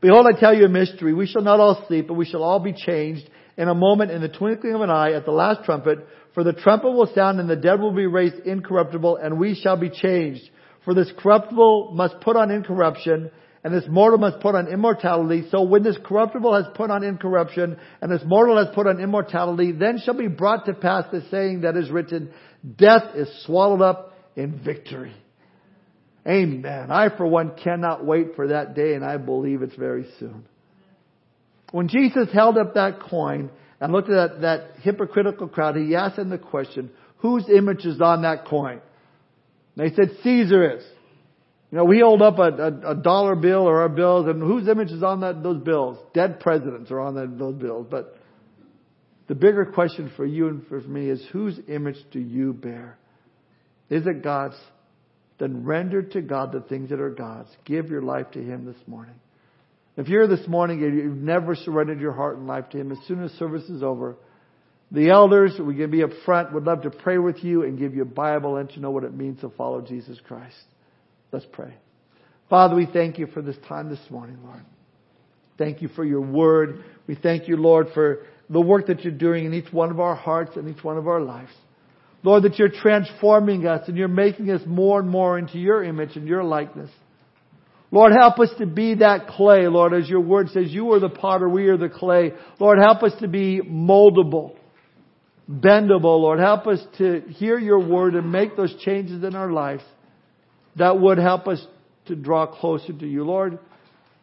Behold, 0.00 0.26
I 0.26 0.38
tell 0.38 0.54
you 0.54 0.64
a 0.64 0.68
mystery. 0.68 1.14
We 1.14 1.26
shall 1.26 1.42
not 1.42 1.60
all 1.60 1.84
sleep, 1.86 2.08
but 2.08 2.14
we 2.14 2.24
shall 2.24 2.42
all 2.42 2.58
be 2.58 2.72
changed 2.72 3.28
in 3.56 3.68
a 3.68 3.74
moment, 3.74 4.10
in 4.10 4.20
the 4.20 4.28
twinkling 4.28 4.74
of 4.74 4.80
an 4.80 4.90
eye, 4.90 5.12
at 5.12 5.24
the 5.24 5.30
last 5.30 5.64
trumpet. 5.64 5.98
For 6.34 6.44
the 6.44 6.52
trumpet 6.52 6.90
will 6.90 7.10
sound 7.14 7.40
and 7.40 7.48
the 7.48 7.56
dead 7.56 7.80
will 7.80 7.92
be 7.92 8.06
raised 8.06 8.46
incorruptible 8.46 9.16
and 9.16 9.38
we 9.38 9.54
shall 9.54 9.76
be 9.76 9.90
changed. 9.90 10.48
For 10.84 10.94
this 10.94 11.12
corruptible 11.18 11.92
must 11.94 12.20
put 12.20 12.36
on 12.36 12.50
incorruption 12.50 13.30
and 13.64 13.72
this 13.72 13.84
mortal 13.88 14.18
must 14.18 14.40
put 14.40 14.54
on 14.54 14.66
immortality. 14.66 15.44
So 15.50 15.62
when 15.62 15.82
this 15.82 15.98
corruptible 16.02 16.54
has 16.54 16.66
put 16.74 16.90
on 16.90 17.04
incorruption 17.04 17.76
and 18.00 18.10
this 18.10 18.22
mortal 18.24 18.56
has 18.56 18.74
put 18.74 18.86
on 18.86 19.00
immortality, 19.00 19.72
then 19.72 20.00
shall 20.02 20.16
be 20.16 20.26
brought 20.26 20.66
to 20.66 20.74
pass 20.74 21.04
the 21.12 21.22
saying 21.30 21.60
that 21.60 21.76
is 21.76 21.90
written, 21.90 22.32
death 22.76 23.14
is 23.14 23.28
swallowed 23.44 23.82
up 23.82 24.14
in 24.34 24.58
victory. 24.64 25.14
Amen. 26.26 26.90
I 26.90 27.16
for 27.16 27.26
one 27.26 27.56
cannot 27.62 28.04
wait 28.04 28.36
for 28.36 28.48
that 28.48 28.74
day 28.74 28.94
and 28.94 29.04
I 29.04 29.16
believe 29.16 29.62
it's 29.62 29.74
very 29.74 30.06
soon. 30.18 30.46
When 31.72 31.88
Jesus 31.88 32.28
held 32.32 32.58
up 32.58 32.74
that 32.74 33.00
coin, 33.00 33.50
and 33.82 33.92
looked 33.92 34.08
at 34.10 34.30
that, 34.30 34.40
that 34.42 34.80
hypocritical 34.82 35.48
crowd, 35.48 35.74
he 35.74 35.96
asked 35.96 36.14
them 36.14 36.30
the 36.30 36.38
question, 36.38 36.88
whose 37.16 37.48
image 37.48 37.84
is 37.84 38.00
on 38.00 38.22
that 38.22 38.46
coin? 38.46 38.80
And 39.76 39.90
they 39.90 39.92
said, 39.96 40.18
Caesar 40.22 40.76
is. 40.76 40.84
You 41.72 41.78
know, 41.78 41.84
we 41.84 41.98
hold 41.98 42.22
up 42.22 42.38
a, 42.38 42.42
a, 42.42 42.90
a, 42.92 42.94
dollar 42.94 43.34
bill 43.34 43.62
or 43.62 43.80
our 43.80 43.88
bills, 43.88 44.28
and 44.28 44.40
whose 44.40 44.68
image 44.68 44.92
is 44.92 45.02
on 45.02 45.22
that, 45.22 45.42
those 45.42 45.60
bills? 45.64 45.98
Dead 46.14 46.38
presidents 46.38 46.92
are 46.92 47.00
on 47.00 47.16
that, 47.16 47.36
those 47.36 47.56
bills. 47.56 47.88
But 47.90 48.16
the 49.26 49.34
bigger 49.34 49.64
question 49.64 50.12
for 50.16 50.24
you 50.24 50.46
and 50.46 50.64
for 50.68 50.80
me 50.82 51.10
is, 51.10 51.20
whose 51.32 51.58
image 51.66 51.98
do 52.12 52.20
you 52.20 52.52
bear? 52.52 52.98
Is 53.90 54.06
it 54.06 54.22
God's? 54.22 54.54
Then 55.40 55.64
render 55.64 56.02
to 56.02 56.20
God 56.20 56.52
the 56.52 56.60
things 56.60 56.90
that 56.90 57.00
are 57.00 57.10
God's. 57.10 57.48
Give 57.64 57.90
your 57.90 58.02
life 58.02 58.30
to 58.34 58.38
Him 58.40 58.64
this 58.64 58.76
morning. 58.86 59.16
If 59.96 60.08
you're 60.08 60.26
this 60.26 60.46
morning 60.48 60.82
and 60.82 60.96
you've 60.96 61.16
never 61.16 61.54
surrendered 61.54 62.00
your 62.00 62.12
heart 62.12 62.38
and 62.38 62.46
life 62.46 62.70
to 62.70 62.78
Him, 62.78 62.92
as 62.92 62.98
soon 63.06 63.22
as 63.22 63.30
service 63.32 63.64
is 63.64 63.82
over, 63.82 64.16
the 64.90 65.10
elders, 65.10 65.58
we 65.58 65.76
can 65.76 65.90
be 65.90 66.02
up 66.02 66.10
front, 66.24 66.52
would 66.52 66.64
love 66.64 66.82
to 66.82 66.90
pray 66.90 67.18
with 67.18 67.42
you 67.42 67.62
and 67.62 67.78
give 67.78 67.94
you 67.94 68.02
a 68.02 68.06
Bible 68.06 68.56
and 68.56 68.68
to 68.70 68.80
know 68.80 68.90
what 68.90 69.04
it 69.04 69.14
means 69.14 69.40
to 69.40 69.50
follow 69.50 69.80
Jesus 69.80 70.18
Christ. 70.26 70.56
Let's 71.30 71.46
pray. 71.50 71.74
Father, 72.50 72.74
we 72.74 72.86
thank 72.86 73.18
you 73.18 73.26
for 73.26 73.40
this 73.40 73.56
time 73.66 73.88
this 73.88 74.10
morning, 74.10 74.38
Lord. 74.44 74.62
Thank 75.56 75.80
you 75.80 75.88
for 75.88 76.04
your 76.04 76.20
word. 76.20 76.84
We 77.06 77.14
thank 77.14 77.48
you, 77.48 77.56
Lord, 77.56 77.88
for 77.94 78.26
the 78.50 78.60
work 78.60 78.88
that 78.88 79.02
you're 79.02 79.12
doing 79.12 79.46
in 79.46 79.54
each 79.54 79.72
one 79.72 79.90
of 79.90 80.00
our 80.00 80.14
hearts 80.14 80.56
and 80.56 80.68
each 80.68 80.84
one 80.84 80.98
of 80.98 81.08
our 81.08 81.20
lives. 81.20 81.52
Lord, 82.22 82.44
that 82.44 82.58
you're 82.58 82.68
transforming 82.68 83.66
us 83.66 83.88
and 83.88 83.96
you're 83.96 84.08
making 84.08 84.50
us 84.50 84.60
more 84.66 85.00
and 85.00 85.08
more 85.08 85.38
into 85.38 85.58
your 85.58 85.82
image 85.82 86.16
and 86.16 86.28
your 86.28 86.44
likeness. 86.44 86.90
Lord, 87.92 88.12
help 88.18 88.40
us 88.40 88.48
to 88.58 88.64
be 88.66 88.94
that 88.96 89.28
clay, 89.28 89.68
Lord, 89.68 89.92
as 89.92 90.08
your 90.08 90.22
word 90.22 90.48
says, 90.48 90.70
you 90.70 90.92
are 90.92 90.98
the 90.98 91.10
potter, 91.10 91.46
we 91.46 91.68
are 91.68 91.76
the 91.76 91.90
clay. 91.90 92.32
Lord, 92.58 92.78
help 92.78 93.02
us 93.02 93.12
to 93.20 93.28
be 93.28 93.60
moldable, 93.60 94.56
bendable, 95.48 96.18
Lord. 96.18 96.40
Help 96.40 96.66
us 96.66 96.80
to 96.96 97.20
hear 97.28 97.58
your 97.58 97.86
word 97.86 98.14
and 98.14 98.32
make 98.32 98.56
those 98.56 98.74
changes 98.82 99.22
in 99.22 99.34
our 99.34 99.52
lives 99.52 99.84
that 100.76 100.98
would 100.98 101.18
help 101.18 101.46
us 101.46 101.64
to 102.06 102.16
draw 102.16 102.46
closer 102.46 102.94
to 102.94 103.06
you. 103.06 103.24
Lord, 103.24 103.58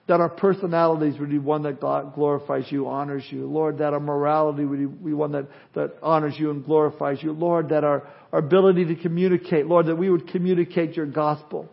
that 0.08 0.20
our 0.20 0.30
personalities 0.30 1.20
would 1.20 1.30
be 1.30 1.38
one 1.38 1.62
that 1.62 1.80
glorifies 1.80 2.66
you, 2.72 2.88
honors 2.88 3.24
you. 3.30 3.46
Lord, 3.46 3.78
that 3.78 3.94
our 3.94 4.00
morality 4.00 4.66
would 4.66 5.06
be 5.06 5.14
one 5.14 5.34
that, 5.34 5.48
that 5.76 5.98
honors 6.02 6.34
you 6.40 6.50
and 6.50 6.66
glorifies 6.66 7.22
you. 7.22 7.32
Lord, 7.34 7.70
that 7.70 7.84
our, 7.84 8.08
our 8.32 8.40
ability 8.40 8.86
to 8.86 8.96
communicate, 8.96 9.68
Lord, 9.68 9.86
that 9.86 9.96
we 9.96 10.10
would 10.10 10.28
communicate 10.28 10.98
your 10.98 11.06
gospel. 11.06 11.70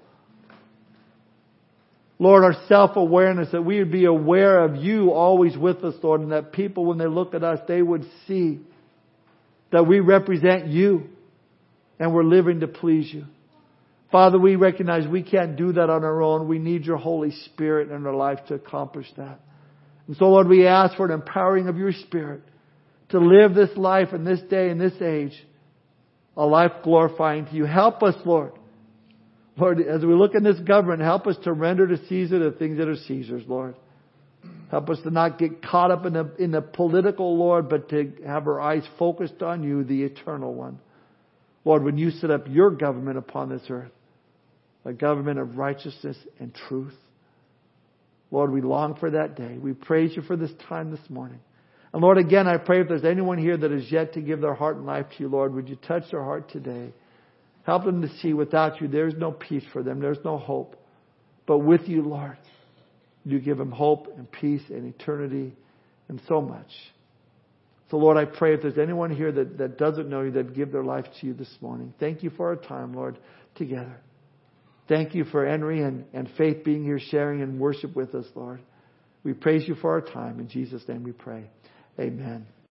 Lord, 2.18 2.44
our 2.44 2.56
self-awareness, 2.68 3.52
that 3.52 3.62
we 3.62 3.78
would 3.78 3.92
be 3.92 4.06
aware 4.06 4.64
of 4.64 4.76
you 4.76 5.12
always 5.12 5.56
with 5.56 5.84
us, 5.84 5.94
Lord, 6.02 6.22
and 6.22 6.32
that 6.32 6.52
people, 6.52 6.86
when 6.86 6.98
they 6.98 7.06
look 7.06 7.34
at 7.34 7.44
us, 7.44 7.58
they 7.68 7.82
would 7.82 8.06
see 8.26 8.60
that 9.70 9.86
we 9.86 10.00
represent 10.00 10.68
you 10.68 11.08
and 11.98 12.14
we're 12.14 12.24
living 12.24 12.60
to 12.60 12.68
please 12.68 13.12
you. 13.12 13.24
Father, 14.10 14.38
we 14.38 14.56
recognize 14.56 15.06
we 15.06 15.22
can't 15.22 15.56
do 15.56 15.72
that 15.72 15.90
on 15.90 16.04
our 16.04 16.22
own. 16.22 16.48
We 16.48 16.58
need 16.58 16.84
your 16.86 16.96
Holy 16.96 17.32
Spirit 17.32 17.90
in 17.90 18.06
our 18.06 18.14
life 18.14 18.38
to 18.48 18.54
accomplish 18.54 19.06
that. 19.16 19.40
And 20.06 20.16
so, 20.16 20.26
Lord, 20.26 20.48
we 20.48 20.66
ask 20.66 20.96
for 20.96 21.06
an 21.06 21.12
empowering 21.12 21.68
of 21.68 21.76
your 21.76 21.92
Spirit 21.92 22.40
to 23.10 23.18
live 23.18 23.54
this 23.54 23.76
life 23.76 24.12
in 24.12 24.24
this 24.24 24.40
day 24.48 24.70
and 24.70 24.80
this 24.80 25.00
age, 25.02 25.32
a 26.36 26.46
life 26.46 26.72
glorifying 26.82 27.46
to 27.46 27.52
you. 27.52 27.64
Help 27.64 28.02
us, 28.02 28.14
Lord, 28.24 28.52
Lord, 29.56 29.80
as 29.80 30.04
we 30.04 30.12
look 30.14 30.34
in 30.34 30.42
this 30.42 30.58
government, 30.60 31.00
help 31.00 31.26
us 31.26 31.36
to 31.44 31.52
render 31.52 31.86
to 31.86 31.96
Caesar 32.08 32.38
the 32.38 32.56
things 32.56 32.78
that 32.78 32.88
are 32.88 32.96
Caesar's, 32.96 33.44
Lord. 33.46 33.74
Help 34.70 34.90
us 34.90 34.98
to 35.04 35.10
not 35.10 35.38
get 35.38 35.62
caught 35.62 35.90
up 35.90 36.04
in 36.06 36.12
the, 36.12 36.34
in 36.38 36.50
the 36.50 36.60
political, 36.60 37.38
Lord, 37.38 37.68
but 37.68 37.88
to 37.90 38.12
have 38.26 38.46
our 38.46 38.60
eyes 38.60 38.82
focused 38.98 39.42
on 39.42 39.62
you, 39.62 39.84
the 39.84 40.02
eternal 40.02 40.52
one. 40.52 40.78
Lord, 41.64 41.84
when 41.84 41.98
you 41.98 42.10
set 42.10 42.30
up 42.30 42.46
your 42.48 42.70
government 42.70 43.16
upon 43.18 43.48
this 43.48 43.62
earth, 43.70 43.92
a 44.84 44.92
government 44.92 45.38
of 45.38 45.58
righteousness 45.58 46.16
and 46.38 46.54
truth. 46.68 46.94
Lord, 48.30 48.52
we 48.52 48.60
long 48.60 48.94
for 48.96 49.10
that 49.10 49.36
day. 49.36 49.58
We 49.58 49.72
praise 49.72 50.14
you 50.14 50.22
for 50.22 50.36
this 50.36 50.52
time 50.68 50.90
this 50.90 51.10
morning. 51.10 51.40
And 51.92 52.02
Lord, 52.02 52.18
again, 52.18 52.46
I 52.46 52.58
pray 52.58 52.80
if 52.80 52.88
there's 52.88 53.04
anyone 53.04 53.38
here 53.38 53.56
that 53.56 53.72
is 53.72 53.90
yet 53.90 54.14
to 54.14 54.20
give 54.20 54.40
their 54.40 54.54
heart 54.54 54.76
and 54.76 54.86
life 54.86 55.06
to 55.16 55.22
you, 55.22 55.28
Lord, 55.28 55.54
would 55.54 55.68
you 55.68 55.76
touch 55.76 56.04
their 56.10 56.22
heart 56.22 56.50
today? 56.50 56.92
Help 57.66 57.84
them 57.84 58.00
to 58.00 58.08
see 58.18 58.32
without 58.32 58.80
you, 58.80 58.86
there's 58.86 59.14
no 59.14 59.32
peace 59.32 59.64
for 59.72 59.82
them. 59.82 59.98
There's 59.98 60.24
no 60.24 60.38
hope. 60.38 60.76
But 61.46 61.58
with 61.58 61.88
you, 61.88 62.02
Lord, 62.02 62.38
you 63.24 63.40
give 63.40 63.58
them 63.58 63.72
hope 63.72 64.06
and 64.16 64.30
peace 64.30 64.62
and 64.70 64.86
eternity 64.86 65.52
and 66.08 66.22
so 66.28 66.40
much. 66.40 66.70
So, 67.90 67.96
Lord, 67.96 68.16
I 68.16 68.24
pray 68.24 68.54
if 68.54 68.62
there's 68.62 68.78
anyone 68.78 69.10
here 69.10 69.32
that, 69.32 69.58
that 69.58 69.78
doesn't 69.78 70.08
know 70.08 70.22
you, 70.22 70.30
that 70.32 70.54
give 70.54 70.70
their 70.70 70.84
life 70.84 71.06
to 71.20 71.26
you 71.26 71.34
this 71.34 71.52
morning. 71.60 71.92
Thank 71.98 72.22
you 72.22 72.30
for 72.30 72.46
our 72.48 72.56
time, 72.56 72.94
Lord, 72.94 73.18
together. 73.56 74.00
Thank 74.88 75.16
you 75.16 75.24
for 75.24 75.44
Henry 75.44 75.82
and, 75.82 76.04
and 76.12 76.30
Faith 76.38 76.62
being 76.64 76.84
here 76.84 77.00
sharing 77.00 77.42
and 77.42 77.58
worship 77.58 77.96
with 77.96 78.14
us, 78.14 78.26
Lord. 78.36 78.60
We 79.24 79.32
praise 79.32 79.66
you 79.66 79.74
for 79.74 79.90
our 79.90 80.00
time. 80.00 80.38
In 80.38 80.48
Jesus' 80.48 80.86
name 80.86 81.02
we 81.02 81.12
pray. 81.12 81.50
Amen. 81.98 82.46